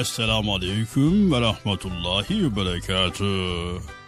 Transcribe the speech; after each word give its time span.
Esselamu 0.00 0.54
Aleyküm 0.54 1.32
ve 1.32 1.40
Rahmetullahi 1.40 2.44
ve 2.44 2.56
Berekatü. 2.56 3.24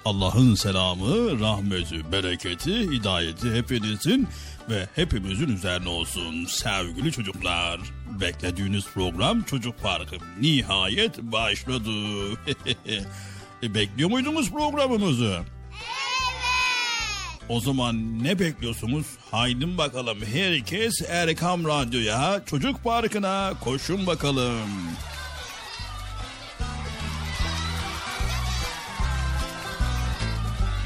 Allah'ın 0.04 0.54
selamı, 0.54 1.40
rahmeti, 1.40 2.12
bereketi, 2.12 2.90
hidayeti 2.90 3.54
hepinizin 3.54 4.28
ve 4.70 4.88
hepimizin 4.94 5.48
üzerine 5.48 5.88
olsun 5.88 6.44
sevgili 6.44 7.12
çocuklar. 7.12 7.80
Beklediğiniz 8.20 8.84
program 8.94 9.42
Çocuk 9.42 9.82
Parkı 9.82 10.16
nihayet 10.40 11.18
başladı. 11.18 11.90
E, 13.62 13.74
bekliyor 13.74 14.10
muydunuz 14.10 14.50
programımızı? 14.50 15.38
O 17.48 17.60
zaman 17.60 18.24
ne 18.24 18.38
bekliyorsunuz? 18.38 19.06
Haydi 19.30 19.78
bakalım 19.78 20.18
herkes 20.32 21.02
Erkam 21.08 21.64
Radyo'ya, 21.64 22.42
Çocuk 22.46 22.84
Parkı'na 22.84 23.52
koşun 23.64 24.06
bakalım. 24.06 24.68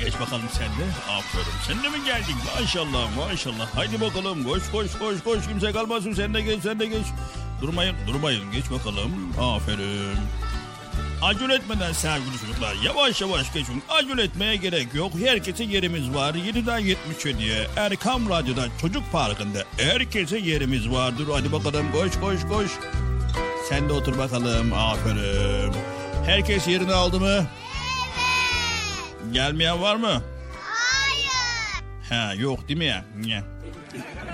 Geç 0.05 0.21
bakalım 0.21 0.49
sen 0.53 0.67
de. 0.67 1.13
Aferin. 1.13 1.57
Sen 1.67 1.83
de 1.83 1.89
mi 1.89 2.05
geldin? 2.05 2.35
Maşallah 2.61 3.17
maşallah. 3.17 3.75
Haydi 3.75 4.01
bakalım 4.01 4.45
koş 4.45 4.71
koş 4.73 4.99
koş 4.99 5.23
koş. 5.25 5.47
Kimse 5.49 5.73
kalmasın. 5.73 6.13
Sen 6.13 6.35
de 6.35 6.41
geç 6.41 6.63
sen 6.63 6.81
de 6.81 6.87
geç. 6.87 7.07
Durmayın 7.63 7.97
durmayın. 8.07 8.53
Geç 8.53 8.65
bakalım. 8.71 9.11
Aferin. 9.41 10.17
Acele 11.23 11.55
etmeden 11.55 11.93
sevgili 11.93 12.39
çocuklar 12.41 12.75
yavaş 12.85 13.21
yavaş 13.21 13.53
geçin. 13.53 13.83
Acele 13.89 14.23
etmeye 14.23 14.57
gerek 14.57 14.95
yok. 14.95 15.13
Herkese 15.25 15.65
yerimiz 15.65 16.15
var. 16.15 16.35
7'den 16.35 16.81
77'ye 16.81 17.67
Erkam 17.77 18.31
Radyo'da 18.31 18.67
Çocuk 18.81 19.13
Parkı'nda 19.13 19.65
herkese 19.77 20.39
yerimiz 20.39 20.91
vardır. 20.91 21.27
Hadi 21.33 21.53
bakalım 21.53 21.93
koş 21.93 22.21
koş 22.21 22.41
koş. 22.49 22.71
Sen 23.69 23.89
de 23.89 23.93
otur 23.93 24.19
bakalım. 24.19 24.73
Aferin. 24.73 25.73
Herkes 26.27 26.69
yerini 26.69 26.93
aldı 26.93 27.21
mı? 27.21 27.47
Gelmeyen 29.35 29.83
var 29.83 29.97
mı? 29.97 30.23
Hayır. 30.61 31.83
Ha 32.09 32.35
yok 32.35 32.69
değil 32.69 32.79
mi 32.79 32.85
ya? 32.85 33.05
Ne? 33.17 33.43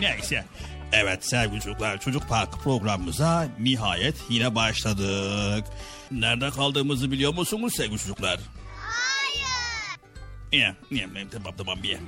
Neyse. 0.00 0.44
Evet 0.92 1.26
sevgili 1.26 1.60
çocuklar 1.60 2.00
Çocuk 2.00 2.28
Parkı 2.28 2.58
programımıza 2.58 3.48
nihayet 3.58 4.14
yine 4.28 4.54
başladık. 4.54 5.64
Nerede 6.10 6.50
kaldığımızı 6.50 7.10
biliyor 7.10 7.34
musunuz 7.34 7.72
sevgili 7.76 7.98
çocuklar? 7.98 8.40
Hayır. 8.76 10.62
Ya, 10.62 10.76
ya, 10.90 11.08
tamam 11.32 11.54
tamam 11.58 11.78
bir. 11.82 11.98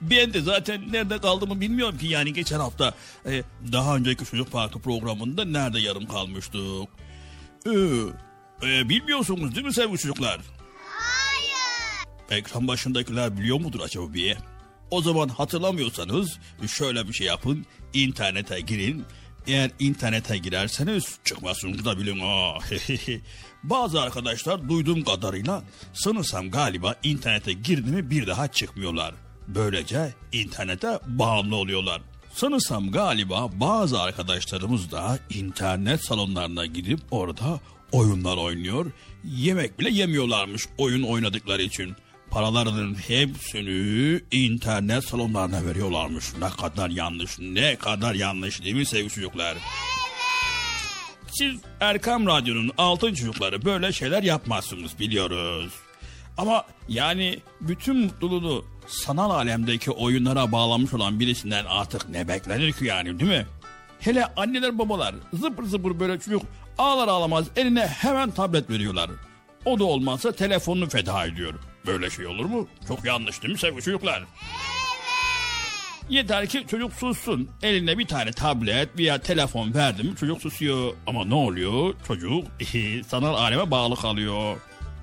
ben 0.00 0.34
de 0.34 0.40
zaten 0.40 0.92
nerede 0.92 1.18
kaldığımı 1.18 1.60
bilmiyorum 1.60 1.98
ki 1.98 2.06
yani 2.06 2.32
geçen 2.32 2.58
hafta 2.60 2.94
e, 3.26 3.42
daha 3.72 3.96
önceki 3.96 4.24
çocuk 4.24 4.52
parkı 4.52 4.78
programında 4.80 5.44
nerede 5.44 5.80
yarım 5.80 6.06
kalmıştık. 6.06 6.88
Ee, 7.66 7.70
e, 8.62 8.88
bilmiyorsunuz 8.88 9.54
değil 9.54 9.66
mi 9.66 9.74
sevgili 9.74 9.98
çocuklar? 9.98 10.40
Ekran 12.32 12.68
başındakiler 12.68 13.36
biliyor 13.36 13.60
mudur 13.60 13.80
acaba 13.80 14.14
bir? 14.14 14.36
O 14.90 15.02
zaman 15.02 15.28
hatırlamıyorsanız 15.28 16.38
şöyle 16.66 17.08
bir 17.08 17.12
şey 17.12 17.26
yapın. 17.26 17.66
internete 17.94 18.60
girin. 18.60 19.04
Eğer 19.46 19.70
internete 19.78 20.38
girerseniz 20.38 21.18
çıkmasını 21.24 21.84
da 21.84 21.98
bilin. 21.98 22.20
ha. 22.20 22.58
Bazı 23.62 24.00
arkadaşlar 24.00 24.68
duyduğum 24.68 25.04
kadarıyla 25.04 25.62
sanırsam 25.92 26.50
galiba 26.50 26.94
internete 27.02 27.52
girdi 27.52 27.90
mi 27.90 28.10
bir 28.10 28.26
daha 28.26 28.48
çıkmıyorlar. 28.48 29.14
Böylece 29.48 30.14
internete 30.32 30.98
bağımlı 31.06 31.56
oluyorlar. 31.56 32.02
Sanırsam 32.34 32.90
galiba 32.90 33.50
bazı 33.52 34.00
arkadaşlarımız 34.00 34.90
da 34.90 35.18
internet 35.30 36.06
salonlarına 36.06 36.66
gidip 36.66 37.00
orada 37.10 37.60
oyunlar 37.92 38.36
oynuyor. 38.36 38.86
Yemek 39.24 39.78
bile 39.78 39.90
yemiyorlarmış 39.90 40.66
oyun 40.78 41.02
oynadıkları 41.02 41.62
için. 41.62 41.96
Paralarının 42.32 42.94
hepsini 42.94 44.20
internet 44.30 45.04
salonlarına 45.04 45.64
veriyorlarmış. 45.66 46.24
Ne 46.40 46.48
kadar 46.48 46.90
yanlış, 46.90 47.38
ne 47.38 47.76
kadar 47.76 48.14
yanlış 48.14 48.62
değil 48.62 48.74
mi 48.74 48.86
sevgili 48.86 49.10
çocuklar? 49.10 49.56
Siz 51.26 51.54
Erkam 51.80 52.26
Radyo'nun 52.26 52.70
altın 52.78 53.14
çocukları 53.14 53.64
böyle 53.64 53.92
şeyler 53.92 54.22
yapmazsınız 54.22 54.98
biliyoruz. 54.98 55.72
Ama 56.38 56.64
yani 56.88 57.38
bütün 57.60 57.96
mutluluğunu 57.96 58.64
sanal 58.86 59.30
alemdeki 59.30 59.90
oyunlara 59.90 60.52
bağlamış 60.52 60.94
olan 60.94 61.20
birisinden 61.20 61.64
artık 61.64 62.08
ne 62.08 62.28
beklenir 62.28 62.72
ki 62.72 62.84
yani 62.84 63.20
değil 63.20 63.30
mi? 63.30 63.46
Hele 64.00 64.26
anneler 64.26 64.78
babalar 64.78 65.14
zıpır 65.32 65.64
zıpır 65.64 66.00
böyle 66.00 66.20
çocuk 66.20 66.42
ağlar 66.78 67.08
ağlamaz 67.08 67.46
eline 67.56 67.86
hemen 67.86 68.30
tablet 68.30 68.70
veriyorlar. 68.70 69.10
O 69.64 69.78
da 69.78 69.84
olmazsa 69.84 70.32
telefonunu 70.32 70.88
feda 70.88 71.26
ediyor. 71.26 71.54
Böyle 71.86 72.10
şey 72.10 72.26
olur 72.26 72.44
mu? 72.44 72.68
Çok 72.88 73.04
yanlış 73.04 73.42
değil 73.42 73.52
mi 73.52 73.58
sevgili 73.58 73.82
çocuklar? 73.82 74.24
Yeter 76.08 76.46
ki 76.46 76.66
çocuk 76.70 76.92
sussun. 76.92 77.50
Eline 77.62 77.98
bir 77.98 78.06
tane 78.06 78.32
tablet 78.32 78.98
veya 78.98 79.18
telefon 79.18 79.74
verdim 79.74 80.14
çocuk 80.14 80.42
susuyor. 80.42 80.94
Ama 81.06 81.24
ne 81.24 81.34
oluyor? 81.34 81.94
Çocuk 82.06 82.46
sanal 83.06 83.34
aleme 83.34 83.70
bağlı 83.70 83.96
kalıyor. 83.96 84.56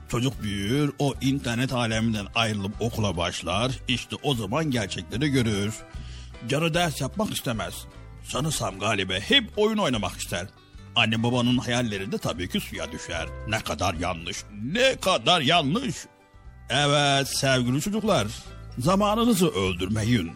Çocuk 0.10 0.44
büyür, 0.44 0.92
o 1.00 1.14
internet 1.22 1.74
aleminden 1.74 2.26
ayrılıp 2.36 2.72
okula 2.80 3.18
başlar. 3.18 3.72
İşte 3.88 4.16
o 4.24 4.36
zaman 4.36 4.72
gerçekleri 4.72 5.30
görür. 5.30 5.74
Canı 6.48 6.74
ders 6.74 7.02
yapmak 7.02 7.34
istemez. 7.34 7.74
Sanırsam 8.24 8.80
galiba 8.80 9.14
hep 9.14 9.44
oyun 9.58 9.78
oynamak 9.78 10.18
ister. 10.18 10.48
Anne 10.96 11.24
babanın 11.24 11.58
hayalleri 11.58 12.12
de 12.12 12.18
tabii 12.18 12.50
ki 12.50 12.60
suya 12.60 12.92
düşer. 12.92 13.28
Ne 13.48 13.60
kadar 13.60 13.94
yanlış, 13.94 14.38
ne 14.64 14.96
kadar 14.96 15.42
yanlış. 15.42 15.96
Evet 16.69 17.27
sevgili 17.27 17.81
çocuklar, 17.81 18.27
zamanınızı 18.80 19.50
öldürmeyin. 19.50 20.31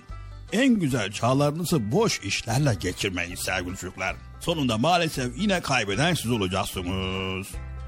En 0.54 0.80
güzel 0.80 1.12
çağlarınızı 1.12 1.92
boş 1.92 2.20
işlerle 2.20 2.74
geçirmeyin 2.80 3.36
sevgili 3.36 3.78
çocuklar. 3.78 4.16
Sonunda 4.40 4.78
maalesef 4.78 5.38
yine 5.38 5.62
kaybeden 5.62 6.14
siz 6.14 6.32
olacaksınız. 6.32 7.48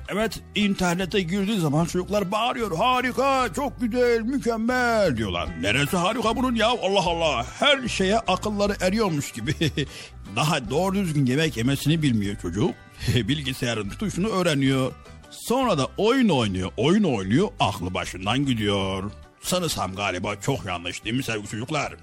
Evet 0.10 0.40
internete 0.56 1.22
girdiği 1.22 1.60
zaman 1.60 1.86
çocuklar 1.86 2.32
bağırıyor 2.32 2.78
harika 2.78 3.54
çok 3.56 3.82
güzel 3.82 4.22
mükemmel 4.22 5.18
diyorlar. 5.18 5.50
Neresi 5.62 5.98
harika 5.98 6.36
bunun 6.36 6.56
ya 6.56 6.68
Allah 6.68 7.04
Allah 7.06 7.46
her 7.60 7.88
şeye 7.88 8.20
akılları 8.20 8.76
eriyormuş 8.82 9.32
gibi. 9.32 9.54
Daha 10.36 10.70
doğru 10.70 10.96
düzgün 10.96 11.26
yemek 11.26 11.58
yemesini 11.58 12.02
bilmiyor 12.02 12.36
çocuk. 12.42 12.76
Bilgisayarın 13.16 13.90
tuşunu 13.90 14.28
öğreniyor. 14.28 14.92
Sonra 15.40 15.78
da 15.78 15.88
oyun 15.98 16.30
oynuyor 16.30 16.72
oyun 16.78 17.04
oynuyor 17.04 17.50
aklı 17.60 17.94
başından 17.94 18.46
gidiyor. 18.46 19.12
Sanırsam 19.42 19.96
galiba 19.96 20.36
çok 20.36 20.66
yanlış 20.66 21.06
değil 21.06 21.16
mi 21.16 21.24
sevgili 21.24 21.48
çocuklar? 21.48 21.94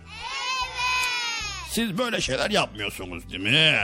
Siz 1.71 1.99
böyle 1.99 2.21
şeyler 2.21 2.51
yapmıyorsunuz 2.51 3.31
değil 3.31 3.43
mi? 3.43 3.77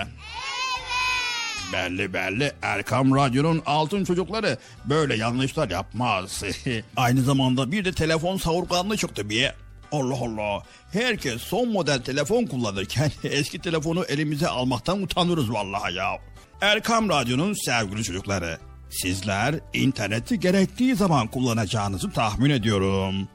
Belli 1.72 2.12
belli 2.12 2.52
Erkam 2.62 3.14
Radyo'nun 3.16 3.62
altın 3.66 4.04
çocukları 4.04 4.58
böyle 4.84 5.16
yanlışlar 5.16 5.70
yapmaz. 5.70 6.42
Aynı 6.96 7.22
zamanda 7.22 7.72
bir 7.72 7.84
de 7.84 7.92
telefon 7.92 8.36
savurganlığı 8.36 8.96
çıktı 8.96 9.30
bir. 9.30 9.52
Allah 9.92 10.14
Allah. 10.14 10.62
Herkes 10.92 11.42
son 11.42 11.68
model 11.68 12.02
telefon 12.02 12.46
kullanırken 12.46 13.10
eski 13.24 13.58
telefonu 13.58 14.04
elimize 14.04 14.48
almaktan 14.48 15.02
utanıyoruz 15.02 15.52
vallahi 15.52 15.94
ya. 15.94 16.18
Erkam 16.60 17.08
Radyo'nun 17.08 17.54
sevgili 17.64 18.04
çocukları. 18.04 18.58
Sizler 18.90 19.54
interneti 19.74 20.40
gerektiği 20.40 20.94
zaman 20.94 21.26
kullanacağınızı 21.26 22.10
tahmin 22.10 22.50
ediyorum. 22.50 23.28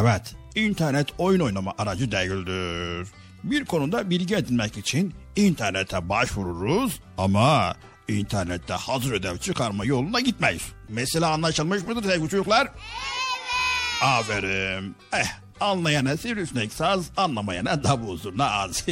Evet, 0.00 0.34
internet 0.54 1.08
oyun 1.18 1.40
oynama 1.40 1.74
aracı 1.78 2.12
değildir. 2.12 3.08
Bir 3.44 3.64
konuda 3.64 4.10
bilgi 4.10 4.34
edinmek 4.34 4.76
için 4.76 5.14
internete 5.36 6.08
başvururuz 6.08 7.00
ama 7.18 7.74
internette 8.08 8.74
hazır 8.74 9.12
ödev 9.12 9.38
çıkarma 9.38 9.84
yoluna 9.84 10.20
gitmeyiz. 10.20 10.62
Mesela 10.88 11.30
anlaşılmış 11.30 11.86
mıdır 11.86 12.02
sevgili 12.02 12.28
çocuklar? 12.28 12.68
Aferin. 14.02 14.96
Eh 15.12 15.26
Anlayana 15.60 16.16
sivrisinek 16.16 16.72
saz, 16.72 17.10
anlamayana 17.16 17.84
davul 17.84 18.18
zurna 18.18 18.50
az. 18.50 18.86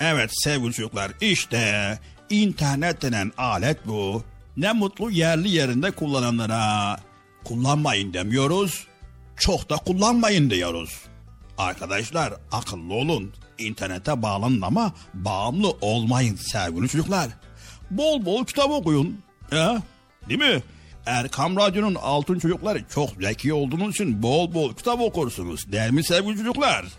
evet 0.00 0.30
sevgili 0.32 0.72
çocuklar 0.72 1.12
işte 1.20 1.98
internet 2.30 3.02
denen 3.02 3.32
alet 3.38 3.86
bu. 3.86 4.22
Ne 4.56 4.72
mutlu 4.72 5.10
yerli 5.10 5.48
yerinde 5.48 5.90
kullananlara. 5.90 6.96
Kullanmayın 7.44 8.14
demiyoruz, 8.14 8.86
çok 9.36 9.70
da 9.70 9.76
kullanmayın 9.76 10.50
diyoruz. 10.50 11.00
Arkadaşlar 11.58 12.34
akıllı 12.52 12.94
olun. 12.94 13.32
İnternete 13.58 14.22
bağlanın 14.22 14.60
ama 14.60 14.92
bağımlı 15.14 15.70
olmayın 15.80 16.36
sevgili 16.36 16.88
çocuklar. 16.88 17.28
Bol 17.90 18.24
bol 18.26 18.44
kitap 18.44 18.70
okuyun. 18.70 19.20
Ya, 19.52 19.82
değil 20.28 20.40
mi? 20.40 20.62
Erkam 21.06 21.56
Radyo'nun 21.56 21.94
altın 21.94 22.38
çocukları 22.38 22.84
çok 22.94 23.10
zeki 23.20 23.52
olduğunuz 23.52 23.94
için 23.94 24.22
bol 24.22 24.54
bol 24.54 24.74
kitap 24.74 25.00
okursunuz. 25.00 25.72
Değil 25.72 25.90
mi 25.90 26.04
sevgili 26.04 26.36
çocuklar? 26.36 26.82
Evet. 26.82 26.92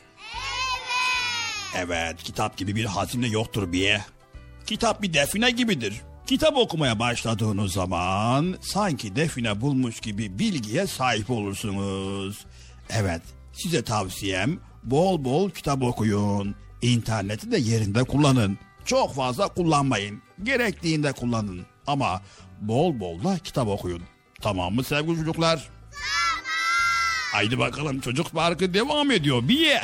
Evet 1.76 2.24
kitap 2.24 2.58
gibi 2.58 2.76
bir 2.76 2.86
hazine 2.86 3.28
yoktur 3.28 3.72
bir. 3.72 3.98
Kitap 4.68 5.02
bir 5.02 5.14
define 5.14 5.52
gibidir. 5.52 6.02
Kitap 6.26 6.58
okumaya 6.58 7.00
başladığınız 7.00 7.74
zaman 7.74 8.56
sanki 8.62 9.16
define 9.16 9.62
bulmuş 9.62 10.00
gibi 10.00 10.40
bilgiye 10.40 10.88
sahip 10.88 11.30
olursunuz. 11.30 12.46
Evet 12.90 13.22
size 13.54 13.84
tavsiyem 13.84 14.60
bol 14.84 15.24
bol 15.24 15.50
kitap 15.50 15.84
okuyun. 15.84 16.56
İnterneti 16.82 17.52
de 17.52 17.58
yerinde 17.58 18.04
kullanın. 18.04 18.58
Çok 18.86 19.16
fazla 19.16 19.48
kullanmayın. 19.48 20.22
Gerektiğinde 20.44 21.12
kullanın. 21.12 21.66
Ama 21.88 22.22
bol 22.62 23.00
bol 23.00 23.24
da 23.24 23.38
kitap 23.40 23.68
okuyun. 23.68 24.02
Tamam 24.42 24.76
mı 24.76 24.84
sevgili 24.84 25.18
çocuklar? 25.18 25.70
Tamam. 25.92 26.44
Haydi 27.32 27.60
bakalım 27.60 28.00
çocuk 28.00 28.32
parkı 28.32 28.74
devam 28.74 29.12
ediyor. 29.12 29.48
Bir 29.48 29.60
ye. 29.60 29.82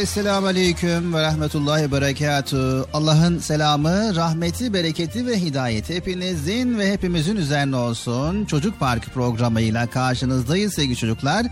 Esselamu 0.00 0.46
Aleyküm 0.46 1.14
ve 1.14 1.22
Rahmetullahi 1.22 1.82
ve 1.82 1.92
Berekatuhu. 1.92 2.86
Allah'ın 2.92 3.38
selamı, 3.38 4.16
rahmeti, 4.16 4.72
bereketi 4.72 5.26
ve 5.26 5.40
hidayeti 5.40 5.94
hepinizin 5.94 6.78
ve 6.78 6.92
hepimizin 6.92 7.36
üzerine 7.36 7.76
olsun. 7.76 8.44
Çocuk 8.44 8.80
Parkı 8.80 9.10
programıyla 9.10 9.86
karşınızdayız 9.86 10.74
sevgili 10.74 10.96
çocuklar. 10.96 11.46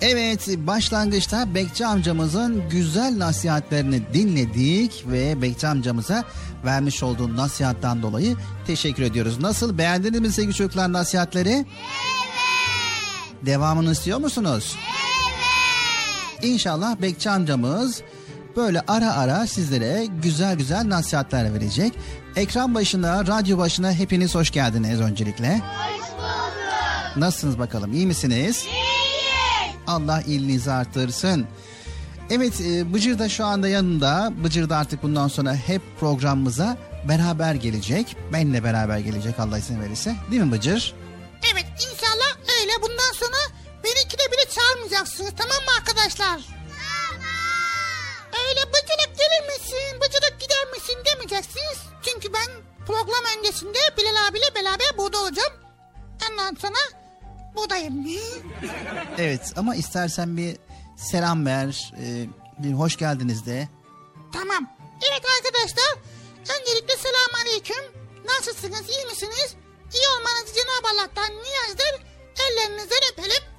Evet, 0.00 0.48
başlangıçta 0.56 1.54
Bekçi 1.54 1.86
amcamızın 1.86 2.68
güzel 2.70 3.18
nasihatlerini 3.18 4.02
dinledik 4.14 5.04
ve 5.06 5.42
Bekçi 5.42 5.66
amcamıza 5.66 6.24
vermiş 6.64 7.02
olduğu 7.02 7.36
nasihattan 7.36 8.02
dolayı 8.02 8.36
teşekkür 8.66 9.02
ediyoruz. 9.02 9.40
Nasıl, 9.40 9.78
beğendiniz 9.78 10.20
mi 10.20 10.32
sevgili 10.32 10.54
çocuklar 10.54 10.92
nasihatleri? 10.92 11.50
Evet. 11.50 11.66
Devamını 13.46 13.92
istiyor 13.92 14.18
musunuz? 14.18 14.76
Evet. 14.76 15.15
İnşallah 16.42 17.02
Bekçi 17.02 17.30
amcamız 17.30 18.02
böyle 18.56 18.80
ara 18.88 19.14
ara 19.14 19.46
sizlere 19.46 20.06
güzel 20.22 20.56
güzel 20.56 20.88
nasihatler 20.88 21.54
verecek. 21.54 21.92
Ekran 22.36 22.74
başına, 22.74 23.26
radyo 23.26 23.58
başına 23.58 23.92
hepiniz 23.92 24.34
hoş 24.34 24.50
geldiniz 24.50 25.00
öncelikle. 25.00 25.54
Hoş 25.58 26.10
bulduk. 26.12 27.16
Nasılsınız 27.16 27.58
bakalım, 27.58 27.92
iyi 27.92 28.06
misiniz? 28.06 28.64
İyiyiz. 28.64 29.76
Allah 29.86 30.22
iyiliğinizi 30.26 30.72
artırsın. 30.72 31.46
Evet, 32.30 32.60
e, 32.60 32.94
Bıcır 32.94 33.18
da 33.18 33.28
şu 33.28 33.44
anda 33.44 33.68
yanında. 33.68 34.32
Bıcır 34.44 34.68
da 34.68 34.76
artık 34.76 35.02
bundan 35.02 35.28
sonra 35.28 35.54
hep 35.54 35.82
programımıza 36.00 36.76
beraber 37.08 37.54
gelecek. 37.54 38.16
Benle 38.32 38.64
beraber 38.64 38.98
gelecek 38.98 39.40
Allah 39.40 39.58
izin 39.58 39.80
verirse. 39.80 40.16
Değil 40.30 40.42
mi 40.42 40.52
Bıcır? 40.52 40.94
Evet, 41.52 41.66
inşallah 41.74 42.36
öyle. 42.60 42.72
Bundan 42.82 43.12
sonra 43.14 43.36
Beni 43.86 44.00
ikide 44.04 44.32
bile 44.32 44.50
çağırmayacaksınız 44.50 45.32
tamam 45.36 45.56
mı 45.56 45.70
arkadaşlar? 45.78 46.40
Tamam. 46.40 47.24
Öyle 48.48 48.60
bıcırık 48.72 49.18
gelir 49.18 49.46
misin, 49.46 50.00
bıcırık 50.00 50.40
gider 50.40 50.66
misin 50.72 50.96
demeyeceksiniz. 51.04 51.78
Çünkü 52.02 52.32
ben 52.32 52.46
program 52.86 53.24
öncesinde 53.38 53.78
Bilal 53.96 54.28
abiyle 54.28 54.54
beraber 54.54 54.98
buradayım. 54.98 55.52
Evet 59.18 59.52
ama 59.56 59.74
istersen 59.74 60.36
bir 60.36 60.56
selam 60.96 61.46
ver, 61.46 61.92
e, 62.00 62.26
bir 62.58 62.72
hoş 62.72 62.96
geldiniz 62.96 63.46
de. 63.46 63.68
Tamam. 64.32 64.76
Evet 65.10 65.22
arkadaşlar. 65.36 65.98
Öncelikle 66.40 66.96
selam 66.96 67.42
aleyküm. 67.42 67.84
Nasılsınız? 68.24 68.88
iyi 68.90 69.06
misiniz? 69.06 69.54
İyi 69.94 70.08
olmanızı 70.08 70.54
Cenab-ı 70.54 70.88
Allah'tan 70.94 71.32
niyazdır. 71.32 72.06
Ellerinizden 72.38 73.00
öpelim. 73.12 73.55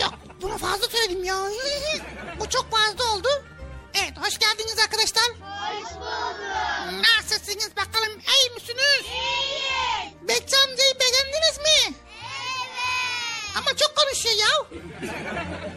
Yok 0.00 0.14
bunu 0.42 0.58
fazla 0.58 0.86
söyledim 0.88 1.24
ya. 1.24 1.36
Bu 2.40 2.48
çok 2.48 2.70
fazla 2.70 3.12
oldu. 3.14 3.28
Evet 3.94 4.12
hoş 4.20 4.38
geldiniz 4.38 4.78
arkadaşlar. 4.84 5.24
Hoş 5.24 5.94
bulduk. 5.94 7.04
Nasılsınız 7.04 7.70
bakalım 7.76 8.12
iyi 8.18 8.54
misiniz? 8.54 9.02
İyi. 9.04 10.28
Bekçi 10.28 10.56
amcayı 10.56 10.94
beğendiniz 11.00 11.58
mi? 11.58 11.96
Evet. 12.22 13.56
Ama 13.56 13.66
çok 13.76 13.96
konuşuyor 13.96 14.34
ya. 14.34 14.80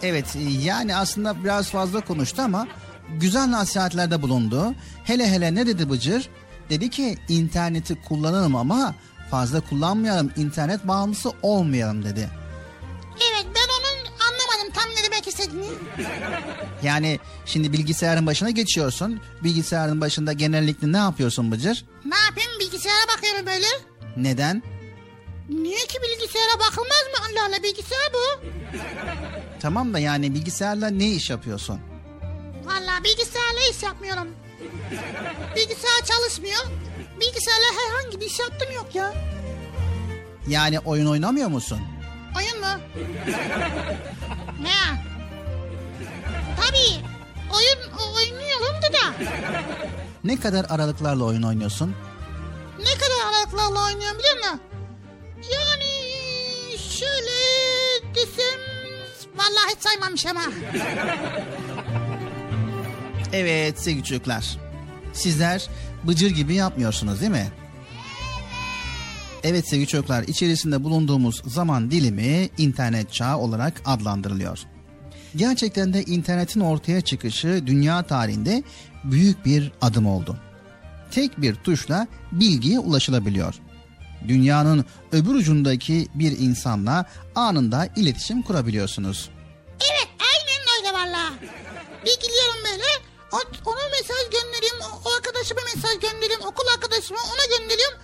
Evet 0.03 0.25
yani 0.59 0.95
aslında 0.95 1.43
biraz 1.43 1.69
fazla 1.69 2.01
konuştu 2.01 2.41
ama 2.41 2.67
güzel 3.09 3.51
nasihatlerde 3.51 4.21
bulundu. 4.21 4.73
Hele 5.03 5.27
hele 5.27 5.55
ne 5.55 5.67
dedi 5.67 5.89
Bıcır? 5.89 6.29
Dedi 6.69 6.89
ki 6.89 7.17
interneti 7.29 8.01
kullanalım 8.01 8.55
ama 8.55 8.95
fazla 9.31 9.61
kullanmayalım, 9.61 10.31
internet 10.37 10.87
bağımlısı 10.87 11.31
olmayalım 11.41 12.05
dedi. 12.05 12.29
Yani 16.83 17.19
şimdi 17.45 17.73
bilgisayarın 17.73 18.25
başına 18.27 18.49
geçiyorsun. 18.49 19.21
Bilgisayarın 19.43 20.01
başında 20.01 20.33
genellikle 20.33 20.91
ne 20.91 20.97
yapıyorsun 20.97 21.51
Bıcır? 21.51 21.85
Ne 22.05 22.15
yapayım 22.17 22.59
bilgisayara 22.59 23.07
bakıyorum 23.17 23.45
böyle. 23.45 23.65
Neden? 24.17 24.63
Niye 25.49 25.77
ki 25.77 25.97
bilgisayara 26.03 26.59
bakılmaz 26.59 27.03
mı? 27.13 27.25
Allah 27.31 27.45
Allah 27.49 27.63
bilgisayar 27.63 28.09
bu. 28.13 28.45
Tamam 29.61 29.93
da 29.93 29.99
yani 29.99 30.33
bilgisayarla 30.33 30.87
ne 30.87 31.07
iş 31.11 31.29
yapıyorsun? 31.29 31.79
Vallahi 32.65 33.03
bilgisayarla 33.03 33.59
iş 33.71 33.83
yapmıyorum. 33.83 34.27
Bilgisayar 35.55 36.05
çalışmıyor. 36.05 36.61
Bilgisayarla 37.21 37.65
herhangi 37.79 38.21
bir 38.21 38.25
iş 38.25 38.39
yaptım 38.39 38.67
yok 38.75 38.95
ya. 38.95 39.13
Yani 40.47 40.79
oyun 40.79 41.05
oynamıyor 41.05 41.49
musun? 41.49 41.79
Oyun 42.37 42.59
mu? 42.59 42.81
ne? 44.61 45.10
Tabii. 46.61 47.05
Oyun 47.55 47.91
oynuyorum 48.15 48.75
da 48.81 48.93
da. 48.93 49.33
Ne 50.23 50.39
kadar 50.39 50.65
aralıklarla 50.69 51.23
oyun 51.23 51.43
oynuyorsun? 51.43 51.95
Ne 52.79 52.93
kadar 52.93 53.29
aralıklarla 53.29 53.85
oynuyorum 53.85 54.19
biliyor 54.19 54.35
musun? 54.37 54.59
Yani 55.53 55.91
şöyle 56.77 57.35
desem... 58.15 58.59
Vallahi 59.35 59.75
hiç 59.75 59.83
saymamış 59.83 60.25
ama. 60.25 60.41
Evet 63.33 63.79
sevgili 63.79 64.03
çocuklar. 64.03 64.57
Sizler 65.13 65.69
bıcır 66.03 66.29
gibi 66.31 66.55
yapmıyorsunuz 66.55 67.19
değil 67.21 67.31
mi? 67.31 67.51
Evet 69.43 69.67
sevgili 69.67 69.87
çocuklar 69.87 70.23
içerisinde 70.23 70.83
bulunduğumuz 70.83 71.41
zaman 71.45 71.91
dilimi 71.91 72.49
internet 72.57 73.13
çağı 73.13 73.37
olarak 73.37 73.81
adlandırılıyor. 73.85 74.59
Gerçekten 75.35 75.93
de 75.93 76.03
internetin 76.03 76.59
ortaya 76.59 77.01
çıkışı 77.01 77.63
dünya 77.67 78.03
tarihinde 78.03 78.63
büyük 79.03 79.45
bir 79.45 79.71
adım 79.81 80.07
oldu. 80.07 80.37
Tek 81.11 81.41
bir 81.41 81.55
tuşla 81.55 82.07
bilgiye 82.31 82.79
ulaşılabiliyor. 82.79 83.55
Dünyanın 84.27 84.85
öbür 85.11 85.35
ucundaki 85.35 86.07
bir 86.15 86.39
insanla 86.39 87.05
anında 87.35 87.87
iletişim 87.95 88.41
kurabiliyorsunuz. 88.41 89.29
Evet 89.91 90.07
aynen 90.19 90.61
öyle 90.77 90.93
valla. 90.97 91.33
Bir 92.05 92.15
gidiyorum 92.15 92.63
böyle 92.65 92.83
ona 93.65 93.89
mesaj 93.91 94.23
gönderiyorum 94.31 95.01
o, 95.05 95.09
arkadaşıma 95.15 95.61
mesaj 95.75 95.99
gönderiyorum 95.99 96.45
okul 96.45 96.67
arkadaşıma 96.75 97.19
ona 97.19 97.57
gönderiyorum. 97.57 97.97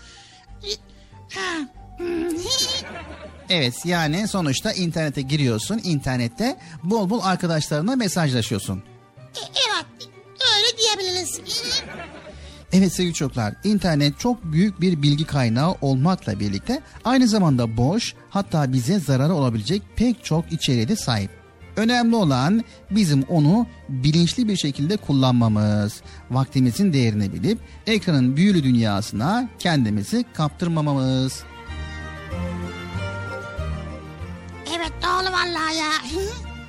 Evet 3.50 3.86
yani 3.86 4.27
sonuçta 4.27 4.72
internete 4.72 5.22
giriyorsun. 5.22 5.82
internette 5.84 6.58
bol 6.84 7.10
bol 7.10 7.22
arkadaşlarına 7.24 7.96
mesajlaşıyorsun. 7.96 8.77
E, 8.77 9.39
evet 9.39 9.86
öyle 10.58 10.77
diyebiliriz. 10.77 11.42
Evet 12.74 12.94
sevgili 12.94 13.13
çocuklar 13.13 13.54
internet 13.63 14.20
çok 14.20 14.44
büyük 14.44 14.82
bir 14.82 15.01
bilgi 15.01 15.25
kaynağı 15.25 15.75
olmakla 15.82 16.39
birlikte 16.39 16.82
aynı 17.06 17.27
zamanda 17.27 17.77
boş 17.77 18.16
hatta 18.30 18.74
bize 18.74 19.00
zararı 19.00 19.34
olabilecek 19.34 19.82
pek 19.96 20.25
çok 20.25 20.51
içeriğe 20.51 20.88
de 20.88 20.96
sahip. 20.96 21.32
Önemli 21.75 22.16
olan 22.16 22.63
bizim 22.92 23.24
onu 23.24 23.68
bilinçli 23.89 24.48
bir 24.48 24.56
şekilde 24.56 24.98
kullanmamız, 24.98 26.01
vaktimizin 26.32 26.94
değerini 26.94 27.34
bilip 27.34 27.60
ekranın 27.88 28.38
büyülü 28.38 28.63
dünyasına 28.63 29.50
kendimizi 29.60 30.25
kaptırmamamız. 30.34 31.44
Evet 34.75 34.91
doğru 35.03 35.33
valla 35.33 35.71
ya. 35.71 35.91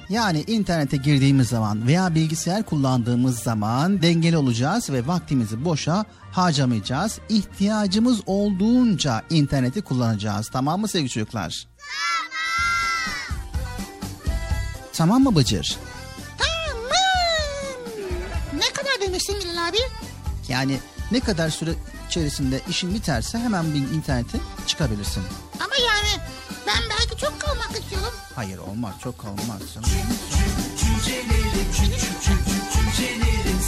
Yani 0.09 0.45
internete 0.47 0.97
girdiğimiz 0.97 1.49
zaman 1.49 1.87
veya 1.87 2.15
bilgisayar 2.15 2.63
kullandığımız 2.63 3.39
zaman 3.39 4.03
dengeli 4.03 4.37
olacağız 4.37 4.91
ve 4.91 5.07
vaktimizi 5.07 5.65
boşa 5.65 6.05
harcamayacağız. 6.33 7.19
İhtiyacımız 7.29 8.21
olduğunca 8.27 9.23
interneti 9.31 9.83
kullanacağız. 9.83 10.49
Tamam 10.49 10.81
mı 10.81 10.89
sevgili 10.89 11.11
çocuklar? 11.11 11.67
Tamam. 11.77 12.33
Tamam 14.93 15.23
mı 15.23 15.37
Bıcır? 15.37 15.77
tamam. 16.39 16.83
Ne 18.55 18.73
kadar 18.73 18.93
demiştin 19.09 19.37
Bilal 19.41 19.69
abi? 19.69 19.77
Yani 20.49 20.79
ne 21.13 21.21
kadar 21.21 21.51
süre 21.51 21.71
içerisinde 22.09 22.61
işin 22.69 22.95
biterse 22.95 23.39
hemen 23.39 23.75
bir 23.75 23.81
internete 23.81 24.39
çıkabilirsin. 24.67 25.23
Ama 25.61 25.75
yani 25.87 26.23
çok 27.29 27.41
kalmak 27.41 27.71
istiyorum. 27.79 28.13
Hayır 28.35 28.59
olmaz 28.59 28.95
çok 29.03 29.19
kalmaz. 29.19 29.63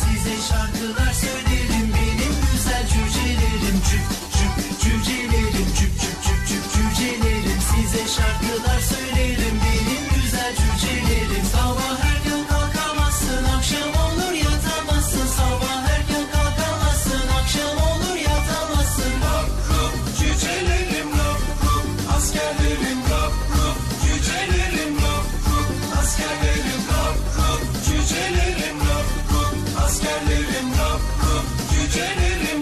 Size 0.01 0.37
şarkılar 0.49 1.13
söylerim 1.13 1.93
benim 1.95 2.35
güzel 2.53 2.87
cücelerim 2.89 3.81
cüp 3.91 4.09
cüp 4.37 4.81
cücelerim 4.81 5.69
cüp 5.79 6.01
cüp 6.01 6.23
cüp 6.25 6.49
cüp 6.49 6.65
cücelerim 6.75 7.61
size 7.71 8.09
şarkılar 8.09 8.81
söylerim 8.81 9.61
benim 9.65 10.23
güzel 10.23 10.55
cücelerim 10.57 11.45
sabah 11.53 12.05
erken 12.05 12.47
kalkamazsın 12.49 13.45
akşam 13.45 14.00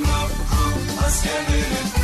lop 0.06 0.30
rup 0.50 1.04
askerlerim 1.06 1.97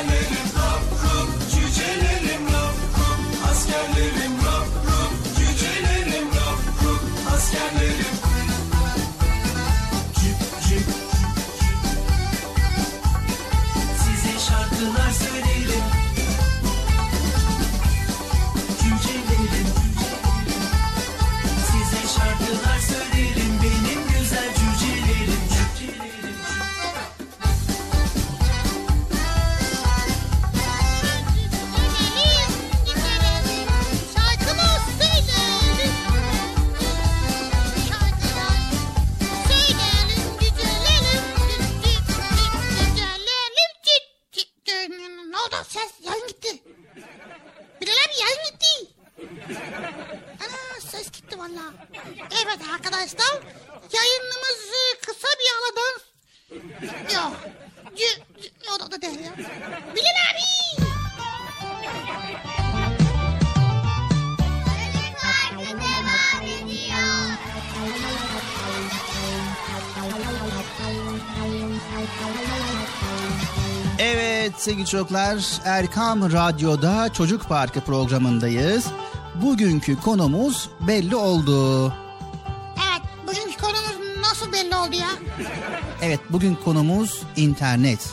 Askerlerim 0.00 0.48
rap 0.56 0.82
rup, 1.02 1.28
cücelerim 1.50 2.44
rap 2.52 2.76
rup. 2.96 3.50
Askerlerim 3.50 4.34
rap 4.44 4.68
rup, 4.86 5.12
cücelerim 5.36 6.28
rap 6.36 6.60
rup. 6.82 7.02
Askerlerim 7.34 8.19
sevgili 74.60 74.86
çocuklar 74.86 75.60
Erkam 75.64 76.32
Radyo'da 76.32 77.12
Çocuk 77.12 77.48
Parkı 77.48 77.80
programındayız. 77.80 78.86
Bugünkü 79.42 80.00
konumuz 80.00 80.70
belli 80.86 81.16
oldu. 81.16 81.86
Evet 82.76 83.02
bugünkü 83.26 83.56
konumuz 83.56 84.16
nasıl 84.20 84.52
belli 84.52 84.76
oldu 84.76 84.96
ya? 84.96 85.08
Evet 86.02 86.20
bugün 86.30 86.54
konumuz 86.64 87.22
internet. 87.36 88.10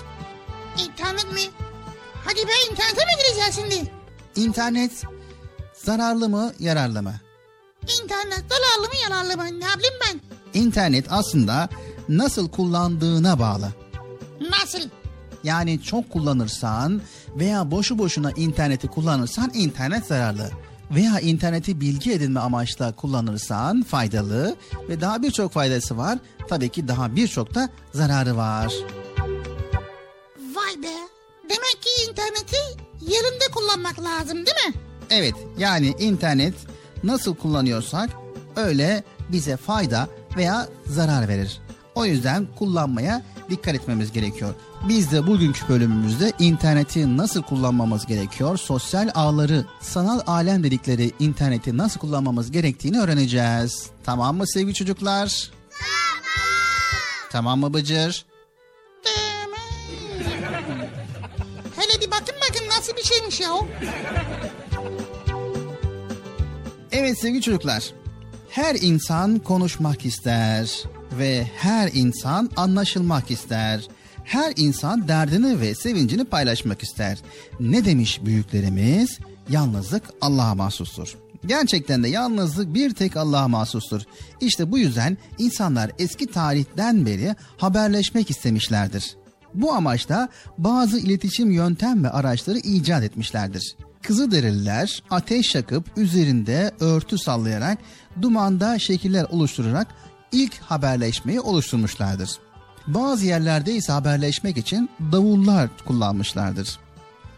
İnternet 0.77 1.33
mi? 1.33 1.41
Hadi 2.25 2.37
be 2.47 2.51
internete 2.71 3.05
mi 3.05 3.11
gireceğiz 3.17 3.55
şimdi? 3.55 3.91
İnternet 4.35 5.03
zararlı 5.83 6.29
mı 6.29 6.53
yararlı 6.59 7.03
mı? 7.03 7.13
İnternet 7.81 8.43
zararlı 8.49 8.87
mı 8.87 8.95
yararlı 9.03 9.37
mı? 9.37 9.43
Ne 9.45 9.79
bileyim 9.79 9.95
ben? 10.03 10.21
İnternet 10.53 11.05
aslında 11.09 11.69
nasıl 12.09 12.49
kullandığına 12.49 13.39
bağlı. 13.39 13.69
Nasıl? 14.41 14.79
Yani 15.47 15.81
çok 15.81 16.09
kullanırsan 16.09 17.01
veya 17.35 17.71
boşu 17.71 17.97
boşuna 17.97 18.31
interneti 18.31 18.87
kullanırsan 18.87 19.51
internet 19.53 20.05
zararlı. 20.05 20.49
Veya 20.91 21.19
interneti 21.19 21.81
bilgi 21.81 22.11
edinme 22.11 22.39
amaçla 22.39 22.95
kullanırsan 22.95 23.83
faydalı 23.83 24.55
ve 24.89 25.01
daha 25.01 25.21
birçok 25.21 25.51
faydası 25.51 25.97
var. 25.97 26.19
Tabii 26.49 26.69
ki 26.69 26.87
daha 26.87 27.15
birçok 27.15 27.55
da 27.55 27.69
zararı 27.93 28.37
var. 28.37 28.73
Vay 30.55 30.83
be. 30.83 30.95
Demek 31.43 31.81
ki 31.81 31.89
interneti 32.09 32.57
yerinde 33.01 33.45
kullanmak 33.55 33.99
lazım 34.03 34.37
değil 34.37 34.67
mi? 34.67 34.73
Evet 35.09 35.35
yani 35.57 35.95
internet 35.99 36.53
nasıl 37.03 37.35
kullanıyorsak 37.35 38.09
öyle 38.55 39.03
bize 39.29 39.57
fayda 39.57 40.07
veya 40.37 40.67
zarar 40.85 41.27
verir. 41.27 41.61
O 41.95 42.05
yüzden 42.05 42.47
kullanmaya 42.59 43.21
dikkat 43.49 43.75
etmemiz 43.75 44.11
gerekiyor. 44.11 44.53
Biz 44.83 45.11
de 45.11 45.27
bugünkü 45.27 45.67
bölümümüzde 45.69 46.33
interneti 46.39 47.17
nasıl 47.17 47.41
kullanmamız 47.41 48.05
gerekiyor, 48.05 48.57
sosyal 48.57 49.09
ağları, 49.15 49.65
sanal 49.81 50.19
alem 50.27 50.63
dedikleri 50.63 51.11
interneti 51.19 51.77
nasıl 51.77 51.99
kullanmamız 51.99 52.51
gerektiğini 52.51 52.99
öğreneceğiz. 52.99 53.89
Tamam 54.03 54.37
mı 54.37 54.47
sevgili 54.47 54.73
çocuklar? 54.73 55.51
Tamam. 55.79 55.97
Tamam 57.31 57.59
mı 57.59 57.73
Bıcır? 57.73 58.25
Hele 61.75 62.01
bir 62.01 62.11
bakın 62.11 62.35
bakın 62.49 62.67
nasıl 62.77 62.95
bir 62.97 63.03
şeymiş 63.03 63.39
ya 63.39 63.53
o. 63.53 63.67
Evet 66.91 67.19
sevgili 67.19 67.41
çocuklar. 67.41 67.83
Her 68.49 68.75
insan 68.75 69.39
konuşmak 69.39 70.05
ister 70.05 70.83
ve 71.19 71.47
her 71.57 71.89
insan 71.93 72.51
anlaşılmak 72.55 73.31
ister. 73.31 73.87
Her 74.27 74.53
insan 74.55 75.07
derdini 75.07 75.61
ve 75.61 75.75
sevincini 75.75 76.25
paylaşmak 76.25 76.83
ister. 76.83 77.17
Ne 77.59 77.85
demiş 77.85 78.25
büyüklerimiz? 78.25 79.19
Yalnızlık 79.49 80.03
Allah'a 80.21 80.55
mahsustur. 80.55 81.17
Gerçekten 81.45 82.03
de 82.03 82.07
yalnızlık 82.07 82.73
bir 82.73 82.93
tek 82.93 83.17
Allah'a 83.17 83.47
mahsustur. 83.47 84.01
İşte 84.41 84.71
bu 84.71 84.77
yüzden 84.77 85.17
insanlar 85.37 85.91
eski 85.99 86.27
tarihten 86.27 87.05
beri 87.05 87.35
haberleşmek 87.57 88.29
istemişlerdir. 88.29 89.15
Bu 89.53 89.73
amaçla 89.73 90.29
bazı 90.57 90.99
iletişim 90.99 91.51
yöntem 91.51 92.03
ve 92.03 92.09
araçları 92.09 92.57
icat 92.57 93.03
etmişlerdir. 93.03 93.75
Kızılderililer 94.03 95.03
ateş 95.09 95.55
yakıp 95.55 95.97
üzerinde 95.97 96.71
örtü 96.79 97.17
sallayarak 97.17 97.77
dumanda 98.21 98.79
şekiller 98.79 99.23
oluşturarak 99.23 99.87
ilk 100.31 100.57
haberleşmeyi 100.57 101.39
oluşturmuşlardır. 101.39 102.29
Bazı 102.87 103.25
yerlerde 103.25 103.75
ise 103.75 103.91
haberleşmek 103.91 104.57
için 104.57 104.89
davullar 105.11 105.69
kullanmışlardır. 105.85 106.79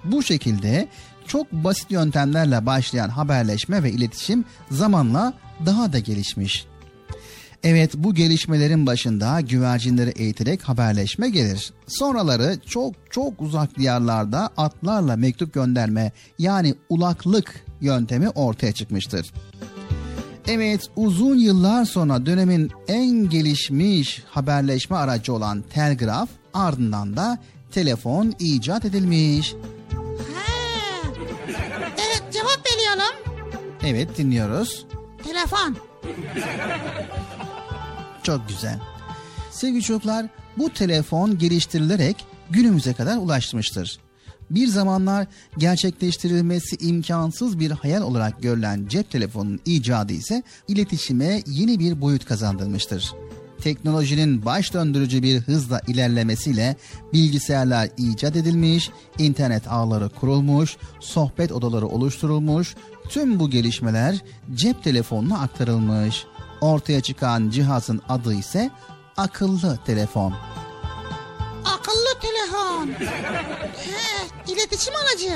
Bu 0.03 0.23
şekilde 0.23 0.87
çok 1.27 1.51
basit 1.51 1.91
yöntemlerle 1.91 2.65
başlayan 2.65 3.09
haberleşme 3.09 3.83
ve 3.83 3.91
iletişim 3.91 4.45
zamanla 4.71 5.33
daha 5.65 5.93
da 5.93 5.99
gelişmiş. 5.99 6.65
Evet 7.63 7.91
bu 7.95 8.15
gelişmelerin 8.15 8.85
başında 8.85 9.41
güvercinleri 9.41 10.09
eğiterek 10.09 10.63
haberleşme 10.63 11.29
gelir. 11.29 11.73
Sonraları 11.87 12.59
çok 12.65 12.93
çok 13.09 13.41
uzak 13.41 13.77
diyarlarda 13.77 14.49
atlarla 14.57 15.15
mektup 15.15 15.53
gönderme 15.53 16.11
yani 16.39 16.75
ulaklık 16.89 17.65
yöntemi 17.81 18.29
ortaya 18.29 18.71
çıkmıştır. 18.71 19.33
Evet 20.47 20.89
uzun 20.95 21.35
yıllar 21.35 21.85
sonra 21.85 22.25
dönemin 22.25 22.71
en 22.87 23.29
gelişmiş 23.29 24.23
haberleşme 24.29 24.97
aracı 24.97 25.33
olan 25.33 25.61
telgraf 25.61 26.29
ardından 26.53 27.17
da 27.17 27.37
telefon 27.71 28.33
icat 28.39 28.85
edilmiş. 28.85 29.53
He. 29.53 31.09
Evet 31.87 32.23
cevap 32.33 32.63
veriyorum. 32.73 33.15
Evet 33.83 34.17
dinliyoruz. 34.17 34.85
Telefon. 35.23 35.75
Çok 38.23 38.47
güzel. 38.49 38.79
Sevgili 39.51 39.81
çocuklar 39.81 40.25
bu 40.57 40.69
telefon 40.69 41.37
geliştirilerek 41.37 42.25
günümüze 42.49 42.93
kadar 42.93 43.17
ulaşmıştır. 43.17 43.99
Bir 44.49 44.67
zamanlar 44.67 45.27
gerçekleştirilmesi 45.57 46.75
imkansız 46.75 47.59
bir 47.59 47.71
hayal 47.71 48.01
olarak 48.01 48.41
görülen 48.41 48.85
cep 48.87 49.11
telefonunun 49.11 49.59
icadı 49.65 50.13
ise 50.13 50.43
iletişime 50.67 51.41
yeni 51.47 51.79
bir 51.79 52.01
boyut 52.01 52.25
kazandırmıştır. 52.25 53.13
Teknolojinin 53.61 54.45
baş 54.45 54.73
döndürücü 54.73 55.23
bir 55.23 55.39
hızla 55.39 55.81
ilerlemesiyle 55.87 56.75
bilgisayarlar 57.13 57.89
icat 57.97 58.35
edilmiş, 58.35 58.89
internet 59.17 59.67
ağları 59.67 60.09
kurulmuş, 60.09 60.77
sohbet 60.99 61.51
odaları 61.51 61.87
oluşturulmuş, 61.87 62.75
tüm 63.09 63.39
bu 63.39 63.49
gelişmeler 63.49 64.23
cep 64.53 64.83
telefonuna 64.83 65.39
aktarılmış. 65.39 66.25
Ortaya 66.61 67.01
çıkan 67.01 67.49
cihazın 67.49 68.01
adı 68.09 68.33
ise 68.33 68.69
akıllı 69.17 69.79
telefon. 69.85 70.33
Akıllı 71.79 72.19
telefon. 72.21 72.87
He, 73.77 74.53
iletişim 74.53 74.93
aracı. 74.95 75.33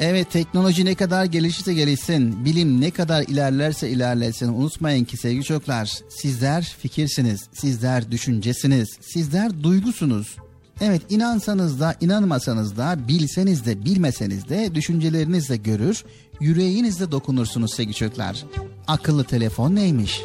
Evet 0.00 0.30
teknoloji 0.30 0.84
ne 0.84 0.94
kadar 0.94 1.24
gelişirse 1.24 1.74
gelişsin, 1.74 2.44
bilim 2.44 2.80
ne 2.80 2.90
kadar 2.90 3.22
ilerlerse 3.22 3.90
ilerlesin 3.90 4.48
unutmayın 4.48 5.04
ki 5.04 5.16
sevgili 5.16 5.44
çocuklar 5.44 5.98
sizler 6.08 6.76
fikirsiniz, 6.78 7.48
sizler 7.52 8.10
düşüncesiniz, 8.10 8.88
sizler 9.00 9.62
duygusunuz. 9.62 10.36
Evet 10.80 11.02
inansanız 11.08 11.80
da 11.80 11.94
inanmasanız 12.00 12.76
da 12.76 13.08
bilseniz 13.08 13.66
de 13.66 13.84
bilmeseniz 13.84 14.48
de 14.48 14.74
düşüncelerinizle 14.74 15.56
görür, 15.56 16.04
yüreğinizle 16.40 17.10
dokunursunuz 17.12 17.74
sevgili 17.74 17.94
çocuklar. 17.94 18.44
Akıllı 18.86 19.24
telefon 19.24 19.74
neymiş? 19.74 20.22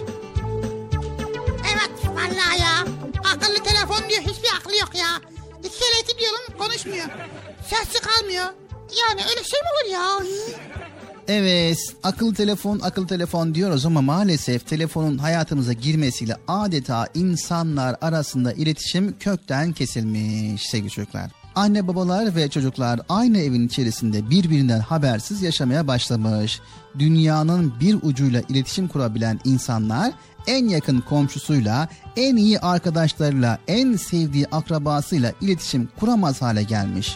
Konuşmuyor. 6.57 7.05
Sesi 7.69 8.01
kalmıyor. 8.01 8.45
Yani 9.07 9.21
öyle 9.29 9.43
şey 9.43 9.59
mi 9.61 9.67
olur 9.73 9.93
ya? 9.93 10.25
Evet, 11.27 11.77
akıllı 12.03 12.33
telefon, 12.33 12.79
akıllı 12.79 13.07
telefon 13.07 13.55
diyoruz 13.55 13.85
ama 13.85 14.01
maalesef 14.01 14.67
telefonun 14.67 15.17
hayatımıza 15.17 15.73
girmesiyle 15.73 16.35
adeta 16.47 17.07
insanlar 17.13 17.95
arasında 18.01 18.53
iletişim 18.53 19.15
kökten 19.19 19.73
kesilmiş 19.73 20.69
sevgili 20.69 20.89
çocuklar. 20.89 21.31
Anne 21.55 21.87
babalar 21.87 22.35
ve 22.35 22.49
çocuklar 22.49 22.99
aynı 23.09 23.37
evin 23.37 23.67
içerisinde 23.67 24.29
birbirinden 24.29 24.79
habersiz 24.79 25.41
yaşamaya 25.41 25.87
başlamış. 25.87 26.59
Dünyanın 26.99 27.73
bir 27.79 27.97
ucuyla 28.01 28.41
iletişim 28.49 28.87
kurabilen 28.87 29.39
insanlar 29.45 30.13
en 30.47 30.67
yakın 30.67 31.01
komşusuyla, 31.01 31.89
en 32.15 32.35
iyi 32.35 32.59
arkadaşlarıyla, 32.59 33.59
en 33.67 33.95
sevdiği 33.95 34.47
akrabasıyla 34.51 35.33
iletişim 35.41 35.89
kuramaz 35.99 36.41
hale 36.41 36.63
gelmiş. 36.63 37.15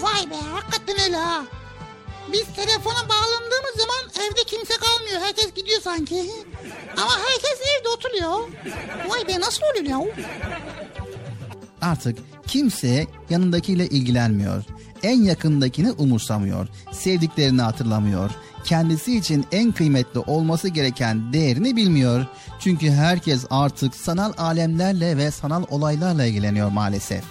Vay 0.00 0.30
be 0.30 0.34
hakikaten 0.52 1.04
öyle 1.04 1.16
ha. 1.16 1.44
Biz 2.32 2.44
telefona 2.56 3.08
bağlandığımız 3.08 3.74
zaman 3.78 4.26
evde 4.26 4.44
kimse 4.46 4.74
kalmıyor. 4.76 5.20
Herkes 5.20 5.54
gidiyor 5.54 5.80
sanki. 5.80 6.30
Ama 6.96 7.12
herkes 7.18 7.58
evde 7.80 7.88
oturuyor. 7.88 8.48
Vay 9.08 9.28
be 9.28 9.40
nasıl 9.40 9.62
oluyor 9.62 10.06
ya? 10.06 10.14
Artık 11.82 12.18
kimse 12.46 13.06
yanındakiyle 13.30 13.86
ilgilenmiyor. 13.86 14.64
En 15.04 15.22
yakındakini 15.22 15.92
umursamıyor. 15.92 16.68
Sevdiklerini 16.92 17.62
hatırlamıyor. 17.62 18.30
Kendisi 18.64 19.16
için 19.16 19.44
en 19.52 19.72
kıymetli 19.72 20.20
olması 20.20 20.68
gereken 20.68 21.32
değerini 21.32 21.76
bilmiyor. 21.76 22.26
Çünkü 22.60 22.90
herkes 22.90 23.44
artık 23.50 23.94
sanal 23.96 24.32
alemlerle 24.38 25.16
ve 25.16 25.30
sanal 25.30 25.64
olaylarla 25.70 26.24
ilgileniyor 26.24 26.70
maalesef. 26.70 27.24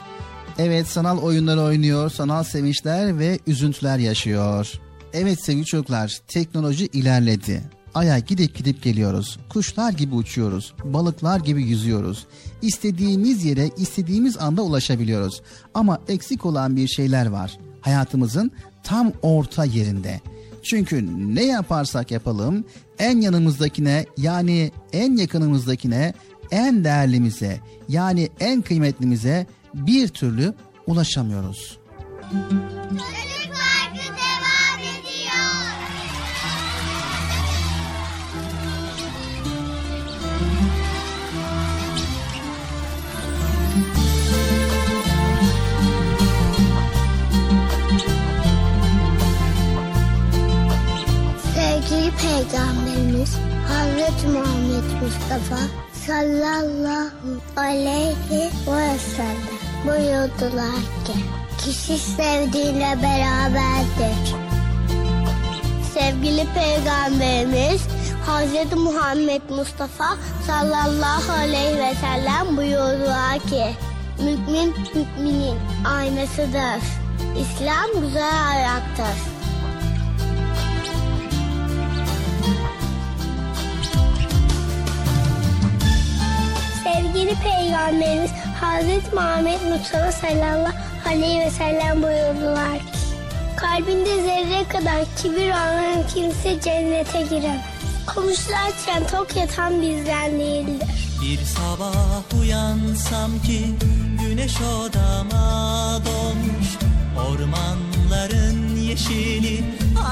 Evet 0.57 0.87
sanal 0.87 1.17
oyunlar 1.17 1.57
oynuyor, 1.57 2.09
sanal 2.09 2.43
sevinçler 2.43 3.19
ve 3.19 3.39
üzüntüler 3.47 3.97
yaşıyor. 3.97 4.71
Evet 5.13 5.43
sevgili 5.43 5.65
çocuklar 5.65 6.19
teknoloji 6.27 6.85
ilerledi. 6.85 7.63
Aya 7.95 8.19
gidip 8.19 8.55
gidip 8.55 8.83
geliyoruz. 8.83 9.39
Kuşlar 9.49 9.91
gibi 9.91 10.15
uçuyoruz. 10.15 10.73
Balıklar 10.83 11.39
gibi 11.39 11.63
yüzüyoruz. 11.63 12.27
İstediğimiz 12.63 13.45
yere 13.45 13.69
istediğimiz 13.77 14.37
anda 14.37 14.61
ulaşabiliyoruz. 14.61 15.41
Ama 15.73 15.99
eksik 16.07 16.45
olan 16.45 16.75
bir 16.75 16.87
şeyler 16.87 17.25
var. 17.25 17.57
Hayatımızın 17.81 18.51
tam 18.83 19.11
orta 19.21 19.65
yerinde. 19.65 20.21
Çünkü 20.63 21.05
ne 21.35 21.43
yaparsak 21.43 22.11
yapalım 22.11 22.65
en 22.99 23.21
yanımızdakine 23.21 24.05
yani 24.17 24.71
en 24.93 25.17
yakınımızdakine 25.17 26.13
en 26.51 26.83
değerlimize 26.83 27.59
yani 27.89 28.29
en 28.39 28.61
kıymetlimize 28.61 29.47
bir 29.73 30.07
türlü 30.07 30.53
ulaşamıyoruz. 30.87 31.77
Çocuk 32.31 32.72
Peygamberimiz 52.43 53.35
Hazreti 53.67 54.27
Muhammed 54.27 54.83
Mustafa 55.01 55.59
sallallahu 56.07 57.39
aleyhi 57.55 58.15
ve 58.27 58.99
sellem 58.99 59.37
buyurdular 59.85 60.75
ki 61.05 61.13
kişi 61.57 61.97
sevdiğiyle 61.97 62.97
beraberdir. 63.03 64.35
Sevgili 65.93 66.47
Peygamberimiz 66.53 67.81
Hazreti 68.25 68.75
Muhammed 68.75 69.41
Mustafa 69.49 70.17
sallallahu 70.47 71.31
aleyhi 71.31 71.77
ve 71.77 71.93
sellem 71.95 72.57
buyurdular 72.57 73.39
ki 73.39 73.65
Mümin 74.19 74.75
müminin 74.95 75.57
aynasıdır. 75.85 76.83
İslam 77.39 78.01
güzel 78.01 78.49
ayaktır. 78.49 79.32
Sevgili 87.03 87.35
Peygamberimiz 87.35 88.31
Hazreti 88.61 89.15
Muhammed 89.15 89.61
Mustafa 89.61 90.11
sallallahu 90.11 90.73
aleyhi 91.07 91.39
ve 91.39 91.49
sellem 91.49 92.03
buyurdular 92.03 92.79
ki 92.79 92.85
Kalbinde 93.57 94.23
zerre 94.23 94.67
kadar 94.67 95.05
kibir 95.17 95.49
olan 95.49 96.07
kimse 96.13 96.61
cennete 96.61 97.21
giremez. 97.21 97.61
Komşularken 98.15 99.07
tok 99.11 99.35
yatan 99.35 99.81
bizden 99.81 100.39
değildir. 100.39 100.87
Bir 101.21 101.39
sabah 101.45 102.39
uyansam 102.39 103.31
ki 103.41 103.65
güneş 104.19 104.55
odama 104.61 105.99
doğmuş 106.05 106.67
Ormanların 107.27 108.75
yeşili 108.75 109.63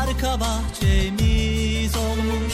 arka 0.01 0.39
bahçemiz 0.39 1.95
olmuş 1.97 2.53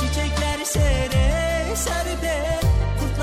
Çiçekler 0.00 0.64
sere 0.64 1.76
serpe 1.76 2.64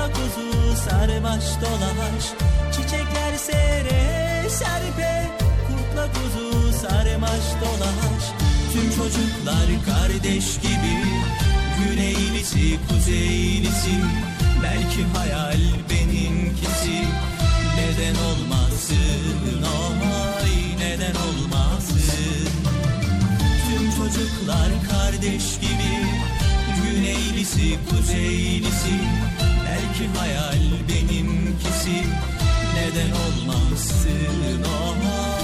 kurtla 0.02 0.12
kuzu 0.12 0.76
sarmaş 0.76 1.44
dolaş. 1.60 2.24
Çiçekler 2.72 3.36
sere 3.36 4.48
serpe 4.48 5.30
kurtla 5.66 6.08
kuzu 6.12 6.72
sarmaş 6.72 7.46
dolaş. 7.60 8.24
Tüm 8.72 8.90
çocuklar 8.90 9.68
kardeş 9.86 10.58
gibi 10.60 10.96
Güneylisi 11.78 12.78
kuzeylisi 12.88 13.94
Belki 14.62 15.04
hayal 15.18 15.60
benimkisi. 15.90 17.04
Neden 17.76 18.14
olmasın 18.14 19.62
ay 19.62 20.78
neden 20.78 21.14
olmasın? 21.14 22.48
Tüm 23.68 23.90
çocuklar 23.90 24.70
kardeş 24.90 25.58
gibi 25.60 25.92
Güneylisi 26.82 27.78
kuzeylisi 27.90 29.41
Belki 29.82 30.18
hayal 30.18 30.62
benimkisi. 30.88 32.02
Neden 32.74 33.10
olmasın 33.10 34.12
ay 34.42 34.64
neden 34.64 35.41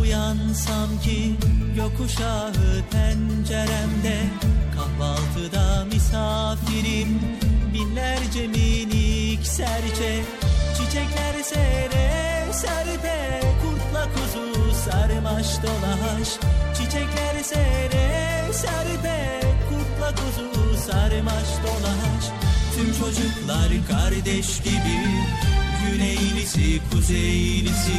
uyansam 0.00 1.00
ki 1.04 1.34
Yokuşağı 1.76 2.52
penceremde 2.92 4.16
Kahvaltıda 4.76 5.84
misafirim 5.84 7.20
Binlerce 7.74 8.46
minik 8.46 9.46
serçe. 9.46 10.22
Çiçekler 10.76 11.42
sere 11.42 12.52
serpe 12.52 13.40
Kurtla 13.62 14.08
kuzu 14.14 14.74
sarmaş 14.84 15.46
dolaş. 15.62 16.28
Çiçekler 16.74 17.42
sere 17.42 18.52
serpe 18.52 19.40
Kurtla 19.68 20.10
kuzu 20.10 20.76
sarmaş 20.86 21.48
dolaş. 21.62 22.24
Tüm 22.76 22.86
çocuklar 22.86 23.70
kardeş 23.90 24.62
gibi 24.62 25.00
Güneylisi 25.92 26.80
kuzeylisi. 26.90 27.96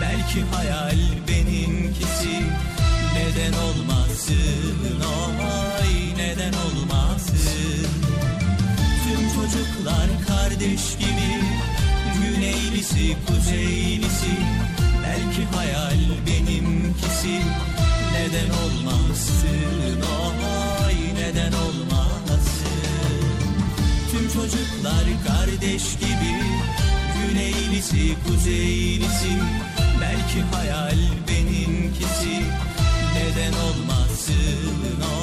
Belki 0.00 0.40
hayal 0.56 0.98
benimkisi. 1.28 2.42
Neden 3.14 3.52
olmasın? 3.52 5.00
Ay 5.80 6.16
neden 6.16 6.52
olmasın? 6.52 7.86
Tüm 9.04 9.28
çocuklar 9.28 10.08
kardeş 10.28 10.96
gibi. 10.98 11.32
Güneylisi 12.22 13.16
kuzeylisi. 13.26 14.34
Belki 15.02 15.56
hayal 15.56 16.00
benimkisi. 16.26 17.40
Neden 18.12 18.50
olmasın? 18.50 20.02
Ay 20.86 20.94
neden 21.14 21.52
olmasın? 21.52 22.60
Tüm 24.10 24.28
çocuklar 24.28 25.04
kardeş 25.26 25.82
gibi 25.82 26.34
Güneylisi 27.28 28.16
kuzeylisi 28.26 29.32
Belki 30.00 30.40
hayal 30.56 30.98
benimkisi. 31.28 32.42
Neden 33.14 33.52
olmasın 33.52 35.00
ay 35.14 35.19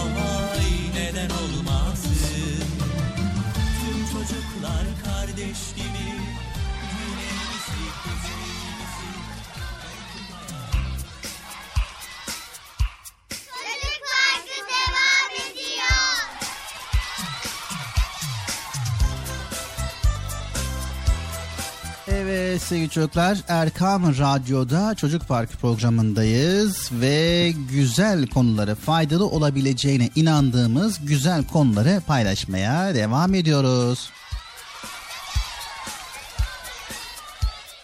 Evet 22.38 22.62
sevgili 22.62 22.90
çocuklar 22.90 23.38
Erkam 23.48 24.18
Radyo'da 24.20 24.96
Çocuk 24.96 25.28
Parkı 25.28 25.58
programındayız 25.58 26.90
ve 26.92 27.54
güzel 27.72 28.28
konuları 28.28 28.76
faydalı 28.76 29.26
olabileceğine 29.26 30.10
inandığımız 30.16 31.06
güzel 31.06 31.48
konuları 31.48 32.02
paylaşmaya 32.08 32.96
devam 32.96 33.34
ediyoruz. 33.34 34.10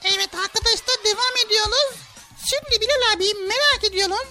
Evet 0.04 0.30
arkadaşlar 0.44 0.98
devam 1.06 1.46
ediyoruz. 1.46 1.96
Şimdi 2.46 2.82
Bilal 2.82 3.16
abi 3.16 3.48
merak 3.48 3.92
ediyorum. 3.92 4.28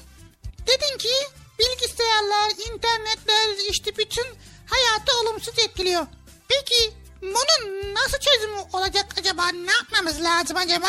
Dedin 0.66 0.98
ki 0.98 1.14
bilgisayarlar, 1.58 2.50
internetler 2.50 3.70
işte 3.70 3.90
bütün 3.98 4.26
hayatı 4.66 5.12
olumsuz 5.22 5.58
etkiliyor. 5.58 6.06
Peki 6.48 7.01
bunun 7.22 7.94
nasıl 7.94 8.18
çözümü 8.20 8.56
olacak 8.72 9.06
acaba? 9.20 9.42
Ne 9.48 9.70
yapmamız 9.82 10.22
lazım 10.22 10.56
acaba? 10.56 10.86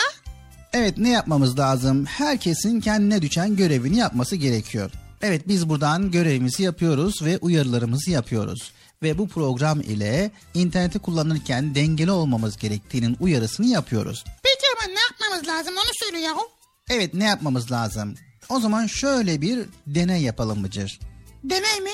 Evet 0.74 0.98
ne 0.98 1.10
yapmamız 1.10 1.60
lazım? 1.60 2.06
Herkesin 2.06 2.82
kendine 2.82 3.22
düşen 3.22 3.56
görevini 3.56 3.98
yapması 3.98 4.36
gerekiyor. 4.36 4.91
Evet 5.22 5.48
biz 5.48 5.69
buradan 5.69 6.12
görevimizi 6.12 6.63
yapıyoruz 6.63 7.22
ve 7.24 7.38
uyarılarımızı 7.38 8.12
yapıyoruz. 8.12 8.72
Ve 9.04 9.17
bu 9.17 9.28
program 9.28 9.82
ile 9.82 10.32
interneti 10.54 11.00
kullanırken 11.00 11.76
dengeli 11.76 12.12
olmamız 12.12 12.58
gerektiğinin 12.58 13.17
uyarısını 13.19 13.65
yapıyoruz. 13.65 14.24
Peki 14.43 14.65
ama 14.78 14.93
ne 14.93 15.00
yapmamız 15.00 15.48
lazım 15.48 15.74
onu 15.74 15.91
söyle 15.93 16.19
yahu. 16.19 16.50
Evet 16.89 17.13
ne 17.13 17.24
yapmamız 17.26 17.72
lazım? 17.72 18.15
O 18.50 18.60
zaman 18.60 18.88
şöyle 18.88 19.41
bir 19.41 19.60
deney 19.88 20.22
yapalım 20.22 20.63
Bıcır. 20.63 21.00
Deney 21.43 21.80
mi? 21.82 21.89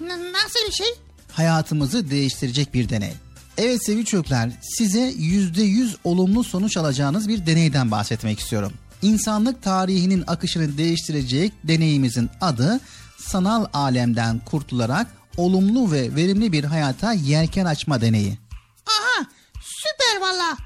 N- 0.00 0.32
nasıl 0.32 0.66
bir 0.68 0.72
şey? 0.72 0.94
Hayatımızı 1.32 2.10
değiştirecek 2.10 2.74
bir 2.74 2.88
deney. 2.88 3.12
Evet 3.58 3.86
sevgili 3.86 4.04
çocuklar 4.04 4.50
size 4.62 5.10
%100 5.10 5.96
olumlu 6.04 6.44
sonuç 6.44 6.76
alacağınız 6.76 7.28
bir 7.28 7.46
deneyden 7.46 7.90
bahsetmek 7.90 8.40
istiyorum. 8.40 8.72
İnsanlık 9.02 9.62
tarihinin 9.62 10.24
akışını 10.26 10.78
değiştirecek 10.78 11.52
deneyimizin 11.64 12.30
adı 12.40 12.80
sanal 13.18 13.66
alemden 13.72 14.38
kurtularak 14.38 15.06
olumlu 15.36 15.92
ve 15.92 16.14
verimli 16.14 16.52
bir 16.52 16.64
hayata 16.64 17.12
yelken 17.12 17.64
açma 17.64 18.00
deneyi. 18.00 18.38
Aha 18.86 19.26
süper 19.62 20.20
valla. 20.20 20.56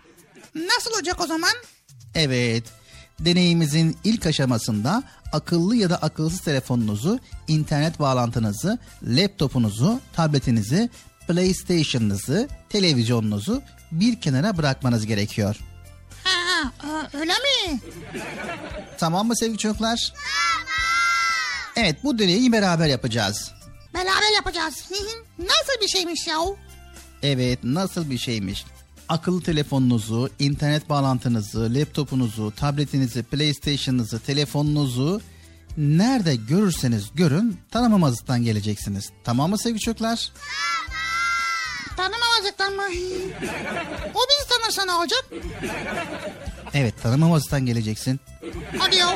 Nasıl 0.55 0.91
olacak 0.97 1.21
o 1.21 1.27
zaman? 1.27 1.53
Evet, 2.15 2.65
deneyimizin 3.21 3.97
ilk 4.05 4.27
aşamasında 4.27 5.03
akıllı 5.33 5.77
ya 5.77 5.91
da 5.91 5.97
akılsız 5.97 6.41
telefonunuzu, 6.41 7.19
internet 7.49 8.01
bağlantınızı, 8.01 8.79
laptopunuzu, 9.03 10.01
tabletinizi, 10.13 10.91
PlayStation'ınızı, 11.29 12.49
televizyonunuzu 12.69 13.63
bir 13.93 14.21
kenara 14.21 14.57
bırakmanız 14.57 15.07
gerekiyor. 15.07 15.57
Ha, 16.25 16.73
öyle 17.15 17.33
mi? 17.33 17.81
Tamam 18.99 19.27
mı 19.27 19.37
sevgili 19.37 19.59
çocuklar? 19.59 20.13
Evet, 21.77 22.05
bu 22.05 22.19
deneyi 22.19 22.53
beraber 22.53 22.87
yapacağız. 22.87 23.53
Beraber 23.95 24.35
yapacağız. 24.35 24.75
Nasıl 25.39 25.81
bir 25.83 25.89
şeymiş 25.89 26.27
yahu? 26.27 26.57
Evet, 27.23 27.59
nasıl 27.65 28.11
bir 28.11 28.19
şeymiş? 28.19 28.65
Akıllı 29.09 29.43
telefonunuzu, 29.43 30.31
internet 30.39 30.89
bağlantınızı, 30.89 31.75
laptopunuzu, 31.75 32.53
tabletinizi, 32.57 33.23
PlayStation'ınızı, 33.23 34.19
telefonunuzu 34.19 35.21
nerede 35.77 36.37
görürseniz 36.37 37.05
görün 37.15 37.59
tanımamazlıktan 37.71 38.45
geleceksiniz. 38.45 39.11
Tamam 39.25 39.51
mı 39.51 39.59
sevgili 39.59 39.81
çocuklar? 39.81 40.33
Tanımamazlıktan 41.97 42.73
mı? 42.73 42.83
o 44.15 44.21
bizi 44.29 44.49
tanırsa 44.49 44.85
ne 44.85 44.93
olacak? 44.93 45.25
Evet 46.75 47.03
tanımamazlıktan 47.03 47.67
geleceksin. 47.67 48.21
Hadi 48.79 48.97
ya. 48.97 49.07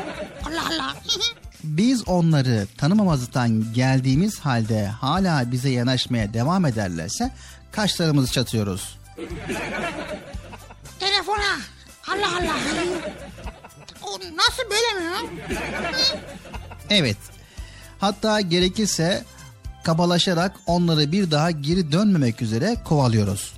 Allah 0.47 0.65
Allah. 0.71 0.95
Biz 1.65 2.09
onları 2.09 2.67
tanımamazlıktan 2.79 3.73
geldiğimiz 3.75 4.41
halde 4.41 4.87
hala 4.87 5.53
bize 5.53 5.69
yanaşmaya 5.71 6.35
devam 6.35 6.67
ederlerse 6.67 7.31
kaşlarımızı 7.73 8.33
çatıyoruz. 8.33 8.99
Telefona. 11.01 11.57
Allah 12.09 12.37
Allah. 12.37 12.57
O 14.03 14.13
nasıl 14.13 14.63
böyle 14.71 15.01
mi? 15.01 15.17
Evet. 16.91 17.17
Hatta 17.99 18.41
gerekirse 18.41 19.25
kabalaşarak 19.91 20.53
onları 20.67 21.13
bir 21.13 21.31
daha 21.31 21.51
geri 21.51 21.93
dönmemek 21.93 22.43
üzere 22.43 22.77
kovalıyoruz. 22.85 23.53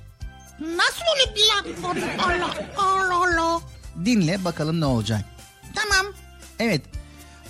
Nasıl 0.59 1.05
olup 1.13 1.37
lan? 1.37 1.97
Allah 2.19 2.53
Allah 2.77 3.15
Allah. 3.15 3.61
Dinle 4.05 4.45
bakalım 4.45 4.81
ne 4.81 4.85
olacak. 4.85 5.25
Tamam. 5.75 6.13
Evet. 6.59 6.81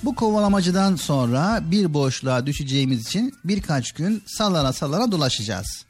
Bu 0.04 0.16
kovalamacıdan 0.16 0.96
sonra 0.96 1.60
bir 1.64 1.94
boşluğa 1.94 2.46
düşeceğimiz 2.46 3.08
için 3.08 3.34
birkaç 3.44 3.92
gün 3.92 4.24
sallana 4.28 4.74
sallana 4.74 5.12
dolaşacağız. 5.12 5.86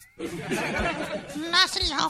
Nasıl 1.51 1.81
ya? 1.91 2.09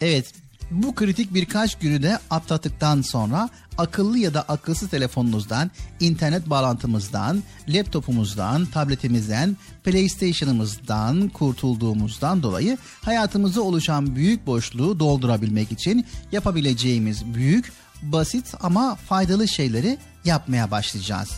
Evet. 0.00 0.32
Bu 0.70 0.94
kritik 0.94 1.34
birkaç 1.34 1.78
günü 1.78 2.02
de 2.02 2.18
atlattıktan 2.30 3.02
sonra 3.02 3.48
akıllı 3.78 4.18
ya 4.18 4.34
da 4.34 4.42
akılsız 4.42 4.90
telefonunuzdan, 4.90 5.70
internet 6.00 6.50
bağlantımızdan, 6.50 7.42
laptopumuzdan, 7.68 8.66
tabletimizden, 8.66 9.56
PlayStation'ımızdan 9.84 11.28
kurtulduğumuzdan 11.28 12.42
dolayı 12.42 12.78
hayatımıza 13.02 13.60
oluşan 13.60 14.16
büyük 14.16 14.46
boşluğu 14.46 14.98
doldurabilmek 14.98 15.72
için 15.72 16.06
yapabileceğimiz 16.32 17.34
büyük, 17.34 17.72
basit 18.02 18.54
ama 18.60 18.94
faydalı 18.94 19.48
şeyleri 19.48 19.98
yapmaya 20.24 20.70
başlayacağız. 20.70 21.30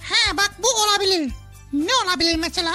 Ha 0.00 0.36
bak 0.36 0.54
bu 0.62 0.68
olabilir. 0.82 1.32
Ne 1.72 1.90
olabilir 2.04 2.36
mesela? 2.36 2.72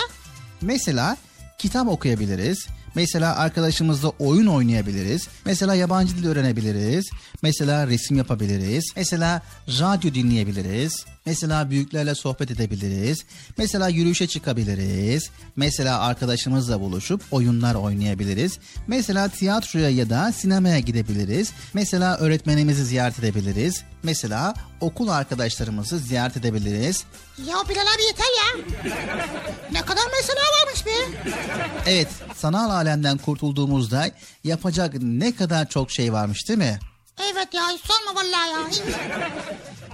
Mesela 0.62 1.18
kitap 1.58 1.88
okuyabiliriz. 1.88 2.68
Mesela 2.96 3.36
arkadaşımızla 3.36 4.10
oyun 4.10 4.48
oynayabiliriz. 4.48 5.28
Mesela 5.46 5.76
yabancı 5.76 6.18
dil 6.18 6.28
öğrenebiliriz. 6.28 7.10
Mesela 7.42 7.88
resim 7.88 8.18
yapabiliriz. 8.18 8.94
Mesela 8.96 9.42
radyo 9.68 10.14
dinleyebiliriz. 10.14 11.06
Mesela 11.26 11.70
büyüklerle 11.70 12.16
sohbet 12.16 12.52
edebiliriz. 12.52 13.24
Mesela 13.58 13.88
yürüyüşe 13.88 14.28
çıkabiliriz. 14.28 15.30
Mesela 15.56 16.00
arkadaşımızla 16.00 16.80
buluşup 16.82 17.22
oyunlar 17.32 17.76
oynayabiliriz. 17.76 18.60
Mesela 18.88 19.28
tiyatroya 19.28 19.90
ya 19.90 20.10
da 20.10 20.32
sinemaya 20.32 20.80
gidebiliriz. 20.80 21.52
Mesela 21.74 22.18
öğretmenimizi 22.18 22.86
ziyaret 22.86 23.20
edebiliriz. 23.20 23.84
Mesela 24.04 24.54
okul 24.82 25.08
arkadaşlarımızı 25.08 25.98
ziyaret 26.00 26.38
edebiliriz. 26.38 27.04
Ya 27.48 27.56
Bilal 27.70 27.82
abi 27.96 28.04
yeter 28.08 28.26
ya. 28.26 28.66
ne 29.72 29.82
kadar 29.82 30.04
mesela 30.22 30.42
varmış 30.62 30.86
be. 30.86 30.92
Evet, 31.86 32.08
sanal 32.36 32.70
alemden 32.70 33.18
kurtulduğumuzda 33.18 34.12
yapacak 34.44 34.94
ne 35.02 35.36
kadar 35.36 35.70
çok 35.70 35.92
şey 35.92 36.14
varmış 36.14 36.48
değil 36.50 36.60
mi? 36.60 36.80
Evet 37.18 37.54
ya 37.54 37.70
hiç 37.70 37.82
sorma 37.82 38.22
vallahi 38.22 38.50
ya. 38.50 38.86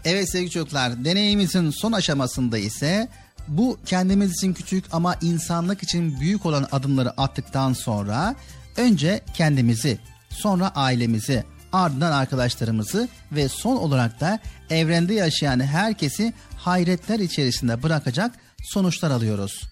Evet 0.06 0.30
sevgili 0.32 0.52
çocuklar, 0.52 1.06
deneyimizin 1.06 1.70
son 1.70 1.92
aşamasında 1.92 2.58
ise 2.58 3.10
bu 3.48 3.80
kendimiz 3.86 4.32
için 4.32 4.54
küçük 4.54 4.86
ama 4.92 5.16
insanlık 5.22 5.84
için 5.84 6.20
büyük 6.20 6.46
olan 6.46 6.68
adımları 6.72 7.10
attıktan 7.10 7.74
sonra 7.74 8.36
önce 8.78 9.22
kendimizi, 9.34 10.00
sonra 10.30 10.72
ailemizi, 10.76 11.44
ardından 11.74 12.12
arkadaşlarımızı 12.12 13.08
ve 13.32 13.50
son 13.50 13.76
olarak 13.76 14.20
da 14.20 14.40
evrende 14.70 15.14
yaşayan 15.14 15.60
herkesi 15.60 16.34
hayretler 16.58 17.20
içerisinde 17.20 17.84
bırakacak 17.84 18.32
sonuçlar 18.64 19.12
alıyoruz. 19.12 19.64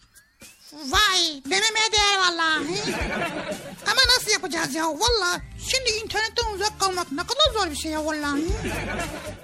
Vay 0.73 1.43
denemeye 1.45 1.91
değer 1.91 2.17
vallahi. 2.19 2.77
Ama 3.97 4.17
nasıl 4.17 4.31
yapacağız 4.31 4.75
ya 4.75 4.85
vallahi. 4.87 5.41
Şimdi 5.57 5.89
internetten 6.03 6.53
uzak 6.55 6.79
kalmak 6.79 7.11
ne 7.11 7.21
kadar 7.23 7.53
zor 7.53 7.71
bir 7.71 7.75
şey 7.75 7.91
ya 7.91 8.05
vallahi. 8.05 8.43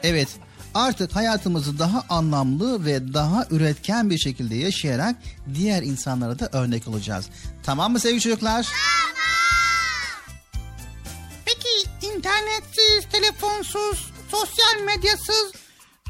Evet, 0.04 0.28
artık 0.74 1.16
hayatımızı 1.16 1.80
daha 1.80 2.04
anlamlı 2.10 2.86
ve 2.86 3.14
daha 3.14 3.48
üretken 3.52 4.10
bir 4.10 4.18
şekilde 4.18 4.56
yaşayarak 4.56 5.16
diğer 5.54 5.84
insanlara 5.84 6.40
da 6.40 6.50
örnek 6.52 6.88
olacağız. 6.88 7.26
Tamam 7.64 7.92
mı 7.92 8.00
sevgili 8.00 8.22
çocuklar? 8.22 8.68
Peki 11.46 11.90
internetsiz, 12.16 13.12
telefonsuz, 13.12 14.12
sosyal 14.32 14.82
medyasız 14.86 15.52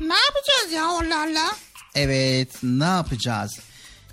ne 0.02 0.16
yapacağız 0.16 0.72
ya 0.74 0.86
Allah 0.88 1.22
Allah? 1.24 1.56
Evet, 1.96 2.50
ne 2.64 2.84
yapacağız? 2.84 3.60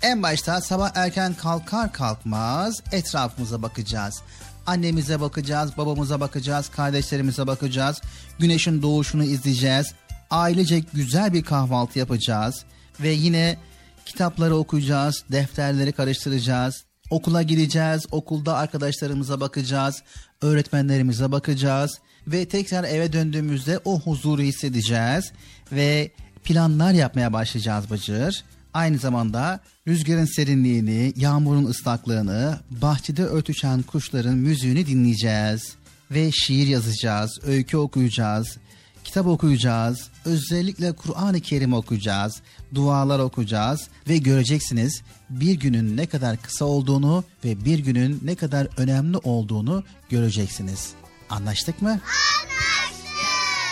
En 0.01 0.23
başta 0.23 0.61
sabah 0.61 0.91
erken 0.95 1.33
kalkar 1.33 1.93
kalkmaz 1.93 2.83
etrafımıza 2.91 3.61
bakacağız. 3.61 4.21
Annemize 4.65 5.21
bakacağız, 5.21 5.77
babamıza 5.77 6.19
bakacağız, 6.19 6.69
kardeşlerimize 6.69 7.47
bakacağız. 7.47 8.01
Güneşin 8.39 8.81
doğuşunu 8.81 9.23
izleyeceğiz. 9.23 9.93
Ailecek 10.29 10.85
güzel 10.93 11.33
bir 11.33 11.43
kahvaltı 11.43 11.99
yapacağız. 11.99 12.63
Ve 12.99 13.09
yine 13.09 13.57
kitapları 14.05 14.55
okuyacağız, 14.55 15.23
defterleri 15.31 15.91
karıştıracağız. 15.91 16.83
Okula 17.09 17.41
gideceğiz, 17.41 18.05
okulda 18.11 18.57
arkadaşlarımıza 18.57 19.39
bakacağız, 19.39 20.03
öğretmenlerimize 20.41 21.31
bakacağız. 21.31 21.99
Ve 22.27 22.45
tekrar 22.47 22.83
eve 22.83 23.13
döndüğümüzde 23.13 23.79
o 23.85 23.99
huzuru 23.99 24.41
hissedeceğiz. 24.41 25.31
Ve 25.71 26.11
planlar 26.43 26.91
yapmaya 26.91 27.33
başlayacağız 27.33 27.89
Bıcır 27.89 28.43
aynı 28.73 28.97
zamanda 28.97 29.59
rüzgarın 29.87 30.25
serinliğini, 30.25 31.13
yağmurun 31.15 31.65
ıslaklığını, 31.65 32.59
bahçede 32.69 33.25
ötüşen 33.25 33.81
kuşların 33.81 34.37
müziğini 34.37 34.87
dinleyeceğiz 34.87 35.75
ve 36.11 36.31
şiir 36.31 36.67
yazacağız, 36.67 37.39
öykü 37.43 37.77
okuyacağız, 37.77 38.57
kitap 39.03 39.27
okuyacağız, 39.27 40.09
özellikle 40.25 40.91
Kur'an-ı 40.91 41.39
Kerim 41.39 41.73
okuyacağız, 41.73 42.41
dualar 42.75 43.19
okuyacağız 43.19 43.87
ve 44.09 44.17
göreceksiniz 44.17 45.01
bir 45.29 45.53
günün 45.53 45.97
ne 45.97 46.05
kadar 46.05 46.37
kısa 46.37 46.65
olduğunu 46.65 47.23
ve 47.45 47.65
bir 47.65 47.79
günün 47.79 48.19
ne 48.23 48.35
kadar 48.35 48.67
önemli 48.77 49.17
olduğunu 49.17 49.83
göreceksiniz. 50.09 50.89
Anlaştık 51.29 51.81
mı? 51.81 51.89
Anlaştık. 51.89 52.90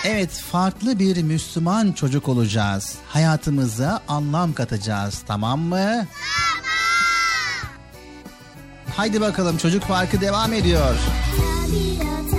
Evet 0.05 0.31
farklı 0.31 0.99
bir 0.99 1.23
Müslüman 1.23 1.91
çocuk 1.91 2.27
olacağız. 2.29 2.95
Hayatımıza 3.07 4.01
anlam 4.07 4.53
katacağız 4.53 5.23
tamam 5.27 5.59
mı? 5.59 5.75
Tamam. 5.77 6.07
Haydi 8.95 9.21
bakalım 9.21 9.57
çocuk 9.57 9.83
farkı 9.83 10.21
devam 10.21 10.53
ediyor. 10.53 10.95
Tabiata. 11.37 12.38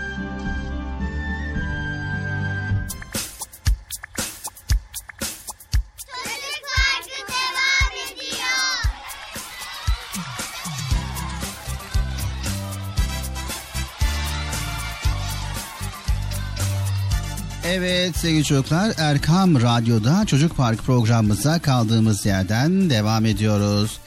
Evet 17.73 18.17
sevgili 18.17 18.43
çocuklar 18.43 18.93
Erkam 18.97 19.61
Radyo'da 19.61 20.25
Çocuk 20.25 20.57
Park 20.57 20.79
programımıza 20.83 21.61
kaldığımız 21.61 22.25
yerden 22.25 22.89
devam 22.89 23.25
ediyoruz. 23.25 23.99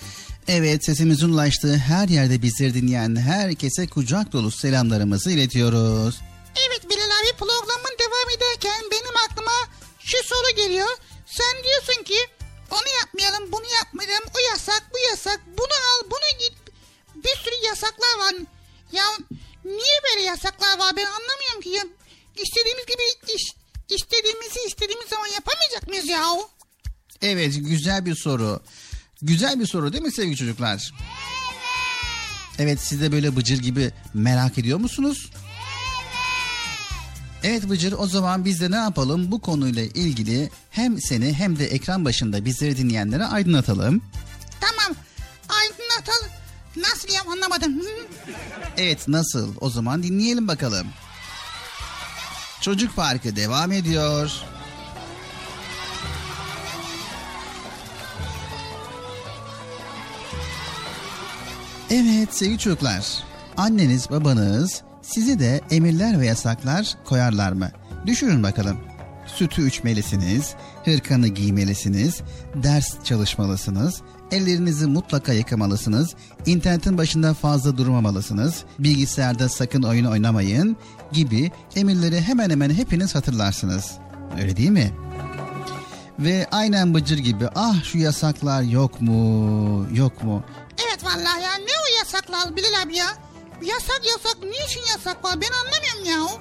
Evet 0.49 0.85
sesimizin 0.85 1.29
ulaştığı 1.29 1.77
her 1.77 2.09
yerde 2.09 2.43
bizleri 2.43 2.75
dinleyen 2.75 3.17
herkese 3.17 3.87
kucak 3.87 4.33
dolu 4.33 4.51
selamlarımızı 4.51 5.31
iletiyoruz. 5.31 6.21
Evet 6.69 6.91
Bilal 6.91 7.11
abi 7.21 7.37
programın 7.39 7.95
devam 7.99 8.29
ederken 8.37 8.83
benim 8.91 9.17
aklıma 9.31 9.57
şu 9.99 10.17
soru 10.25 10.57
geliyor. 10.57 10.97
Sen 11.27 11.65
diyorsun 11.65 12.05
ki 12.05 12.19
onu 12.71 12.89
yapmayalım 13.01 13.53
bunu 13.53 13.67
yapmayalım 13.79 14.25
o 14.37 14.39
yasak 14.51 14.83
bu 14.95 14.99
yasak 15.11 15.41
bunu 15.59 15.77
al 15.91 16.11
bunu 16.11 16.39
git. 16.39 16.59
Bir 17.15 17.37
sürü 17.45 17.67
yasaklar 17.67 18.19
var. 18.19 18.35
Ya 18.93 19.05
niye 19.65 19.99
böyle 20.11 20.23
yasaklar 20.23 20.79
var 20.79 20.93
ben 20.97 21.07
anlamıyorum 21.07 21.61
ki. 21.63 21.69
Ya, 21.69 21.85
istediğimiz 22.43 22.87
gibi 22.87 23.35
iş, 23.35 23.43
istediğimizi 23.91 24.61
istediğimiz 24.67 25.09
zaman 25.09 25.27
yapamayacak 25.27 25.89
mıyız 25.89 26.09
ya? 26.09 26.25
Evet 27.23 27.55
güzel 27.57 28.07
bir 28.07 28.15
soru. 28.15 28.61
Güzel 29.23 29.61
bir 29.61 29.67
soru 29.67 29.93
değil 29.93 30.05
mi 30.05 30.13
sevgili 30.13 30.37
çocuklar? 30.37 30.93
Evet 32.59 32.81
siz 32.81 33.01
de 33.01 33.13
böyle 33.13 33.37
Bıcır 33.37 33.59
gibi 33.59 33.93
merak 34.15 34.59
ediyor 34.59 34.79
musunuz? 34.79 35.31
Evet 37.43 37.69
Bıcır 37.69 37.93
o 37.99 38.07
zaman 38.07 38.45
biz 38.45 38.61
de 38.61 38.71
ne 38.71 38.77
yapalım 38.77 39.31
bu 39.33 39.41
konuyla 39.41 39.83
ilgili 39.83 40.51
hem 40.71 41.01
seni 41.01 41.33
hem 41.33 41.59
de 41.59 41.67
ekran 41.67 42.05
başında 42.05 42.45
bizleri 42.45 42.77
dinleyenlere 42.77 43.25
aydınlatalım. 43.25 44.03
Tamam 44.61 44.97
aydınlatalım. 45.49 46.33
Nasıl 46.77 47.13
ya 47.13 47.23
anlamadım. 47.33 47.83
Evet 48.77 49.09
nasıl 49.09 49.55
o 49.61 49.71
zaman 49.71 50.03
dinleyelim 50.03 50.49
bakalım. 50.49 50.87
Çocuk 52.61 52.97
Parkı 52.97 53.37
devam 53.37 53.73
ediyor. 53.73 54.33
Evet 61.91 62.35
sevgili 62.35 62.59
çocuklar. 62.59 63.25
Anneniz 63.57 64.11
babanız 64.11 64.83
sizi 65.03 65.39
de 65.39 65.61
emirler 65.71 66.21
ve 66.21 66.27
yasaklar 66.27 66.95
koyarlar 67.05 67.53
mı? 67.53 67.71
Düşünün 68.07 68.43
bakalım. 68.43 68.77
Sütü 69.27 69.69
içmelisiniz, 69.69 70.55
hırkanı 70.85 71.29
giymelisiniz, 71.29 72.21
ders 72.55 73.05
çalışmalısınız, 73.05 74.03
ellerinizi 74.31 74.87
mutlaka 74.87 75.33
yıkamalısınız, 75.33 76.15
internetin 76.47 76.99
başında 76.99 77.35
fazla 77.35 77.79
durmamalısınız, 77.79 78.65
bilgisayarda 78.79 79.49
sakın 79.49 79.83
oyun 79.83 80.05
oynamayın 80.05 80.77
gibi 81.15 81.51
emirleri 81.77 82.21
hemen 82.21 82.51
hemen 82.51 82.71
hepiniz 82.71 83.15
hatırlarsınız. 83.15 83.93
Öyle 84.41 84.57
değil 84.57 84.71
mi? 84.71 84.93
Ve 86.19 86.47
aynen 86.53 86.95
Bıcır 86.95 87.19
gibi 87.19 87.49
ah 87.55 87.85
şu 87.85 87.99
yasaklar 87.99 88.63
yok 88.63 89.01
mu 89.01 89.87
yok 89.93 90.23
mu 90.25 90.45
Evet 90.89 91.05
vallahi 91.05 91.43
ya 91.43 91.55
ne 91.55 91.73
o 91.85 91.99
yasaklar 91.99 92.57
Bilal 92.57 92.83
abi 92.83 92.97
ya? 92.97 93.07
Yasak 93.63 94.01
yasak 94.07 94.37
niçin 94.43 94.81
yasak 94.93 95.25
var 95.25 95.35
ben 95.41 95.51
anlamıyorum 95.59 96.05
ya. 96.11 96.41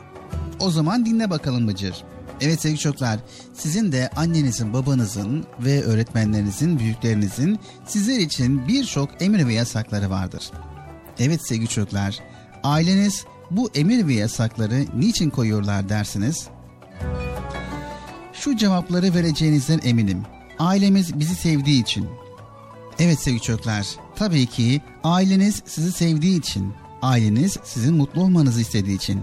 O 0.59 0.71
zaman 0.71 1.05
dinle 1.05 1.29
bakalım 1.29 1.67
Bıcır. 1.67 2.03
Evet 2.41 2.61
sevgili 2.61 2.79
çocuklar, 2.79 3.19
sizin 3.53 3.91
de 3.91 4.09
annenizin, 4.15 4.73
babanızın 4.73 5.45
ve 5.59 5.83
öğretmenlerinizin, 5.83 6.79
büyüklerinizin 6.79 7.59
sizler 7.85 8.19
için 8.19 8.67
birçok 8.67 9.21
emir 9.21 9.47
ve 9.47 9.53
yasakları 9.53 10.09
vardır. 10.09 10.51
Evet 11.19 11.47
sevgili 11.47 11.67
çocuklar, 11.67 12.19
aileniz 12.63 13.25
bu 13.57 13.69
emir 13.75 14.07
ve 14.07 14.13
yasakları 14.13 14.85
niçin 14.95 15.29
koyuyorlar 15.29 15.89
dersiniz? 15.89 16.47
Şu 18.33 18.57
cevapları 18.57 19.13
vereceğinizden 19.13 19.79
eminim. 19.83 20.23
Ailemiz 20.59 21.19
bizi 21.19 21.35
sevdiği 21.35 21.81
için. 21.81 22.07
Evet 22.99 23.19
sevgili 23.19 23.41
çocuklar, 23.41 23.87
tabii 24.15 24.45
ki 24.45 24.81
aileniz 25.03 25.61
sizi 25.65 25.91
sevdiği 25.91 26.39
için, 26.39 26.73
aileniz 27.01 27.57
sizin 27.63 27.95
mutlu 27.95 28.21
olmanızı 28.21 28.61
istediği 28.61 28.95
için, 28.95 29.21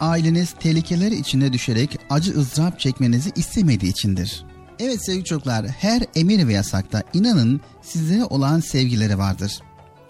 aileniz 0.00 0.54
tehlikeler 0.60 1.12
içine 1.12 1.52
düşerek 1.52 1.98
acı 2.10 2.38
ızdırap 2.38 2.80
çekmenizi 2.80 3.32
istemediği 3.36 3.90
içindir. 3.90 4.44
Evet 4.78 5.04
sevgili 5.04 5.24
çocuklar, 5.24 5.66
her 5.66 6.02
emir 6.14 6.48
ve 6.48 6.52
yasakta 6.52 7.02
inanın 7.14 7.60
sizlere 7.82 8.24
olan 8.24 8.60
sevgileri 8.60 9.18
vardır. 9.18 9.52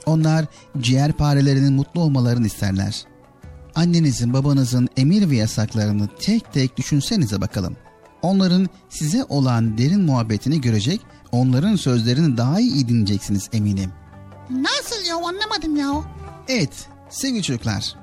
Onlar 0.07 0.47
ciğer 0.81 1.13
parelerinin 1.13 1.73
mutlu 1.73 2.01
olmalarını 2.01 2.47
isterler. 2.47 3.05
Annenizin, 3.75 4.33
babanızın 4.33 4.89
emir 4.97 5.31
ve 5.31 5.37
yasaklarını 5.37 6.09
tek 6.21 6.53
tek 6.53 6.77
düşünsenize 6.77 7.41
bakalım. 7.41 7.77
Onların 8.23 8.69
size 8.89 9.25
olan 9.25 9.79
derin 9.79 10.01
muhabbetini 10.01 10.61
görecek, 10.61 11.01
onların 11.33 11.77
sözlerini 11.77 12.37
daha 12.37 12.61
iyi 12.61 12.89
dinleyeceksiniz 12.89 13.49
eminim. 13.53 13.91
Nasıl 14.51 15.09
ya 15.09 15.17
anlamadım 15.17 15.77
ya. 15.77 16.05
Evet 16.49 16.89
sevgili 17.11 17.43
çocuklar. 17.43 17.95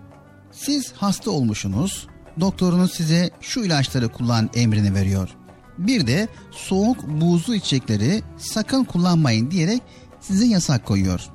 Siz 0.52 0.92
hasta 0.92 1.32
olmuşsunuz. 1.32 2.08
Doktorunuz 2.40 2.94
size 2.94 3.30
şu 3.42 3.60
ilaçları 3.60 4.10
kullan 4.10 4.50
emrini 4.56 4.94
veriyor. 4.94 5.30
Bir 5.78 6.08
de 6.08 6.28
soğuk 6.52 7.08
buzlu 7.08 7.56
içecekleri 7.56 8.24
sakın 8.38 8.84
kullanmayın 8.84 9.52
diyerek 9.52 9.82
size 10.22 10.46
yasak 10.46 10.86
koyuyor. 10.86 11.30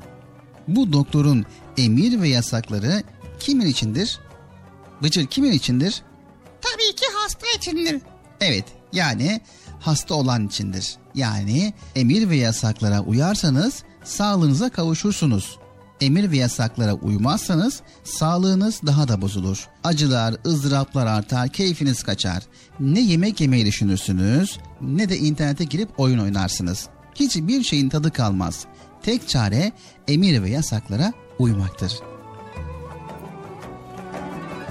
Bu 0.69 0.93
doktorun 0.93 1.47
emir 1.77 2.21
ve 2.21 2.29
yasakları 2.29 3.03
kimin 3.43 3.67
içindir? 3.67 4.19
Bıcır 5.03 5.27
kimin 5.27 5.53
içindir? 5.53 6.03
Tabii 6.61 6.97
ki 6.97 7.05
hasta 7.15 7.47
içindir. 7.57 8.03
Evet 8.41 8.65
yani 8.93 9.41
hasta 9.81 10.15
olan 10.15 10.47
içindir. 10.47 10.97
Yani 11.15 11.75
emir 11.97 12.31
ve 12.31 12.37
yasaklara 12.37 13.01
uyarsanız 13.01 13.83
sağlığınıza 14.05 14.71
kavuşursunuz. 14.71 15.59
Emir 16.01 16.31
ve 16.31 16.37
yasaklara 16.37 16.95
uymazsanız 16.95 17.83
sağlığınız 18.05 18.81
daha 18.87 19.09
da 19.09 19.23
bozulur. 19.23 19.69
Acılar, 19.85 20.35
ızdıraplar 20.47 21.07
artar, 21.07 21.49
keyfiniz 21.49 22.03
kaçar. 22.03 22.43
Ne 22.81 23.01
yemek 23.01 23.41
yemeyi 23.41 23.67
düşünürsünüz 23.67 24.59
ne 24.81 25.09
de 25.09 25.19
internete 25.19 25.65
girip 25.65 26.01
oyun 26.01 26.19
oynarsınız. 26.19 26.89
Hiçbir 27.15 27.63
şeyin 27.63 27.89
tadı 27.89 28.11
kalmaz. 28.11 28.65
Tek 29.03 29.29
çare 29.29 29.73
emir 30.09 30.43
ve 30.43 30.51
yasaklara 30.51 31.13
uymaktır. 31.39 32.12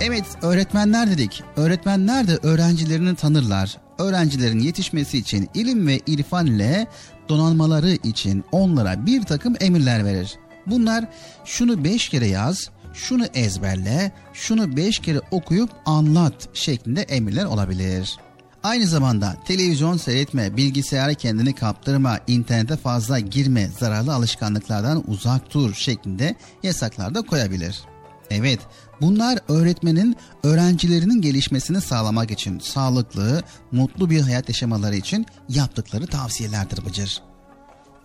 Evet 0.03 0.25
öğretmenler 0.41 1.11
dedik. 1.11 1.43
Öğretmenler 1.55 2.27
de 2.27 2.37
öğrencilerini 2.43 3.15
tanırlar. 3.15 3.77
Öğrencilerin 3.99 4.59
yetişmesi 4.59 5.17
için 5.17 5.49
ilim 5.53 5.87
ve 5.87 5.99
irfan 6.07 6.47
ile 6.47 6.87
donanmaları 7.29 7.91
için 7.91 8.43
onlara 8.51 9.05
bir 9.05 9.23
takım 9.23 9.55
emirler 9.59 10.05
verir. 10.05 10.35
Bunlar 10.67 11.05
şunu 11.45 11.83
beş 11.83 12.09
kere 12.09 12.27
yaz, 12.27 12.69
şunu 12.93 13.25
ezberle, 13.25 14.11
şunu 14.33 14.77
beş 14.77 14.99
kere 14.99 15.19
okuyup 15.31 15.69
anlat 15.85 16.49
şeklinde 16.53 17.01
emirler 17.01 17.45
olabilir. 17.45 18.17
Aynı 18.63 18.87
zamanda 18.87 19.35
televizyon 19.45 19.97
seyretme, 19.97 20.57
bilgisayara 20.57 21.13
kendini 21.13 21.55
kaptırma, 21.55 22.19
internete 22.27 22.77
fazla 22.77 23.19
girme, 23.19 23.67
zararlı 23.79 24.13
alışkanlıklardan 24.13 25.03
uzak 25.07 25.53
dur 25.53 25.73
şeklinde 25.73 26.35
yasaklar 26.63 27.15
da 27.15 27.21
koyabilir. 27.21 27.81
Evet, 28.31 28.59
bunlar 29.01 29.39
öğretmenin 29.47 30.15
öğrencilerinin 30.43 31.21
gelişmesini 31.21 31.81
sağlamak 31.81 32.31
için 32.31 32.59
sağlıklı, 32.59 33.43
mutlu 33.71 34.09
bir 34.09 34.21
hayat 34.21 34.49
yaşamaları 34.49 34.95
için 34.95 35.25
yaptıkları 35.49 36.07
tavsiyelerdir 36.07 36.85
Bıcır. 36.85 37.21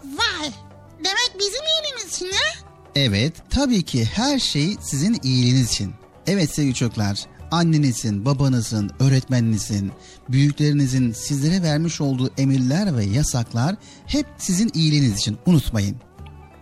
Vay 0.04 0.50
demek 0.98 1.32
bizim 1.38 1.62
iyiliğimiz 1.64 2.16
için 2.16 2.26
ha? 2.26 2.68
Evet, 2.94 3.32
tabii 3.50 3.82
ki 3.82 4.04
her 4.04 4.38
şey 4.38 4.76
sizin 4.80 5.20
iyiliğiniz 5.22 5.70
için. 5.70 5.92
Evet 6.26 6.54
sevgili 6.54 6.74
çocuklar, 6.74 7.26
annenizin, 7.50 8.24
babanızın, 8.24 8.90
öğretmeninizin, 9.00 9.92
büyüklerinizin 10.28 11.12
sizlere 11.12 11.62
vermiş 11.62 12.00
olduğu 12.00 12.30
emirler 12.38 12.96
ve 12.96 13.04
yasaklar 13.04 13.76
hep 14.06 14.26
sizin 14.38 14.70
iyiliğiniz 14.74 15.18
için. 15.18 15.38
Unutmayın. 15.46 15.96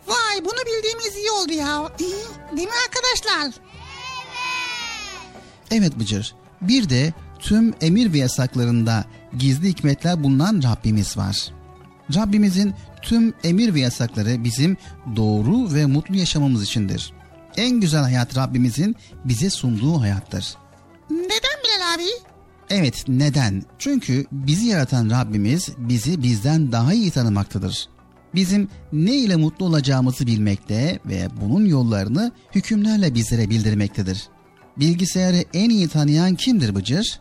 Vay 0.06 0.44
bunu 0.44 0.60
bildiğimiz 0.66 1.16
iyi 1.16 1.30
oldu 1.30 1.52
ya. 1.52 1.98
Değil 2.56 2.68
mi 2.68 2.74
arkadaşlar? 2.86 3.62
Evet 5.70 5.98
Bıcır, 5.98 6.34
bir 6.60 6.88
de 6.88 7.12
tüm 7.38 7.74
emir 7.80 8.12
ve 8.12 8.18
yasaklarında 8.18 9.04
gizli 9.38 9.68
hikmetler 9.68 10.24
bulunan 10.24 10.62
Rabbimiz 10.62 11.16
var. 11.16 11.48
Rabbimizin 12.14 12.74
tüm 13.02 13.34
emir 13.44 13.74
ve 13.74 13.80
yasakları 13.80 14.44
bizim 14.44 14.76
doğru 15.16 15.74
ve 15.74 15.86
mutlu 15.86 16.16
yaşamamız 16.16 16.62
içindir. 16.62 17.12
En 17.56 17.80
güzel 17.80 18.02
hayat 18.02 18.36
Rabbimizin 18.36 18.96
bize 19.24 19.50
sunduğu 19.50 20.00
hayattır. 20.00 20.54
Neden 21.10 21.58
Bilal 21.64 21.94
abi? 21.94 22.08
Evet 22.70 23.04
neden? 23.08 23.62
Çünkü 23.78 24.26
bizi 24.32 24.66
yaratan 24.66 25.10
Rabbimiz 25.10 25.68
bizi 25.78 26.22
bizden 26.22 26.72
daha 26.72 26.94
iyi 26.94 27.10
tanımaktadır. 27.10 27.88
Bizim 28.34 28.68
ne 28.92 29.16
ile 29.16 29.36
mutlu 29.36 29.66
olacağımızı 29.66 30.26
bilmekte 30.26 30.98
ve 31.06 31.28
bunun 31.40 31.66
yollarını 31.66 32.32
hükümlerle 32.54 33.14
bizlere 33.14 33.50
bildirmektedir. 33.50 34.28
Bilgisayarı 34.76 35.44
en 35.54 35.70
iyi 35.70 35.88
tanıyan 35.88 36.34
kimdir 36.34 36.74
Bıcır? 36.74 37.20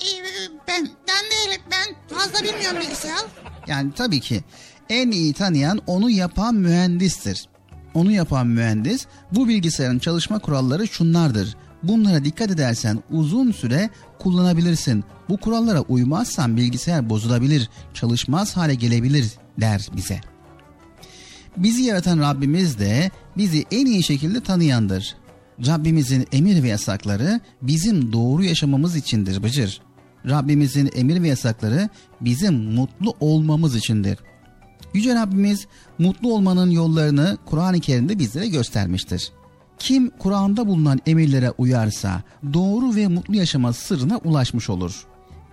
Ee, 0.00 0.32
fazla 2.08 2.42
bilmiyorum 2.44 2.80
bilgisayar. 2.80 3.24
Yani 3.66 3.92
tabii 3.92 4.20
ki 4.20 4.40
en 4.88 5.10
iyi 5.10 5.32
tanıyan 5.32 5.80
onu 5.86 6.10
yapan 6.10 6.54
mühendistir. 6.54 7.48
Onu 7.94 8.12
yapan 8.12 8.46
mühendis 8.46 9.06
bu 9.32 9.48
bilgisayarın 9.48 9.98
çalışma 9.98 10.38
kuralları 10.38 10.88
şunlardır. 10.88 11.56
Bunlara 11.82 12.24
dikkat 12.24 12.50
edersen 12.50 13.02
uzun 13.10 13.52
süre 13.52 13.90
kullanabilirsin. 14.18 15.04
Bu 15.28 15.36
kurallara 15.36 15.80
uymazsan 15.80 16.56
bilgisayar 16.56 17.10
bozulabilir, 17.10 17.70
çalışmaz 17.94 18.56
hale 18.56 18.74
gelebilir 18.74 19.26
der 19.60 19.88
bize. 19.96 20.20
Bizi 21.56 21.82
yaratan 21.82 22.18
Rabbimiz 22.18 22.78
de 22.78 23.10
bizi 23.36 23.64
en 23.70 23.86
iyi 23.86 24.02
şekilde 24.02 24.40
tanıyandır. 24.40 25.16
Rabbimizin 25.66 26.26
emir 26.32 26.62
ve 26.62 26.68
yasakları 26.68 27.40
bizim 27.62 28.12
doğru 28.12 28.44
yaşamamız 28.44 28.96
içindir 28.96 29.42
Bıcır. 29.42 29.80
Rabbimizin 30.26 30.90
emir 30.94 31.22
ve 31.22 31.28
yasakları 31.28 31.88
bizim 32.20 32.54
mutlu 32.54 33.14
olmamız 33.20 33.76
içindir. 33.76 34.18
Yüce 34.94 35.14
Rabbimiz 35.14 35.66
mutlu 35.98 36.34
olmanın 36.34 36.70
yollarını 36.70 37.38
Kur'an-ı 37.46 37.80
Kerim'de 37.80 38.18
bizlere 38.18 38.48
göstermiştir. 38.48 39.32
Kim 39.78 40.10
Kur'an'da 40.10 40.66
bulunan 40.66 41.00
emirlere 41.06 41.50
uyarsa 41.50 42.22
doğru 42.52 42.94
ve 42.94 43.08
mutlu 43.08 43.36
yaşama 43.36 43.72
sırrına 43.72 44.18
ulaşmış 44.18 44.70
olur. 44.70 45.04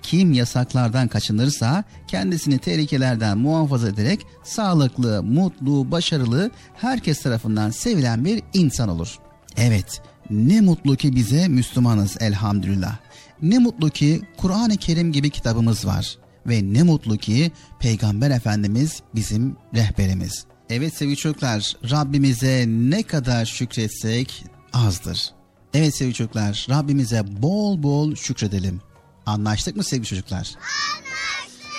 Kim 0.01 0.34
yasaklardan 0.34 1.07
kaçınırsa 1.07 1.84
kendisini 2.07 2.60
tehlikelerden 2.60 3.38
muhafaza 3.38 3.89
ederek 3.89 4.26
sağlıklı, 4.43 5.24
mutlu, 5.24 5.91
başarılı, 5.91 6.51
herkes 6.74 7.22
tarafından 7.22 7.70
sevilen 7.70 8.26
bir 8.26 8.41
insan 8.53 8.89
olur. 8.89 9.20
Evet, 9.62 10.01
ne 10.30 10.62
mutlu 10.62 10.95
ki 10.95 11.16
bize 11.16 11.47
Müslümanız 11.47 12.18
elhamdülillah. 12.20 12.97
Ne 13.41 13.60
mutlu 13.60 13.89
ki 13.89 14.22
Kur'an-ı 14.38 14.78
Kerim 14.78 15.12
gibi 15.12 15.30
kitabımız 15.30 15.86
var 15.86 16.18
ve 16.47 16.74
ne 16.74 16.84
mutlu 16.84 17.18
ki 17.18 17.51
Peygamber 17.80 18.32
Efendimiz 18.32 19.01
bizim 19.16 19.55
rehberimiz. 19.76 20.45
Evet 20.70 20.93
sevgili 20.93 21.18
çocuklar 21.18 21.74
Rabbimize 21.91 22.66
ne 22.68 23.03
kadar 23.03 23.45
şükretsek 23.45 24.45
azdır. 24.74 25.30
Evet 25.74 25.95
sevgili 25.95 26.16
çocuklar 26.16 26.68
Rabbimize 26.70 27.41
bol 27.41 27.84
bol 27.84 28.16
şükredelim. 28.16 28.82
Anlaştık 29.26 29.76
mı 29.76 29.84
sevgili 29.84 30.07
çocuklar? 30.07 30.38
Anlaştık. 30.38 30.60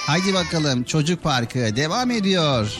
Haydi 0.07 0.35
bakalım 0.35 0.83
çocuk 0.85 1.23
parkı 1.23 1.77
devam 1.77 2.11
ediyor. 2.11 2.77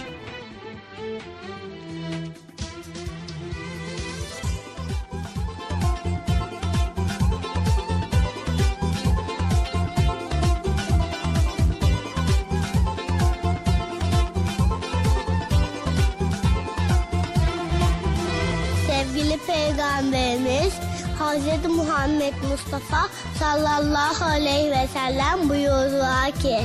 Peygamberimiz 19.81 20.73
Hz. 21.19 21.67
Muhammed 21.77 22.35
Mustafa 22.51 23.09
sallallahu 23.39 24.25
aleyhi 24.25 24.71
ve 24.71 24.89
sellem 24.93 25.49
buyurdular 25.49 26.33
ki 26.33 26.61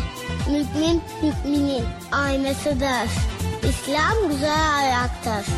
Mümin 0.47 1.01
müminin 1.21 1.85
aynasıdır. 2.11 3.09
İslam 3.69 4.29
güzel 4.29 4.75
ayaktır. 4.77 5.53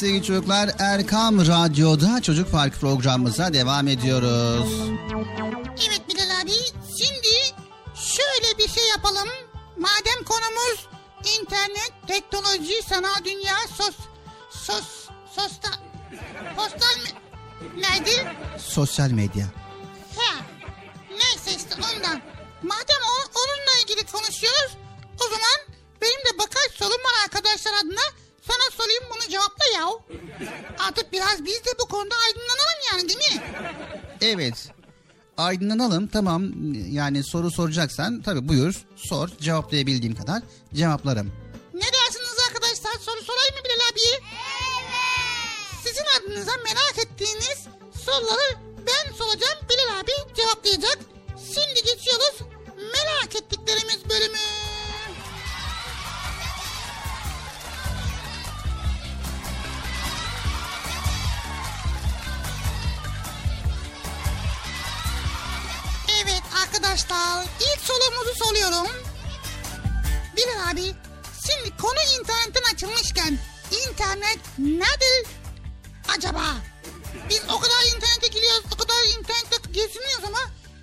Sevgili 0.00 0.24
çocuklar 0.24 0.70
Erkam 0.78 1.46
Radyo'da 1.46 2.22
Çocuk 2.22 2.52
Park 2.52 2.80
programımıza 2.80 3.52
devam 3.52 3.88
ediyoruz. 3.88 4.72
Evet 5.88 6.02
Bilal 6.08 6.40
abi 6.42 6.52
şimdi 6.98 7.28
şöyle 7.94 8.58
bir 8.58 8.68
şey 8.68 8.88
yapalım. 8.88 9.28
Madem 9.76 10.24
konumuz 10.24 10.86
internet, 11.40 11.92
teknoloji, 12.06 12.82
sanal 12.88 13.24
dünya, 13.24 13.56
sos, 13.76 13.96
sos, 14.50 15.08
sosta, 15.34 15.70
postal 16.56 17.02
mi? 17.02 17.10
Neydi? 17.76 18.32
Sosyal 18.58 19.10
medya. 19.10 19.46
Ha, 20.16 20.34
neyse 21.10 21.50
işte 21.58 21.74
ondan. 21.74 22.22
Madem 22.62 23.02
o, 23.02 23.16
onunla 23.40 23.82
ilgili 23.82 24.06
konuşuyoruz 24.06 24.72
o 25.20 25.24
zaman 25.24 25.80
benim 26.02 26.20
de 26.20 26.32
birkaç 26.34 26.72
sorum 26.72 27.04
var 27.04 27.24
arkadaşlar 27.24 27.72
adına. 27.84 28.29
Sana 28.50 28.70
sorayım 28.76 29.04
bunu 29.14 29.28
cevapla 29.30 29.64
ya. 29.74 29.86
Artık 30.78 31.12
biraz 31.12 31.44
biz 31.44 31.64
de 31.64 31.70
bu 31.80 31.88
konuda 31.88 32.14
aydınlanalım 32.26 32.80
yani 32.92 33.08
değil 33.08 33.18
mi? 33.18 33.42
Evet. 34.20 34.68
Aydınlanalım 35.36 36.06
tamam 36.06 36.42
yani 36.90 37.24
soru 37.24 37.50
soracaksan 37.50 38.22
tabii 38.22 38.48
buyur 38.48 38.74
sor 38.96 39.28
cevaplayabildiğim 39.40 40.14
kadar 40.16 40.42
cevaplarım. 40.74 41.32
Ne 41.74 41.80
dersiniz 41.92 42.36
arkadaşlar? 42.48 42.92
Soru 42.92 43.22
sorayım 43.24 43.54
mı 43.54 43.60
Bilal 43.64 43.90
abiye? 43.92 44.14
Evet. 44.14 45.84
Sizin 45.84 46.04
adınıza 46.20 46.52
merak 46.64 46.98
ettiğiniz 46.98 47.66
soruları 48.04 48.58
ben 48.86 49.12
soracağım. 49.12 49.58
Bilal 49.70 50.00
abi 50.00 50.34
cevaplayacak. 50.36 50.98
Şimdi 51.54 51.74
geçiyoruz 51.74 52.34
merak 52.78 53.36
ettiklerimiz 53.36 54.08
bölümü. 54.10 54.38
Arkadaşlar 66.62 67.44
ilk 67.60 67.80
sorumuzu 67.80 68.44
soruyorum. 68.44 68.86
Bilal 70.36 70.70
abi 70.72 70.94
şimdi 71.46 71.76
konu 71.76 72.00
internetten 72.20 72.74
açılmışken 72.74 73.38
internet 73.90 74.38
nedir 74.58 75.26
acaba? 76.16 76.44
Biz 77.30 77.40
o 77.44 77.60
kadar 77.60 77.96
internete 77.96 78.26
giriyoruz, 78.26 78.64
o 78.74 78.76
kadar 78.76 79.18
internette 79.18 79.72
geziniyoruz 79.72 80.24
ama 80.26 80.38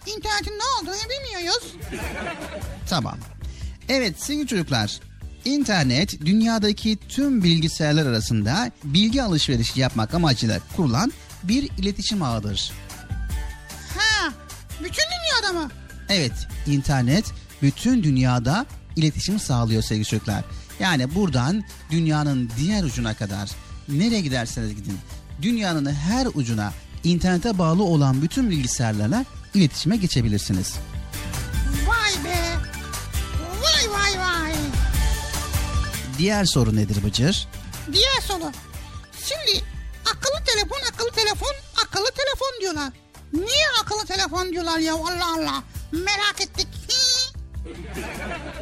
internetin 0.06 0.60
ne 0.60 0.64
olduğunu 0.82 1.10
bilmiyoruz. 1.10 1.64
Tamam. 2.90 3.18
Evet 3.90 4.24
sevgili 4.24 4.48
çocuklar. 4.48 5.00
İnternet 5.46 6.22
dünyadaki 6.26 6.98
tüm 7.10 7.44
bilgisayarlar 7.44 8.06
arasında 8.06 8.72
bilgi 8.84 9.24
alışverişi 9.24 9.80
yapmak 9.80 10.14
amacıyla 10.14 10.60
kurulan 10.76 11.14
bir 11.44 11.64
iletişim 11.78 12.24
ağıdır. 12.24 12.72
Ha, 13.98 14.34
bütün 14.80 15.04
dünyada 15.04 15.60
mı? 15.60 15.72
Evet, 16.10 16.48
internet 16.68 17.26
bütün 17.62 18.04
dünyada 18.04 18.66
iletişim 18.96 19.40
sağlıyor 19.40 19.82
sevgili 19.84 20.06
çocuklar. 20.06 20.44
Yani 20.80 21.16
buradan 21.16 21.64
dünyanın 21.92 22.52
diğer 22.58 22.84
ucuna 22.84 23.14
kadar 23.14 23.50
nereye 23.88 24.22
giderseniz 24.22 24.76
gidin 24.76 25.00
dünyanın 25.42 25.94
her 25.94 26.28
ucuna 26.34 26.74
internete 27.04 27.58
bağlı 27.58 27.84
olan 27.84 28.22
bütün 28.22 28.50
bilgisayarlarla 28.50 29.26
iletişime 29.54 29.98
geçebilirsiniz. 29.98 30.76
Vay 31.88 32.24
be. 32.26 32.38
Vay 33.62 33.90
vay 33.92 34.20
vay. 34.20 34.54
Diğer 36.18 36.46
soru 36.46 36.76
nedir 36.76 37.04
Bıcır? 37.04 37.48
Diğer 37.94 38.22
soru. 38.22 38.52
Şimdi 39.26 39.64
akıllı 40.06 40.46
telefon, 40.46 40.78
akıllı 40.94 41.12
telefon, 41.12 41.54
akıllı 41.86 42.12
telefon 42.12 42.62
diyorlar. 42.62 42.94
Niye 43.34 43.66
akıllı 43.84 44.06
telefon 44.06 44.52
diyorlar 44.52 44.80
ya 44.80 44.94
Allah 44.94 45.34
Allah. 45.38 45.64
Merak 45.92 46.42
ettik. 46.42 46.68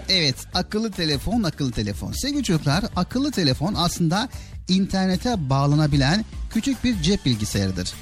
Evet, 0.09 0.35
akıllı 0.53 0.91
telefon, 0.91 1.43
akıllı 1.43 1.71
telefon. 1.71 2.11
Sevgili 2.11 2.43
çocuklar, 2.43 2.83
akıllı 2.95 3.31
telefon 3.31 3.73
aslında 3.77 4.29
internete 4.67 5.49
bağlanabilen 5.49 6.25
küçük 6.53 6.83
bir 6.83 7.01
cep 7.01 7.25
bilgisayarıdır. 7.25 7.93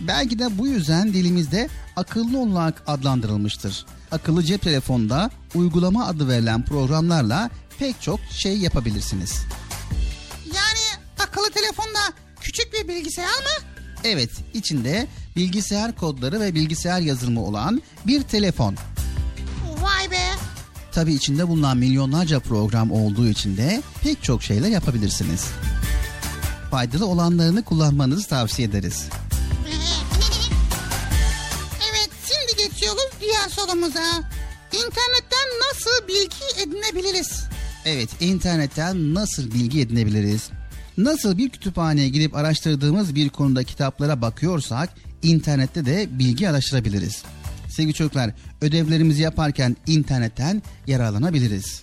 Belki 0.00 0.38
de 0.38 0.58
bu 0.58 0.66
yüzden 0.66 1.12
dilimizde 1.14 1.68
akıllı 1.96 2.38
olarak 2.38 2.82
adlandırılmıştır. 2.86 3.86
Akıllı 4.12 4.42
cep 4.42 4.62
telefonda 4.62 5.30
uygulama 5.54 6.06
adı 6.06 6.28
verilen 6.28 6.64
programlarla 6.64 7.50
pek 7.78 8.02
çok 8.02 8.20
şey 8.30 8.58
yapabilirsiniz. 8.58 9.32
Yani 10.46 11.02
akıllı 11.18 11.50
telefonda 11.50 11.98
küçük 12.40 12.72
bir 12.72 12.88
bilgisayar 12.88 13.24
mı? 13.24 13.66
Evet, 14.04 14.30
içinde 14.54 15.06
bilgisayar 15.36 15.96
kodları 15.96 16.40
ve 16.40 16.54
bilgisayar 16.54 17.00
yazılımı 17.00 17.44
olan 17.44 17.82
bir 18.06 18.22
telefon. 18.22 18.76
Vay 19.82 20.10
be. 20.10 20.20
Tabii 20.92 21.14
içinde 21.14 21.48
bulunan 21.48 21.76
milyonlarca 21.78 22.40
program 22.40 22.90
olduğu 22.90 23.28
için 23.28 23.56
de 23.56 23.82
pek 24.02 24.22
çok 24.22 24.42
şeyler 24.42 24.68
yapabilirsiniz. 24.68 25.46
Faydalı 26.70 27.06
olanlarını 27.06 27.62
kullanmanızı 27.62 28.28
tavsiye 28.28 28.68
ederiz. 28.68 29.04
evet 31.90 32.10
şimdi 32.26 32.68
geçiyoruz 32.68 33.10
diğer 33.20 33.48
sorumuza. 33.48 34.04
İnternetten 34.72 35.48
nasıl 35.68 36.08
bilgi 36.08 36.62
edinebiliriz? 36.62 37.44
Evet, 37.84 38.08
internetten 38.20 39.14
nasıl 39.14 39.50
bilgi 39.50 39.80
edinebiliriz? 39.80 40.50
Nasıl 40.98 41.38
bir 41.38 41.50
kütüphaneye 41.50 42.08
gidip 42.08 42.36
araştırdığımız 42.36 43.14
bir 43.14 43.28
konuda 43.28 43.64
kitaplara 43.64 44.22
bakıyorsak, 44.22 44.90
internette 45.22 45.86
de 45.86 46.08
bilgi 46.18 46.48
araştırabiliriz. 46.48 47.22
Sevgili 47.68 47.94
çocuklar, 47.94 48.30
ödevlerimizi 48.60 49.22
yaparken 49.22 49.76
internetten 49.86 50.62
yararlanabiliriz. 50.86 51.82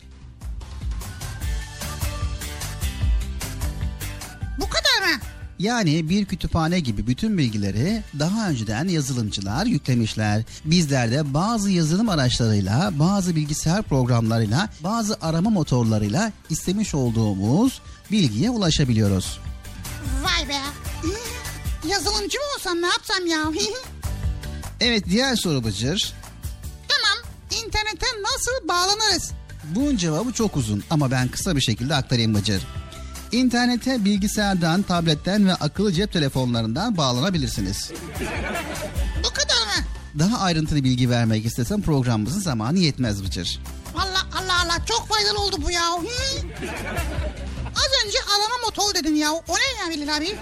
Bu 4.57 4.65
kadar 4.65 5.13
mı? 5.13 5.21
Yani 5.59 6.09
bir 6.09 6.25
kütüphane 6.25 6.79
gibi 6.79 7.07
bütün 7.07 7.37
bilgileri 7.37 8.03
daha 8.19 8.49
önceden 8.49 8.87
yazılımcılar 8.87 9.65
yüklemişler. 9.65 10.43
Bizler 10.65 11.11
de 11.11 11.33
bazı 11.33 11.71
yazılım 11.71 12.09
araçlarıyla, 12.09 12.91
bazı 12.99 13.35
bilgisayar 13.35 13.83
programlarıyla, 13.83 14.69
bazı 14.83 15.17
arama 15.21 15.49
motorlarıyla 15.49 16.31
istemiş 16.49 16.95
olduğumuz 16.95 17.81
bilgiye 18.11 18.49
ulaşabiliyoruz. 18.49 19.39
Vay 20.23 20.49
be. 20.49 20.59
Yazılımcı 21.87 22.37
mı 22.37 22.43
olsam 22.57 22.81
ne 22.81 22.87
yapsam 22.87 23.25
ya? 23.27 23.39
Evet 24.79 25.05
diğer 25.09 25.35
soru 25.35 25.63
Bıcır. 25.63 26.13
tamam. 26.87 27.17
İnternete 27.63 28.05
nasıl 28.21 28.67
bağlanırız? 28.67 29.31
Bunun 29.75 29.97
cevabı 29.97 30.31
çok 30.33 30.57
uzun 30.57 30.83
ama 30.89 31.11
ben 31.11 31.27
kısa 31.27 31.55
bir 31.55 31.61
şekilde 31.61 31.95
aktarayım 31.95 32.35
Bıcır. 32.35 32.67
İnternete 33.31 34.05
bilgisayardan, 34.05 34.81
tabletten 34.81 35.47
ve 35.47 35.53
akıllı 35.53 35.93
cep 35.93 36.13
telefonlarından 36.13 36.97
bağlanabilirsiniz. 36.97 37.91
Bu 39.23 39.29
kadar 39.33 39.55
mı? 39.65 39.85
Daha 40.19 40.39
ayrıntılı 40.39 40.83
bilgi 40.83 41.09
vermek 41.09 41.45
istesem 41.45 41.81
programımızın 41.81 42.39
zamanı 42.39 42.79
yetmez 42.79 43.23
Bıcır. 43.23 43.59
Allah 43.95 44.25
Allah 44.39 44.61
Allah 44.65 44.85
çok 44.85 45.07
faydalı 45.07 45.39
oldu 45.39 45.55
bu 45.65 45.71
ya. 45.71 45.83
Az 47.75 48.05
önce 48.05 48.17
arama 48.19 48.57
motoru 48.65 48.95
dedin 48.95 49.15
ya. 49.15 49.31
O 49.31 49.55
ne 49.55 49.83
ya 49.83 49.89
Bilal 50.01 50.17
abi? 50.17 50.35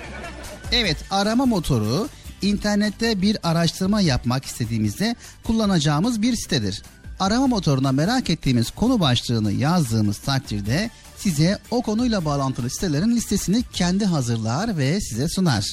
Evet 0.72 0.98
arama 1.12 1.46
motoru 1.46 2.10
internette 2.42 3.22
bir 3.22 3.38
araştırma 3.44 4.02
yapmak 4.02 4.46
istediğimizde 4.46 5.16
kullanacağımız 5.44 6.22
bir 6.22 6.36
sitedir. 6.36 6.84
Arama 7.20 7.48
motoruna 7.48 7.92
merak 7.92 8.30
ettiğimiz 8.30 8.72
konu 8.72 9.00
başlığını 9.00 9.52
yazdığımız 9.52 10.18
takdirde 10.18 10.90
size 11.18 11.60
o 11.72 11.82
konuyla 11.82 12.26
bağlantılı 12.26 12.70
sitelerin 12.70 13.16
listesini 13.16 13.64
kendi 13.74 14.06
hazırlar 14.06 14.78
ve 14.78 15.02
size 15.02 15.28
sunar. 15.28 15.66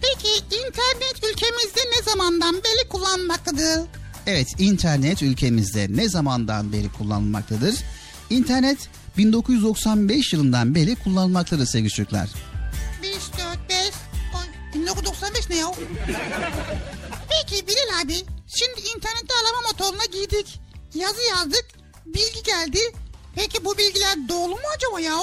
Peki 0.00 0.56
internet 0.56 1.16
ülkemizde 1.16 1.80
ne 1.80 2.02
zamandan 2.12 2.54
beri 2.54 2.88
kullanmaktadır? 2.88 3.80
Evet 4.26 4.48
internet 4.58 5.22
ülkemizde 5.22 5.86
ne 5.90 6.08
zamandan 6.08 6.72
beri 6.72 6.88
kullanılmaktadır? 6.88 7.74
İnternet 8.30 8.78
1995 9.18 10.32
yılından 10.32 10.74
beri 10.74 10.94
kullanılmaktadır 10.94 11.66
sevgili 11.66 11.90
çocuklar. 11.90 12.28
5, 14.80 14.86
4, 14.86 14.96
5, 15.04 15.08
10, 15.08 15.42
1995 15.42 15.50
ne 15.50 15.56
ya? 15.56 15.66
Peki 17.30 17.66
Bilal 17.66 18.00
abi, 18.04 18.14
şimdi 18.46 18.80
internette 18.96 19.34
arama 19.42 19.68
motoruna 19.72 20.04
girdik. 20.04 20.60
Yazı 20.94 21.20
yazdık, 21.30 21.64
bilgi 22.06 22.42
geldi. 22.42 22.78
Peki 23.34 23.64
bu 23.64 23.78
bilgiler 23.78 24.16
doğru 24.28 24.50
mu 24.50 24.58
acaba 24.76 25.00
ya? 25.00 25.16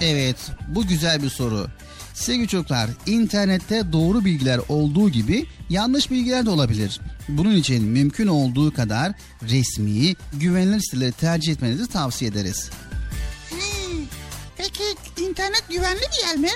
Evet, 0.00 0.36
bu 0.68 0.86
güzel 0.86 1.22
bir 1.22 1.30
soru. 1.30 1.66
Sevgili 2.14 2.48
çocuklar, 2.48 2.90
internette 3.06 3.92
doğru 3.92 4.24
bilgiler 4.24 4.60
olduğu 4.68 5.08
gibi 5.10 5.46
yanlış 5.70 6.10
bilgiler 6.10 6.46
de 6.46 6.50
olabilir. 6.50 7.00
Bunun 7.28 7.56
için 7.56 7.84
mümkün 7.84 8.26
olduğu 8.26 8.74
kadar 8.74 9.12
resmi, 9.42 10.14
güvenilir 10.32 10.80
siteleri 10.80 11.12
tercih 11.12 11.52
etmenizi 11.52 11.88
tavsiye 11.88 12.30
ederiz. 12.30 12.70
Hmm, 13.50 13.58
Peki 14.56 14.82
internet 15.16 15.64
güvenli 15.70 16.00
bir 16.00 16.26
yer 16.26 16.36
mi? 16.36 16.48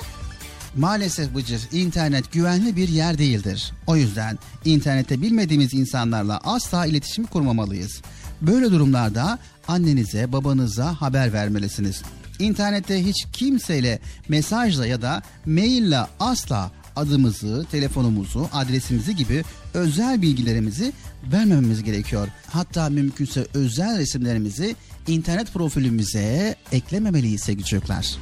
Maalesef 0.77 1.35
Bıcır 1.35 1.61
internet 1.73 2.33
güvenli 2.33 2.77
bir 2.77 2.89
yer 2.89 3.19
değildir. 3.19 3.73
O 3.87 3.97
yüzden 3.97 4.39
internette 4.65 5.23
bilmediğimiz 5.23 5.75
insanlarla 5.75 6.41
asla 6.45 6.87
iletişim 6.87 7.27
kurmamalıyız. 7.27 8.03
Böyle 8.43 8.71
durumlarda 8.71 9.39
annenize 9.69 10.33
babanıza 10.33 11.01
haber 11.01 11.33
vermelisiniz. 11.33 12.03
İnternette 12.39 13.05
hiç 13.07 13.27
kimseyle 13.33 13.99
mesajla 14.29 14.87
ya 14.87 15.03
da 15.03 15.23
maille 15.47 16.01
asla 16.21 16.71
adımızı, 16.97 17.67
telefonumuzu, 17.71 18.49
adresimizi 18.53 19.17
gibi 19.17 19.45
özel 19.75 20.23
bilgilerimizi 20.23 20.93
vermememiz 21.33 21.83
gerekiyor. 21.83 22.29
Hatta 22.51 22.89
mümkünse 22.89 23.47
özel 23.55 23.99
resimlerimizi 23.99 24.77
internet 25.07 25.53
profilimize 25.53 26.57
eklememeliyiz 26.73 27.41
sevgili 27.41 27.65
çocuklar. 27.65 28.17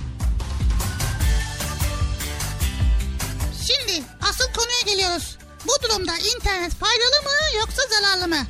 Geliyoruz. 5.15 5.37
Bu 5.65 5.89
durumda 5.89 6.13
internet 6.37 6.73
faydalı 6.73 7.23
mı 7.25 7.59
yoksa 7.61 7.83
zararlı 7.91 8.29
mı? 8.29 8.47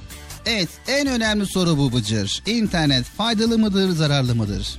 Evet 0.46 0.68
en 0.88 1.06
önemli 1.06 1.46
soru 1.46 1.78
bu 1.78 1.92
Bıcır. 1.92 2.42
İnternet 2.46 3.04
faydalı 3.04 3.58
mıdır 3.58 3.90
zararlı 3.90 4.34
mıdır? 4.34 4.78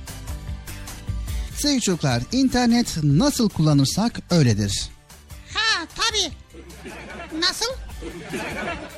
Sevgili 1.58 1.80
çocuklar 1.80 2.22
internet 2.32 2.96
nasıl 3.02 3.48
kullanırsak 3.48 4.20
öyledir. 4.30 4.88
Ha 5.54 5.86
tabii. 5.96 6.32
Nasıl? 7.40 7.66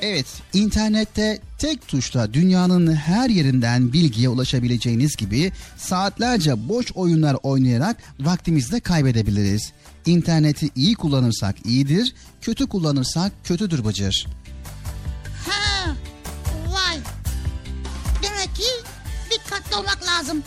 Evet, 0.01 0.25
internette 0.53 1.39
tek 1.59 1.87
tuşla 1.87 2.33
dünyanın 2.33 2.95
her 2.95 3.29
yerinden 3.29 3.93
bilgiye 3.93 4.29
ulaşabileceğiniz 4.29 5.15
gibi 5.15 5.51
saatlerce 5.77 6.69
boş 6.69 6.91
oyunlar 6.95 7.37
oynayarak 7.43 7.97
vaktimizi 8.19 8.71
de 8.71 8.79
kaybedebiliriz. 8.79 9.73
İnterneti 10.05 10.69
iyi 10.75 10.95
kullanırsak 10.95 11.65
iyidir, 11.65 12.13
kötü 12.41 12.67
kullanırsak 12.67 13.31
kötüdür 13.43 13.85
Bıcır. 13.85 14.27
Ha, 15.47 15.95
vay. 16.67 16.97
Demek 18.23 18.55
ki 18.55 18.63
dikkatli 19.31 19.75
olmak 19.75 19.99
lazım. 20.07 20.43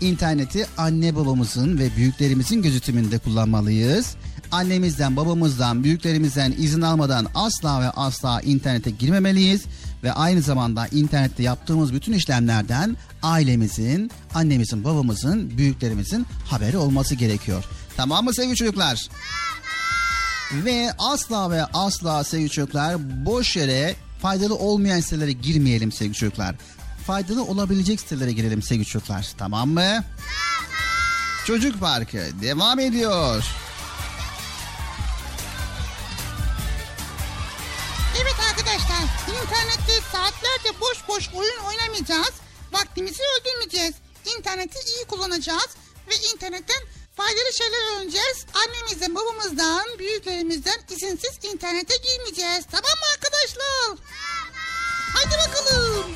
İnterneti 0.00 0.66
anne 0.76 1.16
babamızın 1.16 1.78
ve 1.78 1.96
büyüklerimizin 1.96 2.62
gözetiminde 2.62 3.18
kullanmalıyız. 3.18 4.14
Annemizden, 4.52 5.16
babamızdan, 5.16 5.84
büyüklerimizden 5.84 6.54
izin 6.58 6.80
almadan 6.80 7.26
asla 7.34 7.80
ve 7.80 7.90
asla 7.90 8.40
internete 8.40 8.90
girmemeliyiz 8.90 9.62
ve 10.02 10.12
aynı 10.12 10.42
zamanda 10.42 10.86
internette 10.86 11.42
yaptığımız 11.42 11.94
bütün 11.94 12.12
işlemlerden 12.12 12.96
ailemizin, 13.22 14.10
annemizin, 14.34 14.84
babamızın, 14.84 15.58
büyüklerimizin 15.58 16.26
haberi 16.44 16.76
olması 16.76 17.14
gerekiyor. 17.14 17.64
Tamam 17.96 18.24
mı 18.24 18.34
sevgili 18.34 18.56
çocuklar? 18.56 19.08
Ve 20.52 20.92
asla 20.98 21.50
ve 21.50 21.64
asla 21.64 22.24
sevgili 22.24 22.50
çocuklar 22.50 22.96
boş 23.26 23.56
yere 23.56 23.96
faydalı 24.22 24.54
olmayan 24.54 25.00
sitelere 25.00 25.32
girmeyelim 25.32 25.92
sevgili 25.92 26.14
çocuklar. 26.14 26.54
Faydalı 27.06 27.44
olabilecek 27.44 28.00
sitelere 28.00 28.32
girelim 28.32 28.62
sevgili 28.62 28.86
çocuklar. 28.86 29.26
Tamam 29.38 29.68
mı? 29.68 29.80
Tamam. 29.80 30.04
Çocuk 31.46 31.80
Parkı 31.80 32.18
devam 32.42 32.78
ediyor. 32.78 33.44
Evet 38.22 38.36
arkadaşlar, 38.50 39.02
internette 39.28 39.92
saatlerce 40.12 40.80
boş 40.80 41.08
boş 41.08 41.30
oyun 41.34 41.58
oynamayacağız. 41.68 42.32
Vaktimizi 42.72 43.22
öldürmeyeceğiz. 43.22 43.94
İnterneti 44.38 44.78
iyi 44.78 45.04
kullanacağız 45.04 45.68
ve 46.08 46.14
internetten 46.34 46.82
faydalı 47.22 47.52
şeyler 47.52 47.96
öğreneceğiz. 47.96 48.46
Annemizden, 48.54 49.14
babamızdan, 49.14 49.98
büyüklerimizden 49.98 50.80
izinsiz 50.90 51.38
internete 51.42 51.94
girmeyeceğiz. 51.96 52.64
Tamam 52.70 52.98
mı 53.00 53.06
arkadaşlar? 53.14 53.98
Hadi 55.14 55.34
bakalım. 55.48 56.14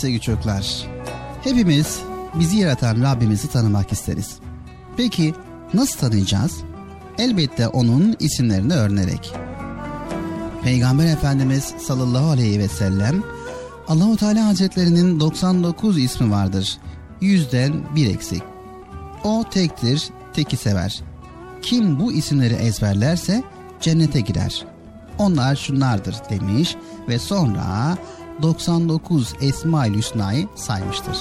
Sevgili 0.00 0.20
çocuklar. 0.20 0.86
Hepimiz 1.44 2.00
bizi 2.34 2.56
yaratan 2.56 3.02
Rabbimizi 3.02 3.48
tanımak 3.48 3.92
isteriz. 3.92 4.38
Peki 4.96 5.34
nasıl 5.74 5.98
tanıyacağız? 5.98 6.52
Elbette 7.18 7.68
onun 7.68 8.16
isimlerini 8.20 8.72
öğrenerek. 8.74 9.34
Peygamber 10.64 11.06
Efendimiz 11.06 11.64
sallallahu 11.78 12.30
aleyhi 12.30 12.58
ve 12.58 12.68
sellem 12.68 13.22
Allahu 13.88 14.16
Teala 14.16 14.46
Hazretlerinin 14.46 15.20
99 15.20 15.98
ismi 15.98 16.30
vardır. 16.30 16.78
Yüzden 17.20 17.72
bir 17.96 18.14
eksik. 18.14 18.42
O 19.24 19.44
tektir, 19.50 20.08
teki 20.34 20.56
sever. 20.56 21.02
Kim 21.62 22.00
bu 22.00 22.12
isimleri 22.12 22.54
ezberlerse 22.54 23.42
cennete 23.80 24.20
girer. 24.20 24.64
Onlar 25.18 25.56
şunlardır 25.56 26.16
demiş 26.30 26.76
ve 27.08 27.18
sonra 27.18 27.98
99 28.42 29.34
Esma-ül 29.40 29.96
Hüsna'yı 29.96 30.48
saymıştır. 30.54 31.16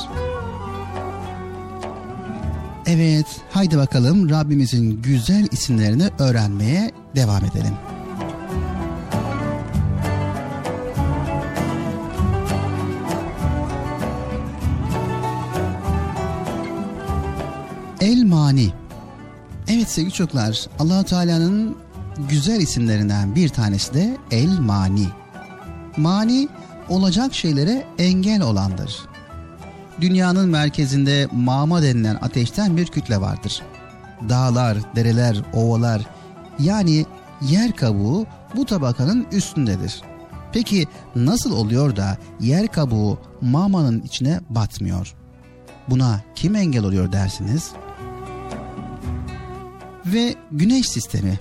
Evet, 2.85 3.25
haydi 3.51 3.77
bakalım 3.77 4.29
Rabbimizin 4.29 5.01
güzel 5.01 5.47
isimlerini 5.51 6.09
öğrenmeye 6.19 6.91
devam 7.15 7.45
edelim. 7.45 7.73
El 18.01 18.23
Mani. 18.23 18.73
Evet 19.67 19.89
sevgili 19.89 20.13
çocuklar, 20.13 20.65
Allahu 20.79 21.03
Teala'nın 21.03 21.77
güzel 22.29 22.61
isimlerinden 22.61 23.35
bir 23.35 23.49
tanesi 23.49 23.93
de 23.93 24.17
El 24.31 24.59
Mani. 24.59 25.07
Mani 25.97 26.47
olacak 26.89 27.33
şeylere 27.33 27.85
engel 27.97 28.41
olandır. 28.41 28.99
Dünyanın 30.01 30.49
merkezinde 30.49 31.27
mama 31.31 31.81
denilen 31.83 32.17
ateşten 32.21 32.77
bir 32.77 32.87
kütle 32.87 33.21
vardır. 33.21 33.61
Dağlar, 34.29 34.77
dereler, 34.95 35.41
ovalar 35.53 36.01
yani 36.59 37.05
yer 37.41 37.75
kabuğu 37.75 38.25
bu 38.55 38.65
tabakanın 38.65 39.27
üstündedir. 39.31 40.01
Peki 40.53 40.87
nasıl 41.15 41.51
oluyor 41.51 41.95
da 41.95 42.17
yer 42.39 42.67
kabuğu 42.67 43.19
mamanın 43.41 44.01
içine 44.01 44.39
batmıyor? 44.49 45.15
Buna 45.87 46.21
kim 46.35 46.55
engel 46.55 46.83
oluyor 46.83 47.11
dersiniz? 47.11 47.71
Ve 50.05 50.35
güneş 50.51 50.89
sistemi. 50.89 51.39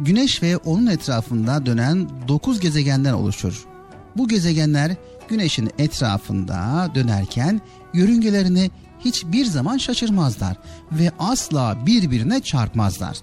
Güneş 0.00 0.42
ve 0.42 0.56
onun 0.56 0.86
etrafında 0.86 1.66
dönen 1.66 2.08
9 2.28 2.60
gezegenden 2.60 3.12
oluşur. 3.12 3.66
Bu 4.18 4.28
gezegenler 4.28 4.96
güneşin 5.28 5.70
etrafında 5.78 6.90
dönerken 6.94 7.60
yörüngelerini 7.94 8.70
hiçbir 9.04 9.44
zaman 9.44 9.78
şaşırmazlar 9.78 10.56
ve 10.92 11.10
asla 11.18 11.86
birbirine 11.86 12.40
çarpmazlar. 12.40 13.18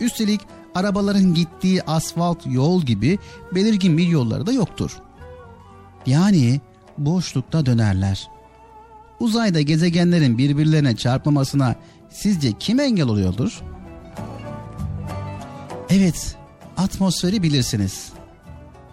Üstelik 0.00 0.40
arabaların 0.74 1.34
gittiği 1.34 1.82
asfalt 1.82 2.46
yol 2.46 2.82
gibi 2.82 3.18
belirgin 3.54 3.98
bir 3.98 4.06
yolları 4.06 4.46
da 4.46 4.52
yoktur. 4.52 4.90
Yani 6.06 6.60
boşlukta 6.98 7.66
dönerler. 7.66 8.30
Uzayda 9.20 9.60
gezegenlerin 9.60 10.38
birbirlerine 10.38 10.96
çarpmamasına 10.96 11.74
sizce 12.10 12.52
kim 12.58 12.80
engel 12.80 13.08
oluyordur? 13.08 13.62
Evet, 15.90 16.36
atmosferi 16.76 17.42
bilirsiniz. 17.42 18.12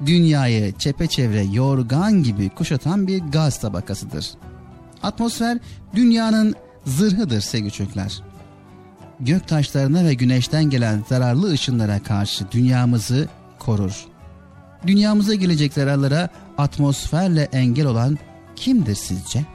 Dünyayı 0.05 0.73
çepeçevre 0.73 1.43
yorgan 1.43 2.23
gibi 2.23 2.49
kuşatan 2.49 3.07
bir 3.07 3.19
gaz 3.19 3.59
tabakasıdır. 3.59 4.29
Atmosfer 5.03 5.57
dünyanın 5.95 6.55
zırhıdır 6.85 7.41
sevgili 7.41 7.71
çocuklar. 7.71 8.21
Gök 9.19 9.47
taşlarına 9.47 10.05
ve 10.05 10.13
güneşten 10.13 10.63
gelen 10.63 11.03
zararlı 11.09 11.51
ışınlara 11.51 12.03
karşı 12.03 12.51
dünyamızı 12.51 13.27
korur. 13.59 14.05
Dünyamıza 14.87 15.35
gelecek 15.35 15.73
zararlara 15.73 16.29
atmosferle 16.57 17.49
engel 17.51 17.85
olan 17.85 18.17
kimdir 18.55 18.95
sizce? 18.95 19.45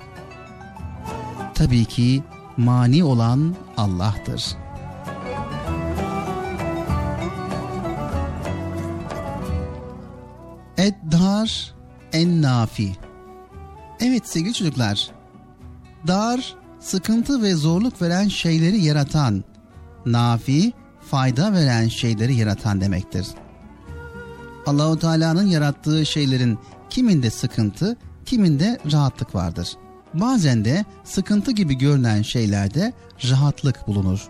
Tabii 1.55 1.85
ki 1.85 2.23
mani 2.57 3.05
olan 3.05 3.55
Allah'tır. 3.77 4.62
Eddar 10.79 11.75
en 12.13 12.43
nafi. 12.43 12.93
Evet 14.01 14.29
sevgili 14.29 14.55
çocuklar. 14.55 15.11
Dar, 16.07 16.55
sıkıntı 16.81 17.43
ve 17.43 17.55
zorluk 17.55 18.03
veren 18.03 18.29
şeyleri 18.29 18.85
yaratan, 18.85 19.45
nafi, 20.07 20.73
fayda 21.01 21.53
veren 21.53 21.89
şeyleri 21.89 22.35
yaratan 22.35 22.81
demektir. 22.81 23.27
Allahu 24.67 24.99
Teala'nın 24.99 25.47
yarattığı 25.47 26.07
şeylerin 26.07 26.59
kiminde 26.91 27.31
sıkıntı, 27.31 27.97
kiminde 28.25 28.79
rahatlık 28.93 29.35
vardır. 29.35 29.69
Bazen 30.15 30.65
de 30.65 30.85
sıkıntı 31.05 31.51
gibi 31.53 31.79
görünen 31.79 32.23
şeylerde 32.23 32.93
rahatlık 33.31 33.87
bulunur. 33.89 34.29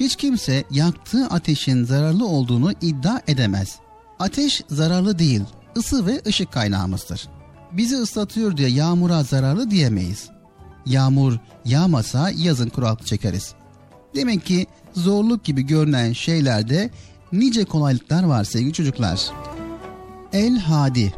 Hiç 0.00 0.16
kimse 0.16 0.64
yaktığı 0.70 1.26
ateşin 1.26 1.84
zararlı 1.84 2.26
olduğunu 2.26 2.72
iddia 2.80 3.20
edemez. 3.26 3.78
Ateş 4.18 4.62
zararlı 4.68 5.18
değil, 5.18 5.42
ısı 5.76 6.06
ve 6.06 6.22
ışık 6.26 6.52
kaynağımızdır. 6.52 7.28
Bizi 7.72 7.96
ıslatıyor 7.96 8.56
diye 8.56 8.68
yağmura 8.68 9.22
zararlı 9.22 9.70
diyemeyiz. 9.70 10.28
Yağmur 10.86 11.38
yağmasa 11.64 12.30
yazın 12.30 12.68
kuraklık 12.68 13.06
çekeriz. 13.06 13.54
Demek 14.14 14.46
ki 14.46 14.66
zorluk 14.94 15.44
gibi 15.44 15.62
görünen 15.62 16.12
şeylerde 16.12 16.90
nice 17.32 17.64
kolaylıklar 17.64 18.24
var 18.24 18.44
sevgili 18.44 18.72
çocuklar. 18.72 19.30
El 20.32 20.58
Hadi 20.58 21.14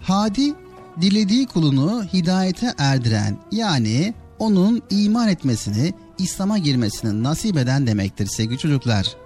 Hadi 0.00 0.54
dilediği 1.00 1.46
kulunu 1.46 2.04
hidayete 2.12 2.74
erdiren 2.78 3.38
yani 3.52 4.14
onun 4.38 4.82
iman 4.90 5.28
etmesini, 5.28 5.94
İslam'a 6.18 6.58
girmesini 6.58 7.22
nasip 7.22 7.56
eden 7.56 7.86
demektir 7.86 8.26
sevgili 8.26 8.58
çocuklar. 8.58 9.16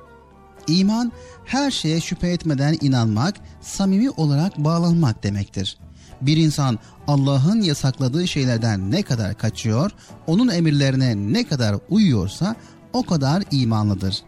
İman 0.69 1.13
her 1.45 1.71
şeye 1.71 2.01
şüphe 2.01 2.29
etmeden 2.29 2.77
inanmak, 2.81 3.35
samimi 3.61 4.11
olarak 4.11 4.59
bağlanmak 4.59 5.23
demektir. 5.23 5.79
Bir 6.21 6.37
insan 6.37 6.79
Allah'ın 7.07 7.61
yasakladığı 7.63 8.29
şeylerden 8.29 8.91
ne 8.91 9.03
kadar 9.03 9.35
kaçıyor, 9.35 9.91
onun 10.27 10.49
emirlerine 10.49 11.17
ne 11.17 11.47
kadar 11.47 11.77
uyuyorsa 11.91 12.57
o 12.93 13.03
kadar 13.03 13.43
imanlıdır. 13.51 14.23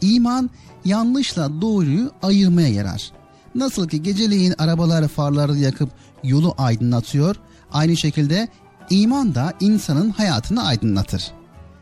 İman 0.00 0.50
yanlışla 0.84 1.60
doğruyu 1.60 2.10
ayırmaya 2.22 2.68
yarar. 2.68 3.12
Nasıl 3.54 3.88
ki 3.88 4.02
geceleyin 4.02 4.54
arabalar 4.58 5.08
farlarını 5.08 5.58
yakıp 5.58 5.90
yolu 6.24 6.54
aydınlatıyor, 6.58 7.36
aynı 7.72 7.96
şekilde 7.96 8.48
iman 8.90 9.34
da 9.34 9.52
insanın 9.60 10.10
hayatını 10.10 10.64
aydınlatır. 10.64 11.32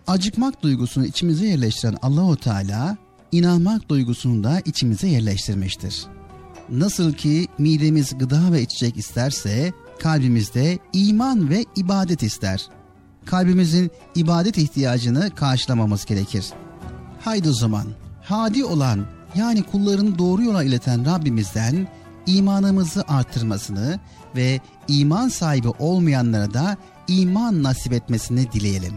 Acıkmak 0.06 0.62
duygusunu 0.62 1.04
içimize 1.04 1.46
yerleştiren 1.46 1.96
Allahu 2.02 2.36
Teala 2.36 2.96
inanmak 3.34 3.88
duygusunu 3.88 4.44
da 4.44 4.60
içimize 4.60 5.08
yerleştirmiştir. 5.08 6.06
Nasıl 6.70 7.12
ki 7.12 7.46
midemiz 7.58 8.18
gıda 8.18 8.52
ve 8.52 8.62
içecek 8.62 8.96
isterse 8.96 9.72
kalbimizde 9.98 10.78
iman 10.92 11.50
ve 11.50 11.64
ibadet 11.76 12.22
ister. 12.22 12.68
Kalbimizin 13.26 13.90
ibadet 14.14 14.58
ihtiyacını 14.58 15.30
karşılamamız 15.34 16.04
gerekir. 16.04 16.46
Haydi 17.20 17.48
o 17.48 17.52
zaman 17.52 17.86
hadi 18.22 18.64
olan 18.64 19.06
yani 19.34 19.62
kullarını 19.62 20.18
doğru 20.18 20.42
yola 20.42 20.64
ileten 20.64 21.06
Rabbimizden 21.06 21.88
imanımızı 22.26 23.04
artırmasını 23.08 24.00
ve 24.36 24.60
iman 24.88 25.28
sahibi 25.28 25.68
olmayanlara 25.68 26.54
da 26.54 26.76
iman 27.08 27.62
nasip 27.62 27.92
etmesini 27.92 28.52
dileyelim. 28.52 28.94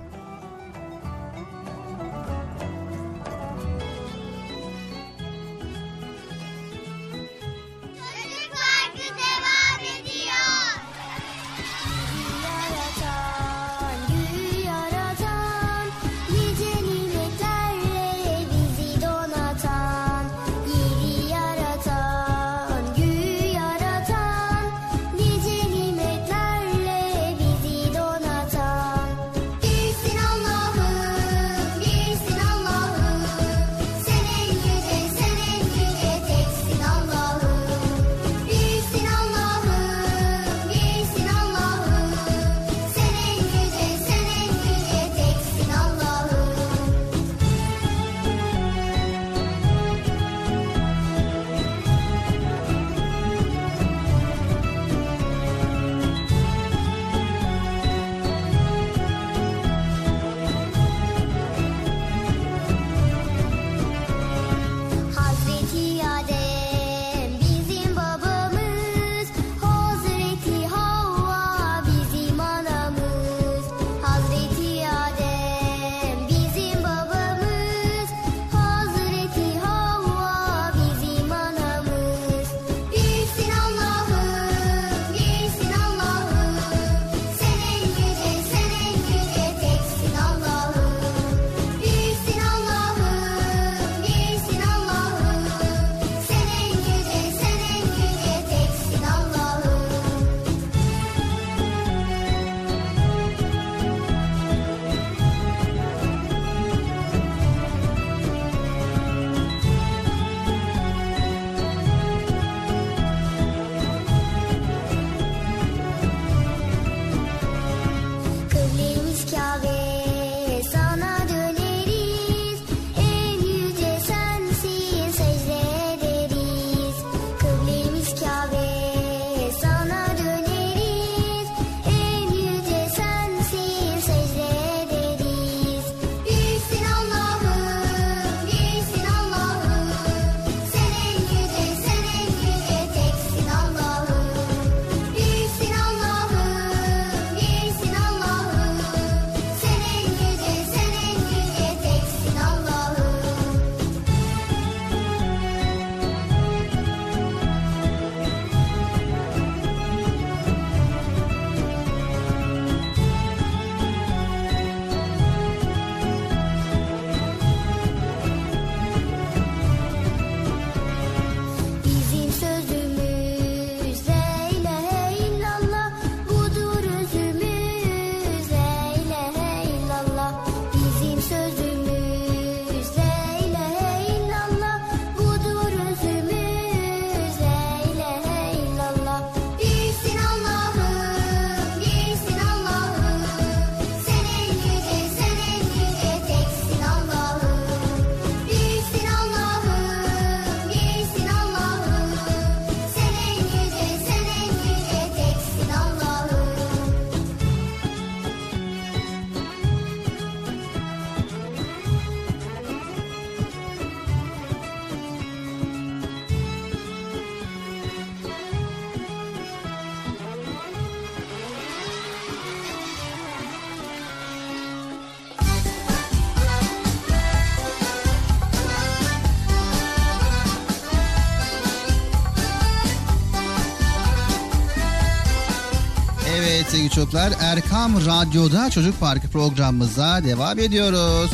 Evet 236.57 236.69
sevgili 236.69 236.89
çocuklar 236.89 237.33
Erkam 237.41 238.05
Radyo'da 238.05 238.69
Çocuk 238.69 238.99
Parkı 238.99 239.27
programımıza 239.27 240.23
devam 240.23 240.59
ediyoruz. 240.59 241.31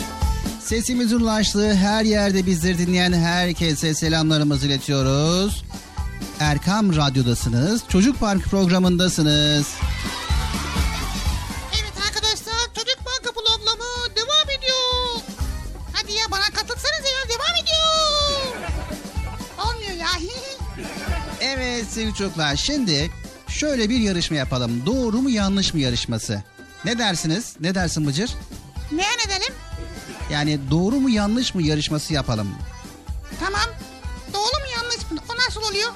Sesimizin 0.62 1.20
ulaştığı 1.20 1.76
her 1.76 2.04
yerde 2.04 2.46
bizleri 2.46 2.78
dinleyen 2.78 3.14
herkese 3.14 3.94
selamlarımızı 3.94 4.68
iletiyoruz. 4.68 5.64
Erkam 6.40 6.96
Radyo'dasınız. 6.96 7.84
Çocuk 7.90 8.20
Parkı 8.20 8.50
programındasınız. 8.50 9.68
Evet 11.82 11.94
arkadaşlar 12.08 12.56
Çocuk 12.76 12.98
Banka 13.06 13.32
programı 13.34 14.16
devam 14.16 14.50
ediyor. 14.58 15.36
Hadi 15.94 16.14
ya 16.14 16.32
bana 16.32 16.46
katılsanız 16.46 17.06
ya 17.06 17.30
devam 17.30 17.64
ediyor. 17.64 18.70
Olmuyor 19.66 19.94
ya. 19.94 20.08
Evet 21.42 21.86
sevgili 21.90 22.14
çocuklar 22.14 22.56
şimdi 22.56 23.12
şöyle 23.54 23.90
bir 23.90 24.00
yarışma 24.00 24.38
yapalım. 24.38 24.86
Doğru 24.86 25.22
mu 25.22 25.30
yanlış 25.30 25.74
mı 25.74 25.80
yarışması? 25.80 26.44
Ne 26.86 26.98
dersiniz? 26.98 27.56
Ne 27.60 27.76
dersin 27.76 28.08
Bıcır? 28.08 28.32
ne 28.92 29.06
edelim? 29.26 29.54
Yani 30.32 30.60
doğru 30.72 30.96
mu 30.96 31.10
yanlış 31.10 31.56
mı 31.56 31.64
yarışması 31.64 32.14
yapalım. 32.14 32.56
Tamam. 33.40 33.62
Doğru 34.34 34.60
mu 34.60 34.68
yanlış 34.78 35.12
mı? 35.12 35.20
O 35.34 35.38
nasıl 35.48 35.62
oluyor? 35.62 35.92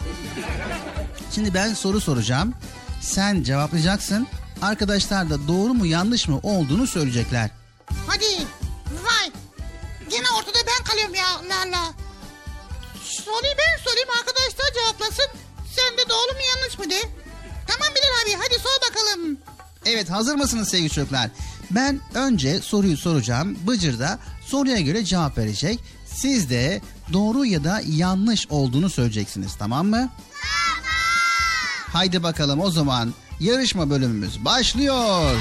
Şimdi 1.35 1.53
ben 1.53 1.73
soru 1.73 2.01
soracağım. 2.01 2.53
Sen 3.01 3.43
cevaplayacaksın. 3.43 4.27
Arkadaşlar 4.61 5.29
da 5.29 5.47
doğru 5.47 5.73
mu 5.73 5.85
yanlış 5.85 6.27
mı 6.27 6.39
olduğunu 6.43 6.87
söyleyecekler. 6.87 7.49
Hadi. 8.07 8.25
Vay. 9.03 9.31
Gene 10.09 10.25
ortada 10.39 10.57
ben 10.67 10.83
kalıyorum 10.85 11.15
ya. 11.15 11.25
La 11.49 11.71
la. 11.71 11.93
Soruyu 13.03 13.53
ben 13.57 13.83
sorayım 13.83 14.09
arkadaşlar 14.19 14.73
cevaplasın. 14.73 15.25
Sen 15.75 15.97
de 15.97 16.09
doğru 16.09 16.33
mu 16.33 16.39
yanlış 16.55 16.79
mı 16.79 16.89
de. 16.89 17.16
Abi 18.27 18.35
hadi 18.35 18.59
sor 18.59 18.89
bakalım. 18.89 19.37
Evet 19.85 20.09
hazır 20.09 20.35
mısınız 20.35 20.69
sevgili 20.69 20.89
çocuklar? 20.89 21.29
Ben 21.71 21.99
önce 22.13 22.61
soruyu 22.61 22.97
soracağım. 22.97 23.57
Bıcır 23.67 23.99
da 23.99 24.19
soruya 24.45 24.79
göre 24.79 25.05
cevap 25.05 25.37
verecek. 25.37 25.79
Siz 26.05 26.49
de 26.49 26.81
doğru 27.13 27.45
ya 27.45 27.63
da 27.63 27.81
yanlış 27.87 28.47
olduğunu 28.49 28.89
söyleyeceksiniz 28.89 29.55
tamam 29.59 29.87
mı? 29.87 30.09
Tamam. 30.41 30.83
Haydi 31.93 32.23
bakalım 32.23 32.59
o 32.59 32.71
zaman 32.71 33.13
yarışma 33.39 33.89
bölümümüz 33.89 34.45
başlıyor. 34.45 35.35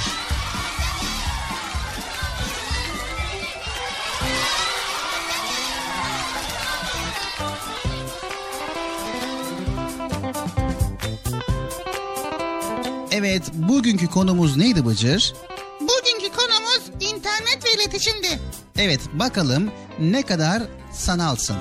Evet 13.19 13.43
bugünkü 13.55 14.07
konumuz 14.07 14.57
neydi 14.57 14.87
Bıcır? 14.87 15.35
Bugünkü 15.81 16.37
konumuz 16.37 17.11
internet 17.13 17.65
ve 17.65 17.75
iletişimdi. 17.75 18.41
Evet 18.79 19.01
bakalım 19.13 19.71
ne 20.01 20.23
kadar 20.23 20.63
sanalsın. 20.93 21.57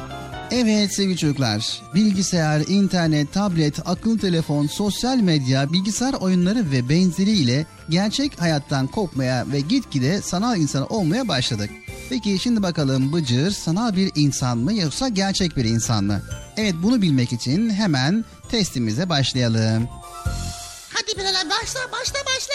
Evet 0.52 0.96
sevgili 0.96 1.18
çocuklar, 1.18 1.82
bilgisayar, 1.96 2.64
internet, 2.68 3.34
tablet, 3.34 3.80
akıllı 3.86 4.20
telefon, 4.20 4.68
sosyal 4.68 5.18
medya, 5.18 5.74
bilgisayar 5.74 6.14
oyunları 6.14 6.72
ve 6.72 6.90
benzeriyle 6.90 7.66
gerçek 7.90 8.42
hayattan 8.42 8.88
kopmaya 8.88 9.46
ve 9.52 9.60
gitgide 9.60 10.22
sanal 10.22 10.58
insan 10.58 10.94
olmaya 10.94 11.28
başladık. 11.28 11.70
Peki 12.10 12.40
şimdi 12.40 12.64
bakalım 12.64 13.14
Bıcır 13.14 13.52
sanal 13.52 13.96
bir 13.96 14.12
insan 14.16 14.58
mı 14.58 14.74
yoksa 14.74 15.08
gerçek 15.08 15.58
bir 15.58 15.66
insan 15.66 16.04
mı? 16.04 16.22
Evet 16.58 16.76
bunu 16.84 17.02
bilmek 17.02 17.34
için 17.34 17.70
hemen 17.70 18.26
testimize 18.50 19.10
başlayalım. 19.10 19.88
Hadi 20.96 21.18
Bilal 21.20 21.50
başla 21.50 21.92
başla 21.92 22.20
başla. 22.26 22.54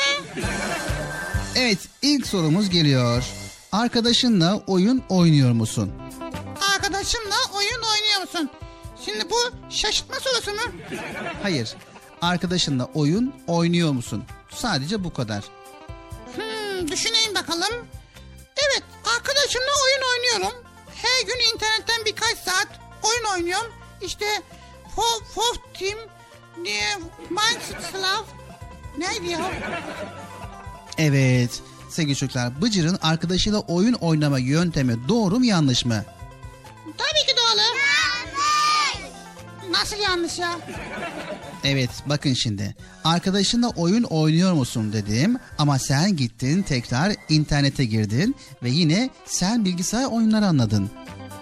Evet 1.57 1.79
ilk 2.03 2.27
sorumuz 2.27 2.71
geliyor. 2.71 3.25
Arkadaşınla 3.73 4.63
oyun 4.67 5.03
oynuyor 5.09 5.53
musun? 5.53 5.93
Arkadaşımla 6.75 7.35
oyun 7.57 7.83
oynuyor 7.83 8.21
musun? 8.21 8.51
Şimdi 9.05 9.31
bu 9.31 9.37
şaşırtma 9.71 10.17
sorusu 10.21 10.51
mu? 10.53 10.73
Hayır. 11.43 11.75
Arkadaşınla 12.23 12.85
oyun 12.95 13.35
oynuyor 13.47 13.93
musun? 13.93 14.25
Sadece 14.55 15.05
bu 15.05 15.13
kadar. 15.13 15.45
Hmm, 16.37 16.89
düşüneyim 16.91 17.35
bakalım. 17.35 17.87
Evet 18.57 18.83
arkadaşımla 19.17 19.73
oyun 19.85 20.03
oynuyorum. 20.13 20.65
Her 20.95 21.27
gün 21.27 21.55
internetten 21.55 22.05
birkaç 22.05 22.39
saat 22.39 22.69
oyun 23.03 23.25
oynuyorum. 23.35 23.73
İşte 24.03 24.27
Fo- 24.97 25.25
Fof 25.35 25.57
Team 25.79 25.99
diye 26.65 26.83
Minecraft 27.31 28.29
neydi 28.99 29.33
ya? 29.33 29.51
Evet. 30.99 31.51
Sevgili 31.89 32.17
çocuklar, 32.17 32.63
Bıcır'ın 32.63 32.99
arkadaşıyla 33.03 33.59
oyun 33.59 33.93
oynama 33.93 34.39
yöntemi 34.39 35.09
doğru 35.09 35.39
mu 35.39 35.45
yanlış 35.45 35.85
mı? 35.85 36.05
Tabii 36.85 37.27
ki 37.27 37.37
doğru. 37.37 37.61
Nasıl 39.71 39.97
yanlış 39.97 40.39
ya? 40.39 40.59
Evet, 41.65 41.91
bakın 42.07 42.35
şimdi. 42.35 42.75
Arkadaşınla 43.05 43.69
oyun 43.69 44.03
oynuyor 44.03 44.53
musun 44.53 44.93
dedim 44.93 45.39
ama 45.59 45.79
sen 45.79 46.17
gittin 46.17 46.63
tekrar 46.63 47.13
internete 47.29 47.85
girdin 47.85 48.37
ve 48.63 48.71
yine 48.71 49.11
sen 49.27 49.65
bilgisayar 49.65 50.05
oyunları 50.05 50.47
anladın. 50.47 50.91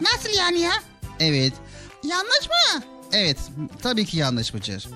Nasıl 0.01 0.39
yani 0.39 0.61
ya? 0.61 0.73
Evet, 1.21 1.53
Yanlış 2.05 2.49
mı? 2.49 2.83
Evet 3.13 3.39
tabii 3.83 4.07
ki 4.07 4.17
yanlış 4.19 4.55
Bıcır. 4.55 4.87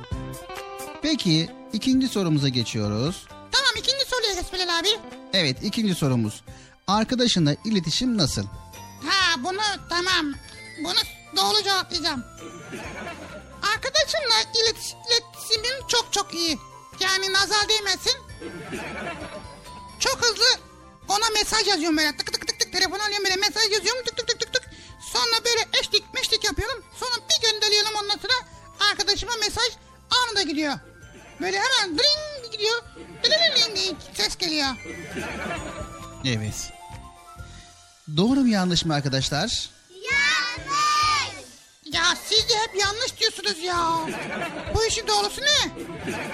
Peki 1.03 1.51
ikinci 1.73 2.09
sorumuza 2.09 2.49
geçiyoruz. 2.49 3.27
Tamam 3.29 3.71
ikinci 3.79 4.05
soruya 4.07 4.35
geç 4.35 4.53
Bilal 4.53 4.79
abi. 4.79 4.89
Evet 5.33 5.57
ikinci 5.63 5.95
sorumuz. 5.95 6.43
Arkadaşınla 6.87 7.57
iletişim 7.65 8.19
nasıl? 8.19 8.45
Ha 9.07 9.45
bunu 9.45 9.61
tamam. 9.89 10.35
Bunu 10.85 10.95
doğru 11.37 11.63
cevaplayacağım. 11.63 12.25
Arkadaşımla 13.75 14.35
iletiş, 14.63 14.87
iletişimim 14.93 15.87
çok 15.89 16.13
çok 16.13 16.35
iyi. 16.35 16.59
Yani 17.01 17.33
nazar 17.33 17.69
değmesin. 17.69 18.13
Çok 20.01 20.17
hızlı 20.17 20.45
ona 21.09 21.31
mesaj 21.35 21.67
yazıyorum 21.69 21.97
böyle 21.97 22.17
tık 22.17 22.33
tık 22.33 22.49
tık 22.49 22.61
tık 22.61 22.73
telefon 22.73 22.99
alıyorum 22.99 23.25
böyle 23.25 23.37
mesaj 23.37 23.73
yazıyorum 23.73 24.05
tık 24.05 24.17
tık 24.17 24.29
tık 24.29 24.41
tık 24.41 24.52
tık. 24.52 24.52
Sonra 25.13 25.45
böyle 25.45 25.69
eşlik 25.81 26.15
meşlik 26.15 26.45
yapıyorum. 26.45 26.85
Sonra 27.01 27.13
bir 27.31 27.51
gönderiyorum 27.51 27.91
ondan 28.03 28.19
sonra 28.19 28.33
arkadaşıma 28.91 29.33
mesaj 29.41 29.73
anında 30.11 30.43
gidiyor. 30.43 30.75
Böyle 31.41 31.61
hemen 31.61 31.99
dring 31.99 32.53
gidiyor. 32.53 32.83
Dring 33.25 33.77
diye 33.77 33.95
ses 34.15 34.37
geliyor. 34.37 34.69
Evet. 36.25 36.73
Doğru 38.17 38.41
mu 38.41 38.49
yanlış 38.49 38.85
mı 38.85 38.95
arkadaşlar? 38.95 39.71
Ya 41.93 42.03
siz 42.29 42.49
de 42.49 42.55
hep 42.55 42.81
yanlış 42.81 43.21
diyorsunuz 43.21 43.59
ya. 43.59 43.99
Bu 44.75 44.85
işin 44.85 45.07
doğrusu 45.07 45.41
ne? 45.41 45.71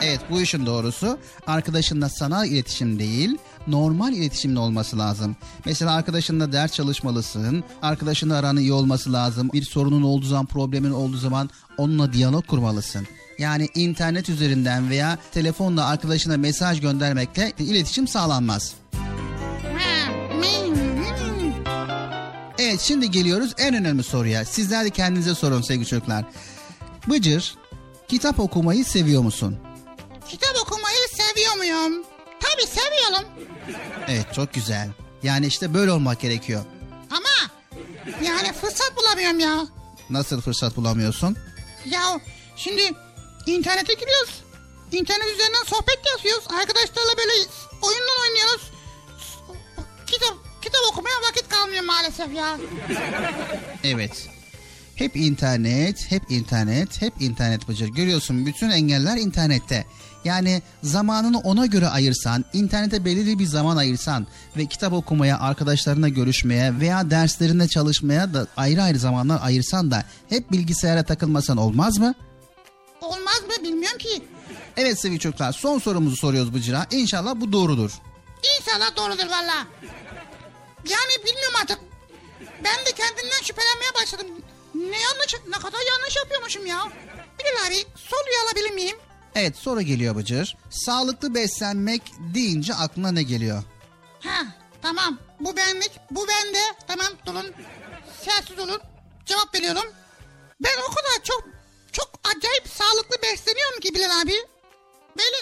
Evet 0.02 0.20
bu 0.30 0.40
işin 0.40 0.66
doğrusu 0.66 1.18
arkadaşınla 1.46 2.08
sanal 2.08 2.46
iletişim 2.46 2.98
değil 2.98 3.38
normal 3.66 4.12
iletişimle 4.12 4.58
olması 4.58 4.98
lazım. 4.98 5.36
Mesela 5.64 5.92
arkadaşınla 5.92 6.52
ders 6.52 6.72
çalışmalısın. 6.72 7.64
Arkadaşınla 7.82 8.36
aranın 8.36 8.60
iyi 8.60 8.72
olması 8.72 9.12
lazım. 9.12 9.50
Bir 9.52 9.62
sorunun 9.62 10.02
olduğu 10.02 10.26
zaman 10.26 10.46
problemin 10.46 10.90
olduğu 10.90 11.16
zaman 11.16 11.50
onunla 11.76 12.12
diyalog 12.12 12.46
kurmalısın. 12.46 13.06
Yani 13.38 13.68
internet 13.74 14.28
üzerinden 14.28 14.90
veya 14.90 15.18
telefonla 15.32 15.86
arkadaşına 15.86 16.36
mesaj 16.36 16.80
göndermekle 16.80 17.52
iletişim 17.58 18.08
sağlanmaz. 18.08 18.74
Evet 22.58 22.80
şimdi 22.80 23.10
geliyoruz 23.10 23.54
en 23.58 23.74
önemli 23.74 24.02
soruya. 24.02 24.44
Sizler 24.44 24.84
de 24.84 24.90
kendinize 24.90 25.34
sorun 25.34 25.62
sevgili 25.62 25.86
çocuklar. 25.86 26.24
Bıcır 27.08 27.54
kitap 28.08 28.40
okumayı 28.40 28.84
seviyor 28.84 29.22
musun? 29.22 29.58
Kitap 30.28 30.56
okumayı 30.62 30.96
seviyor 31.12 31.56
muyum? 31.56 32.04
Tabii 32.40 32.66
seviyorum. 32.66 33.28
Evet 34.08 34.34
çok 34.34 34.54
güzel. 34.54 34.88
Yani 35.22 35.46
işte 35.46 35.74
böyle 35.74 35.92
olmak 35.92 36.20
gerekiyor. 36.20 36.64
Ama 37.10 37.50
yani 38.22 38.52
fırsat 38.52 38.92
bulamıyorum 38.96 39.40
ya. 39.40 39.66
Nasıl 40.10 40.40
fırsat 40.40 40.76
bulamıyorsun? 40.76 41.36
Ya 41.84 42.20
şimdi 42.56 42.82
internete 43.46 43.94
giriyoruz. 43.94 44.42
İnternet 44.92 45.26
üzerinden 45.34 45.64
sohbet 45.66 46.00
yapıyoruz. 46.16 46.44
Arkadaşlarla 46.50 47.16
böyle 47.18 47.32
oyunlar 47.82 48.28
oynuyoruz. 48.28 48.70
Kitap 50.06 50.34
kitap 50.62 50.80
okumaya 50.92 51.16
vakit 51.28 51.48
kalmıyor 51.48 51.84
maalesef 51.84 52.34
ya. 52.34 52.58
Evet. 53.84 54.28
Hep 54.94 55.16
internet, 55.16 56.10
hep 56.10 56.30
internet, 56.30 57.02
hep 57.02 57.12
internet 57.22 57.68
Bıcır. 57.68 57.88
Görüyorsun 57.88 58.46
bütün 58.46 58.70
engeller 58.70 59.16
internette. 59.16 59.86
Yani 60.28 60.62
zamanını 60.82 61.38
ona 61.38 61.66
göre 61.66 61.88
ayırsan, 61.88 62.44
internete 62.52 63.04
belirli 63.04 63.38
bir 63.38 63.46
zaman 63.46 63.76
ayırsan 63.76 64.26
ve 64.56 64.66
kitap 64.66 64.92
okumaya, 64.92 65.40
arkadaşlarına 65.40 66.08
görüşmeye 66.08 66.80
veya 66.80 67.10
derslerinde 67.10 67.68
çalışmaya 67.68 68.34
da 68.34 68.46
ayrı 68.56 68.82
ayrı 68.82 68.98
zamanlar 68.98 69.40
ayırsan 69.42 69.90
da 69.90 70.04
hep 70.28 70.52
bilgisayara 70.52 71.02
takılmasan 71.02 71.56
olmaz 71.56 71.98
mı? 71.98 72.14
Olmaz 73.00 73.42
mı 73.48 73.64
bilmiyorum 73.64 73.98
ki. 73.98 74.22
Evet 74.76 75.00
sevgili 75.00 75.20
çocuklar 75.20 75.52
son 75.52 75.78
sorumuzu 75.78 76.16
soruyoruz 76.16 76.54
Bıcır'a. 76.54 76.86
İnşallah 76.90 77.34
bu 77.36 77.52
doğrudur. 77.52 77.90
İnşallah 78.60 78.96
doğrudur 78.96 79.26
valla. 79.26 79.66
Yani 80.90 81.14
bilmiyorum 81.26 81.54
artık. 81.62 81.78
Ben 82.64 82.86
de 82.86 82.92
kendimden 82.96 83.42
şüphelenmeye 83.42 83.94
başladım. 84.02 84.26
Ne 84.74 85.00
yanlış, 85.00 85.34
ne 85.48 85.58
kadar 85.58 85.80
yanlış 85.92 86.16
yapıyormuşum 86.16 86.66
ya. 86.66 86.78
Bilal 87.38 87.66
abi 87.66 87.84
alabilir 88.46 88.70
miyim? 88.70 88.96
Evet 89.34 89.56
soru 89.56 89.82
geliyor 89.82 90.16
Bıcır. 90.16 90.56
Sağlıklı 90.70 91.34
beslenmek 91.34 92.02
deyince 92.34 92.74
aklına 92.74 93.12
ne 93.12 93.22
geliyor? 93.22 93.62
Ha 94.20 94.46
tamam 94.82 95.18
bu 95.40 95.56
benlik 95.56 95.90
bu 96.10 96.26
bende 96.28 96.60
tamam 96.86 97.06
durun 97.26 97.54
sessiz 98.24 98.58
olun 98.58 98.80
cevap 99.26 99.54
veriyorum. 99.54 99.92
Ben 100.60 100.76
o 100.90 100.94
kadar 100.94 101.24
çok 101.24 101.48
çok 101.92 102.10
acayip 102.24 102.68
sağlıklı 102.68 103.16
besleniyorum 103.22 103.80
ki 103.80 103.94
Bilal 103.94 104.20
abi. 104.22 104.34
Böyle 105.18 105.36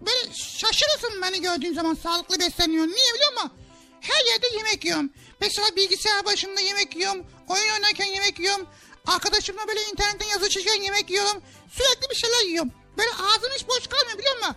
böyle 0.00 0.34
şaşırırsın 0.34 1.22
beni 1.22 1.40
gördüğün 1.42 1.74
zaman 1.74 1.94
sağlıklı 1.94 2.40
besleniyorum. 2.40 2.90
Niye 2.90 3.14
biliyor 3.14 3.32
musun? 3.32 3.52
Her 4.00 4.24
yerde 4.32 4.46
yemek 4.56 4.84
yiyorum. 4.84 5.10
Mesela 5.40 5.66
bilgisayar 5.76 6.24
başında 6.24 6.60
yemek 6.60 6.96
yiyorum. 6.96 7.26
Oyun 7.48 7.72
oynarken 7.74 8.06
yemek 8.06 8.38
yiyorum. 8.38 8.66
Arkadaşımla 9.06 9.68
böyle 9.68 9.80
internetten 9.82 10.28
yazışırken 10.28 10.82
yemek 10.82 11.10
yiyorum. 11.10 11.42
Sürekli 11.70 12.10
bir 12.10 12.14
şeyler 12.14 12.48
yiyorum. 12.48 12.72
Böyle 12.98 13.10
ağzım 13.10 13.50
hiç 13.58 13.68
boş 13.68 13.86
kalmıyor 13.86 14.18
biliyor 14.18 14.36
musun? 14.36 14.56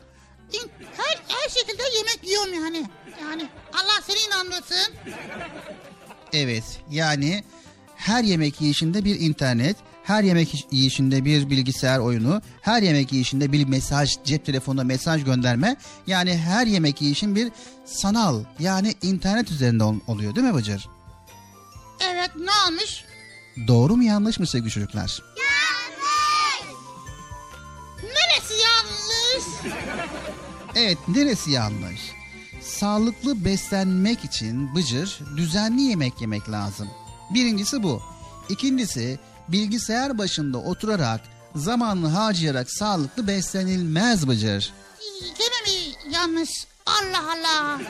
Her, 0.97 1.19
her 1.27 1.49
şekilde 1.49 1.83
yemek 1.97 2.19
yiyorum 2.23 2.53
yani. 2.53 2.89
Yani 3.21 3.49
Allah 3.73 4.01
seni 4.07 4.17
inandırsın. 4.27 4.93
Evet 6.33 6.63
yani 6.91 7.43
her 7.95 8.23
yemek 8.23 8.61
yiyişinde 8.61 9.05
bir 9.05 9.19
internet, 9.19 9.75
her 10.03 10.23
yemek 10.23 10.65
yiyişinde 10.71 11.25
bir 11.25 11.49
bilgisayar 11.49 11.99
oyunu, 11.99 12.41
her 12.61 12.81
yemek 12.81 13.11
yiyişinde 13.13 13.51
bir 13.51 13.65
mesaj, 13.65 14.09
cep 14.23 14.45
telefonuna 14.45 14.83
mesaj 14.83 15.23
gönderme. 15.23 15.75
Yani 16.07 16.37
her 16.37 16.67
yemek 16.67 17.01
yiyişin 17.01 17.35
bir 17.35 17.51
sanal 17.85 18.43
yani 18.59 18.95
internet 19.01 19.51
üzerinde 19.51 19.83
ol- 19.83 19.99
oluyor 20.07 20.35
değil 20.35 20.47
mi 20.47 20.53
Bıcır? 20.53 20.87
Evet 21.99 22.31
ne 22.35 22.51
olmuş? 22.67 23.03
Doğru 23.67 23.95
mu 23.95 24.03
yanlış 24.03 24.39
mı 24.39 24.47
sevgili 24.47 24.69
çocuklar? 24.71 25.01
Neresi 25.01 25.21
Evet 30.75 30.97
neresi 31.07 31.51
yanlış? 31.51 31.99
Sağlıklı 32.61 33.45
beslenmek 33.45 34.25
için 34.25 34.75
Bıcır 34.75 35.19
düzenli 35.37 35.81
yemek 35.81 36.21
yemek 36.21 36.49
lazım. 36.49 36.87
Birincisi 37.33 37.83
bu. 37.83 38.01
İkincisi 38.49 39.19
bilgisayar 39.47 40.17
başında 40.17 40.57
oturarak 40.57 41.21
zamanını 41.55 42.07
harcayarak 42.07 42.71
sağlıklı 42.71 43.27
beslenilmez 43.27 44.27
Bıcır. 44.27 44.73
Gene 45.21 45.75
mi 45.77 46.13
yanlış? 46.15 46.49
Allah 46.89 47.31
Allah. 47.31 47.81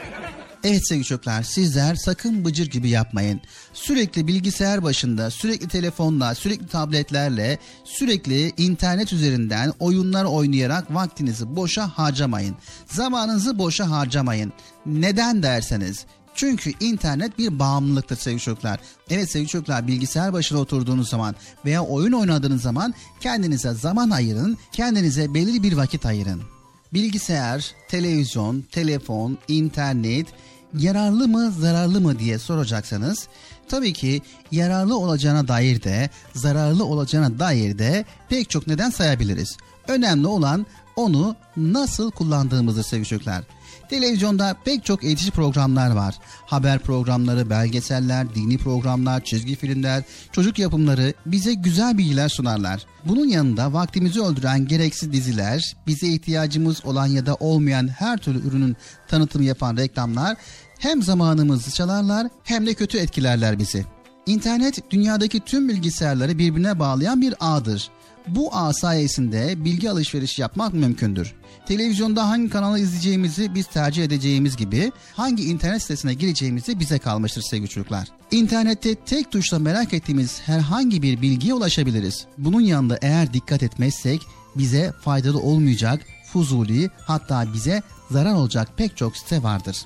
Evet 0.64 0.88
sevgili 0.88 1.06
çocuklar 1.06 1.44
sizler 1.44 1.96
sakın 1.96 2.46
bıcır 2.46 2.66
gibi 2.70 2.90
yapmayın. 2.90 3.42
Sürekli 3.74 4.28
bilgisayar 4.28 4.84
başında, 4.84 5.30
sürekli 5.30 5.68
telefonla, 5.68 6.36
sürekli 6.36 6.68
tabletlerle, 6.68 7.60
sürekli 7.84 8.54
internet 8.58 9.14
üzerinden 9.14 9.74
oyunlar 9.80 10.26
oynayarak 10.26 10.94
vaktinizi 10.96 11.56
boşa 11.56 11.88
harcamayın. 11.88 12.56
Zamanınızı 12.86 13.60
boşa 13.60 13.90
harcamayın. 13.90 14.54
Neden 14.86 15.44
derseniz 15.44 16.06
çünkü 16.36 16.72
internet 16.80 17.38
bir 17.38 17.60
bağımlılıktır 17.60 18.16
sevgili 18.18 18.42
çocuklar. 18.42 18.80
Evet 19.10 19.32
sevgili 19.32 19.50
çocuklar 19.50 19.88
bilgisayar 19.88 20.34
başına 20.34 20.60
oturduğunuz 20.60 21.10
zaman 21.10 21.36
veya 21.66 21.84
oyun 21.84 22.12
oynadığınız 22.12 22.62
zaman 22.62 22.94
kendinize 23.20 23.74
zaman 23.74 24.10
ayırın, 24.10 24.58
kendinize 24.72 25.34
belirli 25.34 25.64
bir 25.64 25.74
vakit 25.74 26.06
ayırın. 26.06 26.59
Bilgisayar, 26.94 27.72
televizyon, 27.88 28.62
telefon, 28.72 29.38
internet 29.48 30.28
yararlı 30.74 31.28
mı 31.28 31.52
zararlı 31.52 32.02
mı 32.02 32.20
diye 32.20 32.40
soracaksanız 32.40 33.28
tabii 33.70 33.94
ki 33.94 34.22
yararlı 34.52 34.98
olacağına 34.98 35.48
dair 35.48 35.84
de 35.84 36.10
zararlı 36.34 36.86
olacağına 36.86 37.40
dair 37.40 37.78
de 37.80 38.06
pek 38.30 38.50
çok 38.50 38.68
neden 38.68 38.90
sayabiliriz. 38.90 39.58
Önemli 39.88 40.28
olan 40.28 40.66
onu 40.96 41.36
nasıl 41.58 42.12
kullandığımızdır 42.12 42.84
sevgili 42.84 43.08
çocuklar. 43.08 43.44
Televizyonda 43.90 44.56
pek 44.66 44.86
çok 44.86 45.04
eğitici 45.04 45.32
programlar 45.32 45.92
var. 45.92 46.16
Haber 46.46 46.80
programları, 46.80 47.50
belgeseller, 47.50 48.36
dini 48.36 48.58
programlar, 48.58 49.24
çizgi 49.24 49.56
filmler, 49.56 50.04
çocuk 50.32 50.60
yapımları 50.60 51.14
bize 51.26 51.54
güzel 51.54 51.98
bilgiler 51.98 52.30
sunarlar. 52.30 52.86
Bunun 53.06 53.28
yanında 53.28 53.74
vaktimizi 53.74 54.22
öldüren 54.22 54.68
gereksiz 54.68 55.14
diziler, 55.14 55.76
bize 55.88 56.08
ihtiyacımız 56.08 56.86
olan 56.86 57.08
ya 57.08 57.26
da 57.26 57.36
olmayan 57.36 57.88
her 57.88 58.18
türlü 58.18 58.48
ürünün 58.48 58.78
tanıtımı 59.08 59.46
yapan 59.46 59.78
reklamlar 59.78 60.38
hem 60.80 61.04
zamanımızı 61.04 61.72
çalarlar 61.72 62.28
hem 62.44 62.68
de 62.68 62.74
kötü 62.74 62.98
etkilerler 62.98 63.60
bizi. 63.60 63.86
İnternet 64.26 64.92
dünyadaki 64.92 65.40
tüm 65.40 65.70
bilgisayarları 65.70 66.38
birbirine 66.38 66.80
bağlayan 66.80 67.22
bir 67.22 67.34
ağdır. 67.40 67.90
Bu 68.28 68.56
ağ 68.56 68.74
sayesinde 68.74 69.66
bilgi 69.66 69.92
alışverişi 69.92 70.42
yapmak 70.42 70.74
mümkündür. 70.74 71.39
Televizyonda 71.70 72.30
hangi 72.30 72.50
kanalı 72.50 72.80
izleyeceğimizi 72.80 73.56
biz 73.56 73.68
tercih 73.68 74.04
edeceğimiz 74.04 74.58
gibi 74.58 74.92
hangi 75.14 75.44
internet 75.44 75.82
sitesine 75.82 76.14
gireceğimizi 76.14 76.80
bize 76.80 77.00
kalmıştır 77.00 77.42
sevgili 77.42 77.70
çocuklar. 77.70 78.08
İnternette 78.32 78.96
tek 78.96 79.32
tuşla 79.32 79.60
merak 79.60 79.94
ettiğimiz 79.94 80.42
herhangi 80.42 81.02
bir 81.02 81.22
bilgiye 81.22 81.54
ulaşabiliriz. 81.54 82.26
Bunun 82.38 82.62
yanında 82.62 83.00
eğer 83.02 83.34
dikkat 83.34 83.64
etmezsek 83.64 84.22
bize 84.56 84.94
faydalı 85.02 85.40
olmayacak, 85.40 86.02
fuzuli 86.34 86.90
hatta 87.08 87.54
bize 87.54 87.82
zarar 88.12 88.34
olacak 88.34 88.70
pek 88.78 88.98
çok 88.98 89.18
site 89.18 89.44
vardır. 89.44 89.78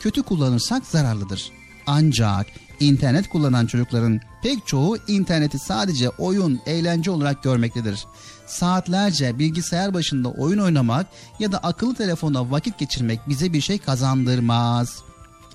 Kötü 0.00 0.22
kullanırsak 0.22 0.86
zararlıdır. 0.86 1.50
Ancak 1.86 2.46
internet 2.80 3.28
kullanan 3.28 3.66
çocukların 3.66 4.20
pek 4.46 4.66
çoğu 4.66 4.96
interneti 5.08 5.58
sadece 5.58 6.08
oyun, 6.08 6.60
eğlence 6.66 7.10
olarak 7.10 7.42
görmektedir. 7.42 8.06
Saatlerce 8.46 9.38
bilgisayar 9.38 9.94
başında 9.94 10.30
oyun 10.30 10.58
oynamak 10.58 11.06
ya 11.38 11.52
da 11.52 11.58
akıllı 11.58 11.94
telefonda 11.94 12.50
vakit 12.50 12.78
geçirmek 12.78 13.28
bize 13.28 13.52
bir 13.52 13.60
şey 13.60 13.78
kazandırmaz. 13.78 15.02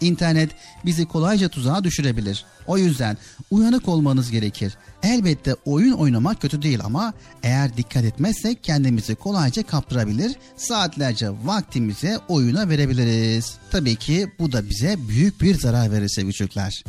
İnternet 0.01 0.49
bizi 0.85 1.05
kolayca 1.05 1.49
tuzağa 1.49 1.83
düşürebilir. 1.83 2.45
O 2.67 2.77
yüzden 2.77 3.17
uyanık 3.51 3.87
olmanız 3.87 4.31
gerekir. 4.31 4.77
Elbette 5.03 5.55
oyun 5.65 5.93
oynamak 5.93 6.41
kötü 6.41 6.61
değil 6.61 6.79
ama 6.83 7.13
eğer 7.43 7.77
dikkat 7.77 8.03
etmezsek 8.03 8.63
kendimizi 8.63 9.15
kolayca 9.15 9.63
kaptırabilir, 9.63 10.35
saatlerce 10.55 11.29
vaktimizi 11.43 12.17
oyuna 12.27 12.69
verebiliriz. 12.69 13.55
Tabii 13.71 13.95
ki 13.95 14.31
bu 14.39 14.51
da 14.51 14.69
bize 14.69 14.95
büyük 15.07 15.41
bir 15.41 15.59
zarar 15.59 15.91
verir 15.91 16.09
sevgili 16.09 16.33
çocuklar. 16.33 16.83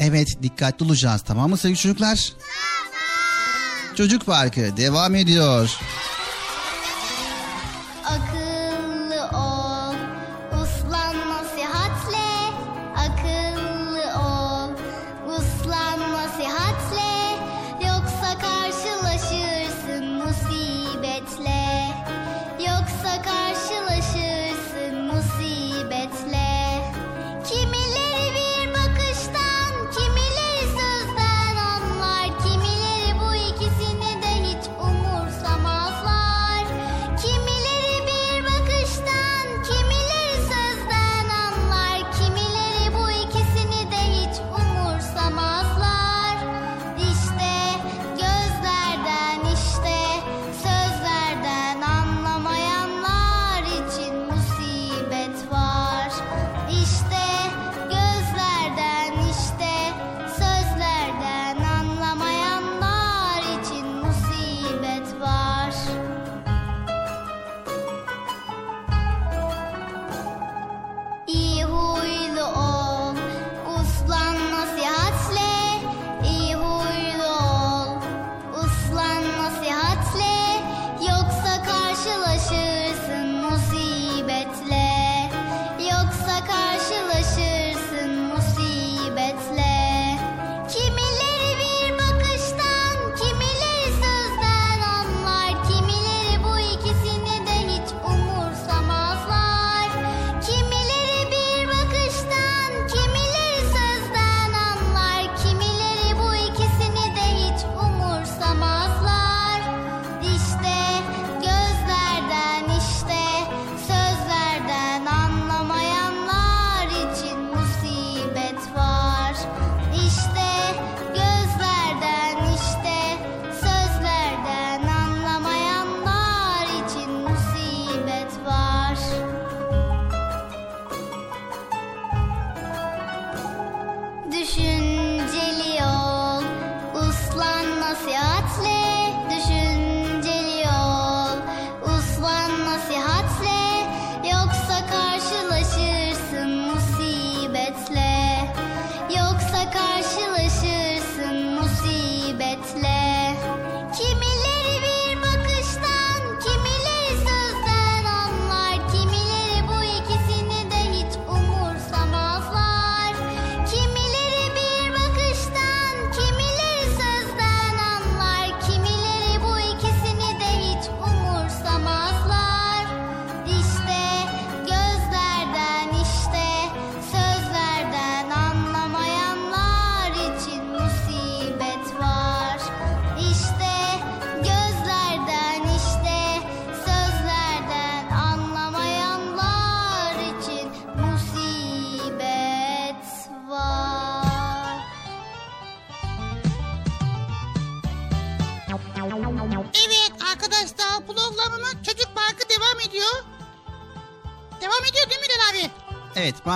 Evet 0.00 0.42
dikkatli 0.42 0.84
olacağız 0.86 1.22
tamam 1.22 1.50
mı 1.50 1.56
sevgili 1.56 1.78
çocuklar? 1.78 2.32
Çocuk 3.96 4.26
Parkı 4.26 4.76
devam 4.76 5.14
ediyor. 5.14 5.70
Akıllı 5.70 6.13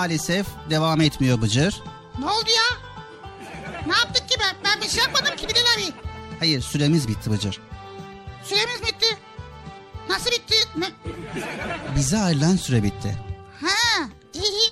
maalesef 0.09 0.47
devam 0.69 1.01
etmiyor 1.01 1.41
Bıcır. 1.41 1.81
Ne 2.19 2.25
oldu 2.25 2.49
ya? 2.49 2.77
Ne 3.87 3.93
yaptık 3.97 4.29
ki 4.29 4.35
ben? 4.39 4.55
Ben 4.65 4.81
bir 4.81 4.89
şey 4.89 5.03
yapmadım 5.03 5.35
ki 5.35 5.47
Bilal 5.47 5.59
abi. 5.75 5.93
Hayır 6.39 6.61
süremiz 6.61 7.07
bitti 7.07 7.31
Bıcır. 7.31 7.59
Süremiz 8.43 8.81
bitti. 8.81 9.17
Nasıl 10.09 10.31
bitti? 10.31 10.55
Ne? 10.77 10.85
Bize 11.95 12.17
ayrılan 12.17 12.55
süre 12.55 12.83
bitti. 12.83 13.17
Ha 13.61 14.09
iyi. 14.33 14.69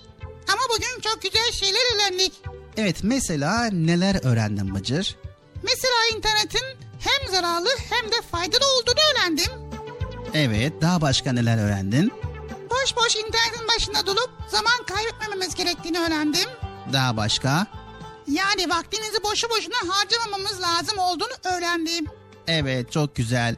Ama 0.48 0.62
bugün 0.76 1.02
çok 1.02 1.22
güzel 1.22 1.52
şeyler 1.52 1.96
öğrendik. 1.96 2.34
Evet 2.78 2.98
mesela 3.04 3.70
neler 3.72 4.26
öğrendin 4.26 4.76
Bıcır? 4.76 5.16
Mesela 5.64 6.18
internetin 6.18 6.66
hem 7.00 7.32
zararlı 7.32 7.70
hem 7.90 8.12
de 8.12 8.16
faydalı 8.32 8.66
olduğunu 8.78 9.00
öğrendim. 9.14 9.52
Evet 10.34 10.74
daha 10.82 11.02
başka 11.02 11.34
neler 11.34 11.58
öğrendin? 11.58 12.12
Daha 16.98 17.18
başka? 17.18 17.68
Yani 18.28 18.70
vaktimizi 18.70 19.24
boşu 19.24 19.48
boşuna 19.50 19.96
harcamamamız 19.96 20.62
lazım 20.62 20.98
olduğunu 20.98 21.56
öğrendim. 21.56 22.06
Evet 22.48 22.92
çok 22.92 23.16
güzel. 23.16 23.56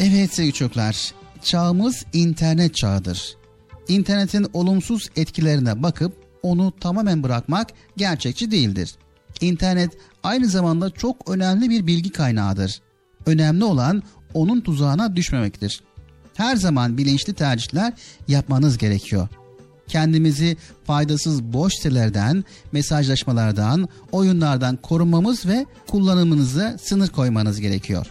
Evet 0.00 0.34
sevgili 0.34 0.52
çocuklar 0.52 1.14
çağımız 1.42 2.04
internet 2.12 2.74
çağıdır. 2.74 3.36
İnternetin 3.88 4.46
olumsuz 4.52 5.08
etkilerine 5.16 5.82
bakıp 5.82 6.12
onu 6.42 6.72
tamamen 6.80 7.22
bırakmak 7.22 7.70
gerçekçi 7.96 8.50
değildir. 8.50 8.94
İnternet 9.40 9.90
aynı 10.22 10.46
zamanda 10.46 10.90
çok 10.90 11.30
önemli 11.30 11.70
bir 11.70 11.86
bilgi 11.86 12.12
kaynağıdır. 12.12 12.80
Önemli 13.26 13.64
olan 13.64 14.02
onun 14.34 14.60
tuzağına 14.60 15.16
düşmemektir. 15.16 15.82
Her 16.34 16.56
zaman 16.56 16.98
bilinçli 16.98 17.34
tercihler 17.34 17.92
yapmanız 18.28 18.78
gerekiyor. 18.78 19.28
Kendimizi 19.88 20.56
faydasız 20.84 21.42
boş 21.42 21.74
sitelerden, 21.74 22.44
mesajlaşmalardan, 22.72 23.88
oyunlardan 24.12 24.76
korumamız 24.76 25.46
ve 25.46 25.66
kullanımınıza 25.86 26.76
sınır 26.78 27.08
koymanız 27.08 27.60
gerekiyor. 27.60 28.06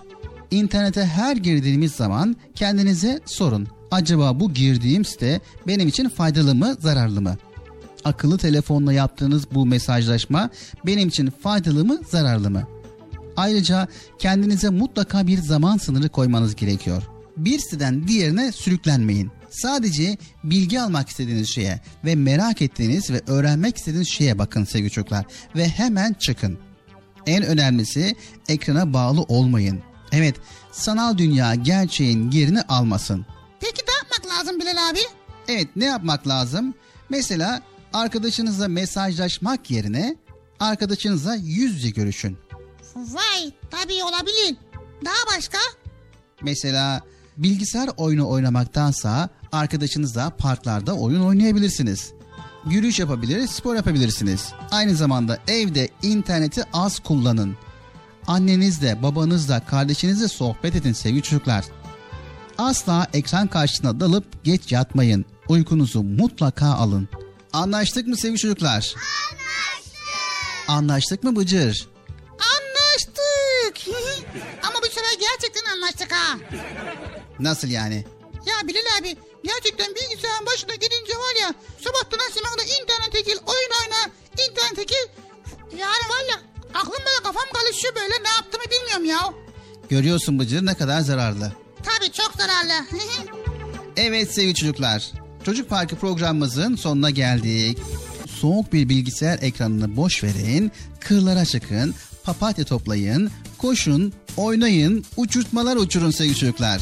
İnternete 0.51 1.05
her 1.05 1.35
girdiğimiz 1.35 1.91
zaman 1.91 2.35
kendinize 2.55 3.19
sorun. 3.25 3.67
Acaba 3.91 4.39
bu 4.39 4.53
girdiğim 4.53 5.05
site 5.05 5.41
benim 5.67 5.87
için 5.87 6.09
faydalı 6.09 6.55
mı, 6.55 6.75
zararlı 6.79 7.21
mı? 7.21 7.37
Akıllı 8.03 8.37
telefonla 8.37 8.93
yaptığınız 8.93 9.43
bu 9.53 9.65
mesajlaşma 9.65 10.49
benim 10.85 11.09
için 11.09 11.29
faydalı 11.29 11.85
mı, 11.85 11.99
zararlı 12.09 12.49
mı? 12.49 12.63
Ayrıca 13.37 13.87
kendinize 14.19 14.69
mutlaka 14.69 15.27
bir 15.27 15.37
zaman 15.37 15.77
sınırı 15.77 16.09
koymanız 16.09 16.55
gerekiyor. 16.55 17.03
Bir 17.37 17.59
siteden 17.59 18.07
diğerine 18.07 18.51
sürüklenmeyin. 18.51 19.31
Sadece 19.53 20.17
bilgi 20.43 20.81
almak 20.81 21.09
istediğiniz 21.09 21.49
şeye 21.49 21.81
ve 22.05 22.15
merak 22.15 22.61
ettiğiniz 22.61 23.11
ve 23.11 23.21
öğrenmek 23.27 23.77
istediğiniz 23.77 24.07
şeye 24.07 24.39
bakın 24.39 24.63
sevgili 24.63 24.91
çocuklar 24.91 25.25
ve 25.55 25.67
hemen 25.67 26.13
çıkın. 26.13 26.59
En 27.27 27.43
önemlisi 27.43 28.15
ekrana 28.49 28.93
bağlı 28.93 29.21
olmayın. 29.21 29.81
Evet, 30.11 30.35
sanal 30.71 31.17
dünya 31.17 31.55
gerçeğin 31.55 32.31
yerini 32.31 32.61
almasın. 32.61 33.25
Peki 33.59 33.81
ne 33.87 33.93
yapmak 33.93 34.37
lazım 34.37 34.59
Bilal 34.59 34.89
abi? 34.89 34.99
Evet, 35.47 35.67
ne 35.75 35.85
yapmak 35.85 36.27
lazım? 36.27 36.73
Mesela 37.09 37.61
arkadaşınızla 37.93 38.67
mesajlaşmak 38.67 39.71
yerine 39.71 40.15
arkadaşınızla 40.59 41.35
yüz 41.35 41.75
yüze 41.75 41.89
görüşün. 41.89 42.37
Vay 42.95 43.51
tabii 43.71 44.03
olabilir. 44.03 44.55
Daha 45.05 45.37
başka? 45.37 45.57
Mesela 46.41 47.01
bilgisayar 47.37 47.89
oyunu 47.97 48.29
oynamaktansa 48.29 49.29
arkadaşınızla 49.53 50.29
parklarda 50.29 50.93
oyun 50.93 51.23
oynayabilirsiniz. 51.23 52.13
Yürüyüş 52.69 52.99
yapabilir, 52.99 53.47
spor 53.47 53.75
yapabilirsiniz. 53.75 54.53
Aynı 54.71 54.95
zamanda 54.95 55.39
evde 55.47 55.89
interneti 56.01 56.63
az 56.73 56.99
kullanın. 56.99 57.57
Annenizle, 58.27 59.03
babanızla, 59.03 59.65
kardeşinizle 59.65 60.27
sohbet 60.27 60.75
edin 60.75 60.93
sevgili 60.93 61.21
çocuklar. 61.21 61.65
Asla 62.57 63.07
ekran 63.13 63.47
karşısına 63.47 63.99
dalıp 63.99 64.43
geç 64.43 64.71
yatmayın. 64.71 65.25
Uykunuzu 65.47 66.03
mutlaka 66.03 66.65
alın. 66.67 67.09
Anlaştık 67.53 68.07
mı 68.07 68.17
sevgili 68.17 68.39
çocuklar? 68.39 68.93
Anlaştık. 68.95 70.67
Anlaştık 70.67 71.23
mı 71.23 71.35
Bıcır? 71.35 71.87
Anlaştık. 72.29 73.95
Ama 74.63 74.75
bu 74.81 74.85
sefer 74.85 75.19
gerçekten 75.19 75.71
anlaştık 75.75 76.11
ha. 76.11 76.37
Nasıl 77.39 77.67
yani? 77.67 78.05
Ya 78.33 78.67
Bilal 78.67 78.99
abi 79.01 79.15
gerçekten 79.43 79.95
bilgisayarın 79.95 80.45
başına 80.45 80.75
gidince 80.75 81.13
var 81.13 81.35
ya 81.41 81.53
sabahtan 81.83 82.19
akşama 82.27 82.49
kadar 82.49 82.65
internete 82.81 83.21
gir, 83.21 83.37
oyun 83.45 83.71
oyna, 83.81 84.11
internete 84.49 84.83
gir. 84.83 85.05
Yani 85.79 86.03
var 86.13 86.23
ya 86.29 86.35
aklım 86.73 86.99
böyle 87.05 87.23
kafam 87.23 87.43
karışıyor 87.53 87.95
böyle 87.95 88.23
ne 88.23 88.29
yaptığımı 88.29 88.63
bilmiyorum 88.65 89.05
ya. 89.05 89.33
Görüyorsun 89.89 90.39
Bıcır 90.39 90.65
ne 90.65 90.73
kadar 90.75 91.01
zararlı. 91.01 91.53
Tabii 91.83 92.11
çok 92.11 92.33
zararlı. 92.37 92.85
Evet 93.97 94.33
sevgili 94.33 94.55
çocuklar. 94.55 95.11
Çocuk 95.45 95.69
Parkı 95.69 95.95
programımızın 95.95 96.75
sonuna 96.75 97.09
geldik. 97.09 97.77
Soğuk 98.39 98.73
bir 98.73 98.89
bilgisayar 98.89 99.39
ekranını 99.41 99.95
boş 99.95 100.23
verin, 100.23 100.71
kırlara 100.99 101.45
çıkın, 101.45 101.95
papatya 102.23 102.65
toplayın, 102.65 103.31
koşun, 103.57 104.13
oynayın, 104.37 105.05
uçurtmalar 105.17 105.75
uçurun 105.75 106.11
sevgili 106.11 106.35
çocuklar. 106.37 106.81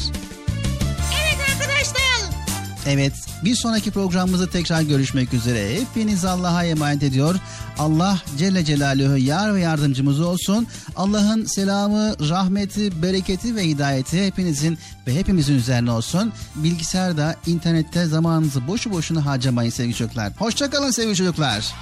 Evet 2.86 3.12
bir 3.44 3.54
sonraki 3.54 3.90
programımızda 3.90 4.50
tekrar 4.50 4.82
görüşmek 4.82 5.34
üzere. 5.34 5.80
Hepiniz 5.80 6.24
Allah'a 6.24 6.64
emanet 6.64 7.02
ediyor. 7.02 7.34
Allah 7.78 8.18
Celle 8.38 8.64
Celaluhu 8.64 9.16
yar 9.16 9.54
ve 9.54 9.60
yardımcımız 9.60 10.20
olsun. 10.20 10.66
Allah'ın 10.96 11.44
selamı, 11.44 12.14
rahmeti, 12.28 13.02
bereketi 13.02 13.56
ve 13.56 13.68
hidayeti 13.68 14.26
hepinizin 14.26 14.78
ve 15.06 15.14
hepimizin 15.14 15.54
üzerine 15.54 15.90
olsun. 15.90 16.32
Bilgisayarda, 16.54 17.36
internette 17.46 18.06
zamanınızı 18.06 18.66
boşu 18.66 18.92
boşuna 18.92 19.26
harcamayın 19.26 19.70
sevgili 19.70 19.96
çocuklar. 19.96 20.32
Hoşçakalın 20.38 20.90
sevgili 20.90 21.16
çocuklar. 21.16 21.74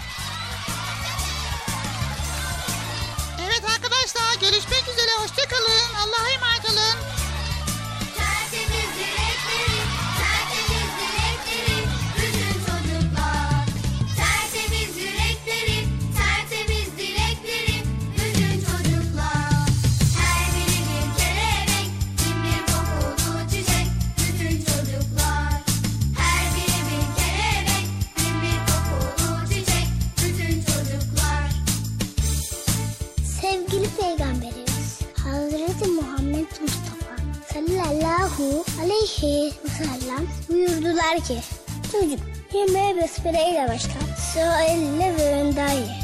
Ve 39.01 39.69
sellem 39.79 40.27
buyurdular 40.49 41.17
ki 41.17 41.39
Çocuk 41.93 42.21
yemeğe 42.53 42.97
besmeleyle 42.97 43.69
başla 43.69 43.91
sonra 44.35 44.63
eline 44.63 45.17
ve 45.19 45.35
önden 45.35 45.71
ye. 45.71 45.97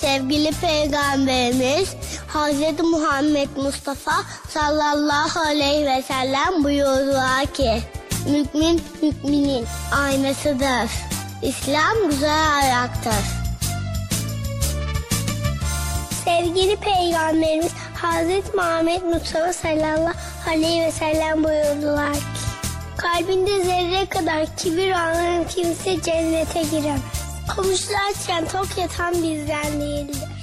Sevgili 0.00 0.50
Peygamberimiz 0.52 1.94
Hazreti 2.28 2.82
Muhammed 2.82 3.48
Mustafa 3.56 4.12
sallallahu 4.48 5.40
aleyhi 5.40 5.86
ve 5.86 6.02
sellem 6.02 6.64
buyurdular 6.64 7.46
ki 7.46 7.82
Mümin 8.26 8.82
müminin 9.02 9.66
aynasıdır. 9.92 10.90
İslam 11.42 12.10
güzel 12.10 12.56
ayaktır. 12.56 13.24
Sevgili 16.24 16.76
Peygamberimiz 16.76 17.72
Hazreti 17.94 18.56
Muhammed 18.56 19.02
Mustafa 19.02 19.52
sallallahu 19.52 20.14
aleyhi 20.48 20.82
ve 20.82 20.90
sellem 20.90 21.44
buyurdular 21.44 22.14
ki 22.14 22.20
Kalbinde 22.96 23.64
zerre 23.64 24.06
kadar 24.06 24.56
kibir 24.56 24.90
olan 24.90 25.48
kimse 25.48 26.02
cennete 26.02 26.62
giremez. 26.62 27.00
Komşularken 27.56 28.48
tok 28.48 28.78
yatan 28.78 29.14
bizden 29.22 29.80
değildir. 29.80 30.33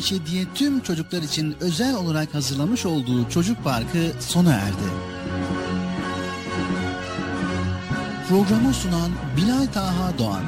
7'den 0.00 0.18
77'ye 0.18 0.46
tüm 0.54 0.80
çocuklar 0.80 1.22
için 1.22 1.56
özel 1.60 1.96
olarak 1.96 2.34
hazırlamış 2.34 2.86
olduğu 2.86 3.28
Çocuk 3.30 3.64
Parkı 3.64 4.12
sona 4.20 4.52
erdi. 4.52 4.90
Programı 8.28 8.74
sunan 8.74 9.10
Bilal 9.36 9.66
Taha 9.66 10.18
Doğan. 10.18 10.42